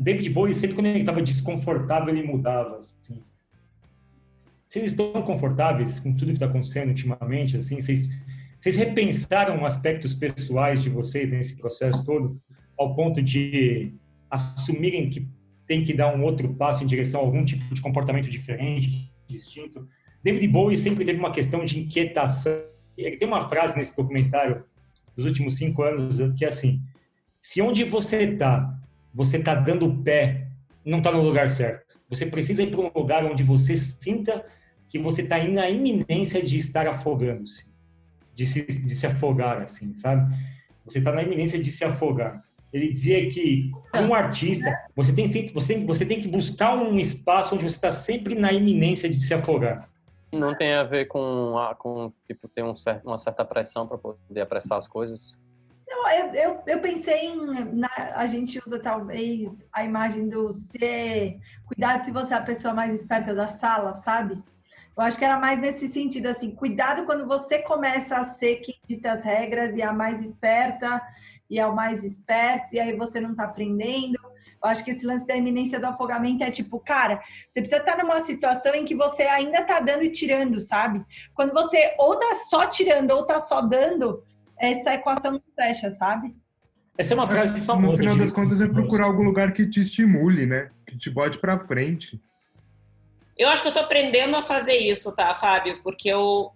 David 0.00 0.28
Bowie, 0.28 0.54
sempre 0.54 0.74
quando 0.74 0.86
ele 0.88 1.00
estava 1.00 1.22
desconfortável, 1.22 2.10
ele 2.10 2.22
mudava, 2.22 2.76
assim. 2.76 3.22
Vocês 4.68 4.90
estão 4.90 5.22
confortáveis 5.22 5.98
com 5.98 6.12
tudo 6.12 6.26
que 6.26 6.32
está 6.34 6.46
acontecendo 6.46 6.88
ultimamente? 6.88 7.56
Assim, 7.56 7.80
vocês, 7.80 8.10
vocês 8.60 8.76
repensaram 8.76 9.64
aspectos 9.64 10.12
pessoais 10.12 10.82
de 10.82 10.90
vocês 10.90 11.32
nesse 11.32 11.56
processo 11.56 12.04
todo, 12.04 12.38
ao 12.76 12.94
ponto 12.94 13.22
de 13.22 13.94
assumirem 14.28 15.08
que 15.08 15.26
tem 15.66 15.82
que 15.82 15.94
dar 15.94 16.14
um 16.14 16.22
outro 16.22 16.52
passo 16.54 16.84
em 16.84 16.86
direção 16.86 17.20
a 17.20 17.24
algum 17.24 17.44
tipo 17.44 17.74
de 17.74 17.80
comportamento 17.80 18.30
diferente, 18.30 19.10
distinto? 19.28 19.88
David 20.22 20.48
Bowie 20.48 20.76
sempre 20.76 21.04
teve 21.04 21.18
uma 21.18 21.32
questão 21.32 21.64
de 21.64 21.80
inquietação. 21.80 22.62
Ele 22.96 23.16
tem 23.16 23.26
uma 23.26 23.48
frase 23.48 23.76
nesse 23.76 23.96
documentário 23.96 24.64
dos 25.16 25.26
últimos 25.26 25.56
cinco 25.56 25.82
anos 25.82 26.16
que 26.36 26.44
é 26.44 26.48
assim: 26.48 26.82
se 27.40 27.60
onde 27.60 27.84
você 27.84 28.22
está, 28.22 28.74
você 29.12 29.36
está 29.36 29.54
dando 29.54 29.86
o 29.86 30.02
pé, 30.02 30.48
não 30.84 30.98
está 30.98 31.12
no 31.12 31.22
lugar 31.22 31.48
certo. 31.48 32.00
Você 32.08 32.26
precisa 32.26 32.62
ir 32.62 32.70
para 32.70 32.80
um 32.80 32.90
lugar 32.94 33.24
onde 33.24 33.42
você 33.42 33.76
sinta 33.76 34.44
que 34.88 34.98
você 34.98 35.22
está 35.22 35.42
na 35.42 35.68
iminência 35.68 36.42
de 36.42 36.56
estar 36.56 36.86
afogando-se, 36.86 37.66
de 38.34 38.46
se, 38.46 38.62
de 38.64 38.94
se 38.94 39.06
afogar, 39.06 39.62
assim, 39.62 39.92
sabe? 39.92 40.34
Você 40.84 40.98
está 40.98 41.10
na 41.10 41.22
iminência 41.22 41.60
de 41.60 41.70
se 41.70 41.84
afogar. 41.84 42.44
Ele 42.74 42.90
dizia 42.90 43.30
que, 43.30 43.70
como 43.92 44.12
artista, 44.12 44.68
você 44.96 45.14
tem, 45.14 45.30
sempre, 45.30 45.54
você, 45.54 45.78
você 45.84 46.04
tem 46.04 46.20
que 46.20 46.26
buscar 46.26 46.74
um 46.74 46.98
espaço 46.98 47.54
onde 47.54 47.62
você 47.62 47.76
está 47.76 47.92
sempre 47.92 48.34
na 48.34 48.52
iminência 48.52 49.08
de 49.08 49.14
se 49.14 49.32
afogar. 49.32 49.88
Não 50.32 50.56
tem 50.56 50.74
a 50.74 50.82
ver 50.82 51.06
com, 51.06 51.54
com 51.78 52.12
tipo, 52.26 52.48
ter 52.48 52.64
um 52.64 52.74
certo, 52.74 53.06
uma 53.06 53.16
certa 53.16 53.44
pressão 53.44 53.86
para 53.86 53.96
poder 53.96 54.40
apressar 54.40 54.76
as 54.76 54.88
coisas? 54.88 55.38
Não, 55.88 56.10
eu, 56.10 56.34
eu, 56.34 56.62
eu 56.66 56.80
pensei 56.80 57.26
em. 57.26 57.64
Na, 57.76 57.88
a 58.16 58.26
gente 58.26 58.60
usa 58.66 58.80
talvez 58.80 59.64
a 59.72 59.84
imagem 59.84 60.28
do 60.28 60.50
ser. 60.50 61.38
Cuidado 61.66 62.02
se 62.02 62.10
você 62.10 62.34
é 62.34 62.36
a 62.36 62.42
pessoa 62.42 62.74
mais 62.74 62.92
esperta 62.92 63.32
da 63.32 63.46
sala, 63.46 63.94
sabe? 63.94 64.42
Eu 64.96 65.02
acho 65.02 65.18
que 65.18 65.24
era 65.24 65.38
mais 65.38 65.60
nesse 65.60 65.88
sentido, 65.88 66.26
assim, 66.26 66.52
cuidado 66.52 67.04
quando 67.04 67.26
você 67.26 67.58
começa 67.58 68.16
a 68.16 68.24
ser 68.24 68.56
quem 68.56 68.76
dita 68.86 69.12
as 69.12 69.22
regras 69.22 69.74
e 69.74 69.82
a 69.82 69.92
mais 69.92 70.22
esperta 70.22 71.02
e 71.50 71.58
é 71.58 71.66
o 71.66 71.74
mais 71.74 72.02
esperto, 72.02 72.74
e 72.74 72.80
aí 72.80 72.96
você 72.96 73.20
não 73.20 73.34
tá 73.34 73.44
aprendendo. 73.44 74.18
Eu 74.62 74.68
acho 74.68 74.84
que 74.84 74.90
esse 74.90 75.04
lance 75.04 75.26
da 75.26 75.36
iminência 75.36 75.78
do 75.78 75.86
afogamento 75.86 76.42
é 76.42 76.50
tipo, 76.50 76.80
cara, 76.80 77.20
você 77.50 77.60
precisa 77.60 77.80
estar 77.80 77.98
numa 77.98 78.20
situação 78.20 78.74
em 78.74 78.84
que 78.84 78.94
você 78.94 79.24
ainda 79.24 79.62
tá 79.62 79.78
dando 79.80 80.04
e 80.04 80.10
tirando, 80.10 80.60
sabe? 80.60 81.04
Quando 81.34 81.52
você 81.52 81.94
ou 81.98 82.16
tá 82.16 82.34
só 82.48 82.66
tirando 82.66 83.10
ou 83.10 83.26
tá 83.26 83.40
só 83.40 83.60
dando, 83.60 84.22
essa 84.58 84.94
equação 84.94 85.32
não 85.32 85.42
fecha, 85.54 85.90
sabe? 85.90 86.34
Essa 86.96 87.14
é 87.14 87.16
uma 87.16 87.26
frase 87.26 87.60
famosa. 87.60 87.92
No 87.92 87.98
final 87.98 88.16
das 88.16 88.32
contas, 88.32 88.60
é 88.60 88.68
procurar 88.68 89.04
algum 89.04 89.24
lugar 89.24 89.52
que 89.52 89.68
te 89.68 89.80
estimule, 89.80 90.46
né? 90.46 90.70
Que 90.86 90.96
te 90.96 91.10
bote 91.10 91.38
para 91.38 91.58
frente. 91.58 92.20
Eu 93.36 93.48
acho 93.48 93.62
que 93.62 93.68
eu 93.68 93.72
tô 93.72 93.80
aprendendo 93.80 94.36
a 94.36 94.42
fazer 94.42 94.76
isso, 94.76 95.14
tá, 95.14 95.34
Fábio? 95.34 95.82
Porque 95.82 96.08
eu 96.08 96.52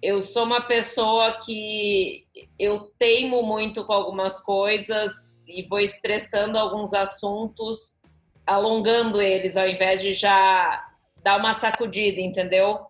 eu 0.00 0.22
sou 0.22 0.44
uma 0.44 0.60
pessoa 0.60 1.36
que 1.44 2.24
eu 2.56 2.92
teimo 2.98 3.42
muito 3.42 3.84
com 3.84 3.92
algumas 3.92 4.40
coisas 4.40 5.42
e 5.46 5.66
vou 5.66 5.80
estressando 5.80 6.56
alguns 6.56 6.94
assuntos, 6.94 7.98
alongando 8.46 9.20
eles 9.20 9.56
ao 9.56 9.68
invés 9.68 10.00
de 10.00 10.12
já 10.12 10.86
dar 11.22 11.36
uma 11.36 11.52
sacudida, 11.52 12.20
entendeu? 12.20 12.86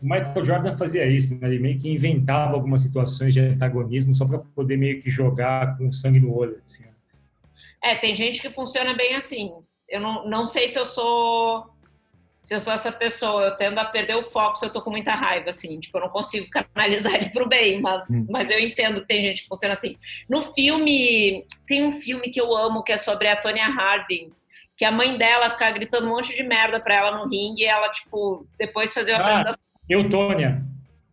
O 0.00 0.04
Michael 0.04 0.44
Jordan 0.44 0.76
fazia 0.76 1.06
isso, 1.06 1.34
né? 1.34 1.48
ele 1.48 1.58
meio 1.58 1.78
que 1.78 1.90
inventava 1.90 2.54
algumas 2.54 2.82
situações 2.82 3.34
de 3.34 3.40
antagonismo 3.40 4.14
só 4.14 4.26
para 4.26 4.38
poder 4.38 4.76
meio 4.76 5.02
que 5.02 5.10
jogar 5.10 5.76
com 5.76 5.92
sangue 5.92 6.20
no 6.20 6.34
olho. 6.34 6.60
Assim. 6.64 6.84
É, 7.82 7.94
tem 7.94 8.14
gente 8.14 8.40
que 8.40 8.50
funciona 8.50 8.94
bem 8.94 9.14
assim. 9.14 9.52
Eu 9.88 10.00
não, 10.00 10.28
não 10.28 10.46
sei 10.46 10.68
se 10.68 10.78
eu 10.78 10.84
sou 10.84 11.70
se 12.42 12.54
eu 12.54 12.60
sou 12.60 12.72
essa 12.72 12.90
pessoa, 12.90 13.44
eu 13.44 13.56
tendo 13.56 13.78
a 13.78 13.84
perder 13.84 14.16
o 14.16 14.22
foco 14.22 14.56
se 14.56 14.64
eu 14.64 14.70
tô 14.70 14.80
com 14.82 14.90
muita 14.90 15.14
raiva, 15.14 15.50
assim, 15.50 15.78
tipo, 15.78 15.98
eu 15.98 16.02
não 16.02 16.08
consigo 16.08 16.48
canalizar 16.50 17.14
ele 17.14 17.30
pro 17.30 17.48
bem, 17.48 17.80
mas, 17.80 18.08
hum. 18.10 18.26
mas 18.30 18.50
eu 18.50 18.58
entendo 18.58 19.00
que 19.02 19.08
tem 19.08 19.24
gente 19.24 19.42
que 19.42 19.48
funciona 19.48 19.72
assim. 19.72 19.96
No 20.28 20.42
filme, 20.42 21.44
tem 21.66 21.84
um 21.84 21.92
filme 21.92 22.30
que 22.30 22.40
eu 22.40 22.56
amo, 22.56 22.82
que 22.82 22.92
é 22.92 22.96
sobre 22.96 23.28
a 23.28 23.36
Tonya 23.36 23.66
Harding, 23.66 24.32
que 24.76 24.84
a 24.84 24.90
mãe 24.90 25.16
dela 25.18 25.50
fica 25.50 25.70
gritando 25.70 26.06
um 26.06 26.10
monte 26.10 26.34
de 26.34 26.42
merda 26.42 26.80
pra 26.80 26.94
ela 26.94 27.18
no 27.18 27.28
ringue 27.28 27.62
e 27.62 27.66
ela, 27.66 27.88
tipo, 27.90 28.46
depois 28.58 28.94
fazer 28.94 29.12
a 29.12 29.18
ah, 29.18 29.20
apresentação. 29.20 29.62
Eu, 29.88 30.08
Tônia. 30.08 30.64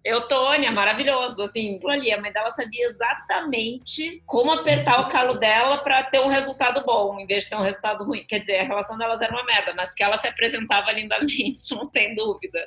Eutônia, 0.07 0.71
maravilhoso. 0.71 1.43
Assim, 1.43 1.77
ali, 1.85 2.13
a 2.13 2.21
mãe 2.21 2.31
dela 2.31 2.49
sabia 2.49 2.85
exatamente 2.85 4.23
como 4.25 4.51
apertar 4.51 5.01
o 5.01 5.09
calo 5.09 5.33
dela 5.33 5.79
para 5.79 6.01
ter 6.03 6.21
um 6.21 6.29
resultado 6.29 6.81
bom, 6.85 7.19
em 7.19 7.27
vez 7.27 7.43
de 7.43 7.49
ter 7.49 7.57
um 7.57 7.61
resultado 7.61 8.05
ruim. 8.05 8.25
Quer 8.25 8.39
dizer, 8.39 8.59
a 8.59 8.63
relação 8.63 8.97
delas 8.97 9.21
era 9.21 9.33
uma 9.33 9.43
merda, 9.43 9.73
mas 9.75 9.93
que 9.93 10.01
ela 10.01 10.15
se 10.15 10.25
apresentava 10.25 10.93
lindamente, 10.93 11.51
isso 11.51 11.75
não 11.77 11.89
tem 11.89 12.15
dúvida. 12.15 12.57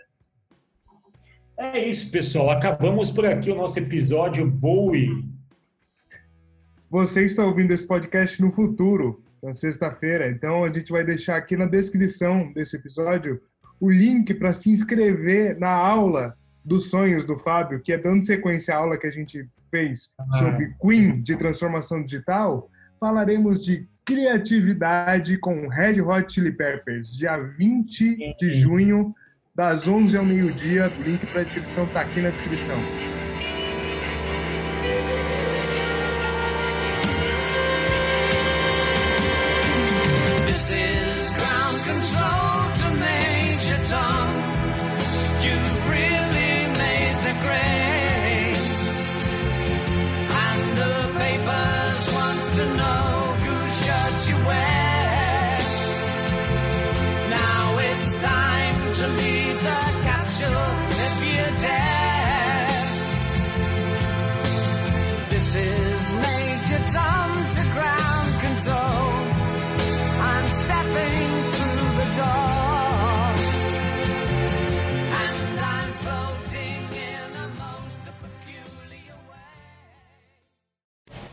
É 1.56 1.78
isso, 1.78 2.10
pessoal. 2.10 2.50
Acabamos 2.50 3.10
por 3.10 3.24
aqui 3.24 3.50
o 3.50 3.54
nosso 3.54 3.78
episódio 3.78 4.46
Bowie. 4.46 5.24
Você 6.90 7.24
está 7.24 7.46
ouvindo 7.46 7.72
esse 7.72 7.86
podcast 7.86 8.40
no 8.42 8.52
futuro, 8.52 9.24
na 9.42 9.54
sexta-feira. 9.54 10.28
Então, 10.28 10.64
a 10.64 10.72
gente 10.72 10.92
vai 10.92 11.04
deixar 11.04 11.36
aqui 11.36 11.56
na 11.56 11.64
descrição 11.64 12.52
desse 12.52 12.76
episódio 12.76 13.40
o 13.78 13.90
link 13.90 14.34
para 14.34 14.52
se 14.52 14.70
inscrever 14.70 15.58
na 15.58 15.70
aula 15.70 16.36
dos 16.64 16.90
sonhos 16.90 17.24
do 17.24 17.38
Fábio, 17.38 17.80
que 17.80 17.92
é 17.92 17.98
dando 17.98 18.24
sequência 18.24 18.74
à 18.74 18.78
aula 18.78 18.98
que 18.98 19.06
a 19.06 19.10
gente 19.10 19.48
fez 19.70 20.12
ah. 20.18 20.38
sobre 20.38 20.74
Queen 20.80 21.22
de 21.22 21.36
transformação 21.36 22.02
digital, 22.02 22.70
falaremos 22.98 23.64
de 23.64 23.88
criatividade 24.04 25.38
com 25.38 25.68
Red 25.68 26.00
Hot 26.00 26.32
Chili 26.32 26.52
Peppers, 26.52 27.16
dia 27.16 27.36
20 27.36 28.36
de 28.38 28.50
junho, 28.58 29.14
das 29.54 29.86
11 29.86 30.16
ao 30.16 30.24
meio-dia. 30.24 30.92
O 30.98 31.02
link 31.02 31.24
para 31.26 31.40
a 31.40 31.42
inscrição 31.42 31.84
está 31.84 32.00
aqui 32.00 32.20
na 32.20 32.30
descrição. 32.30 32.78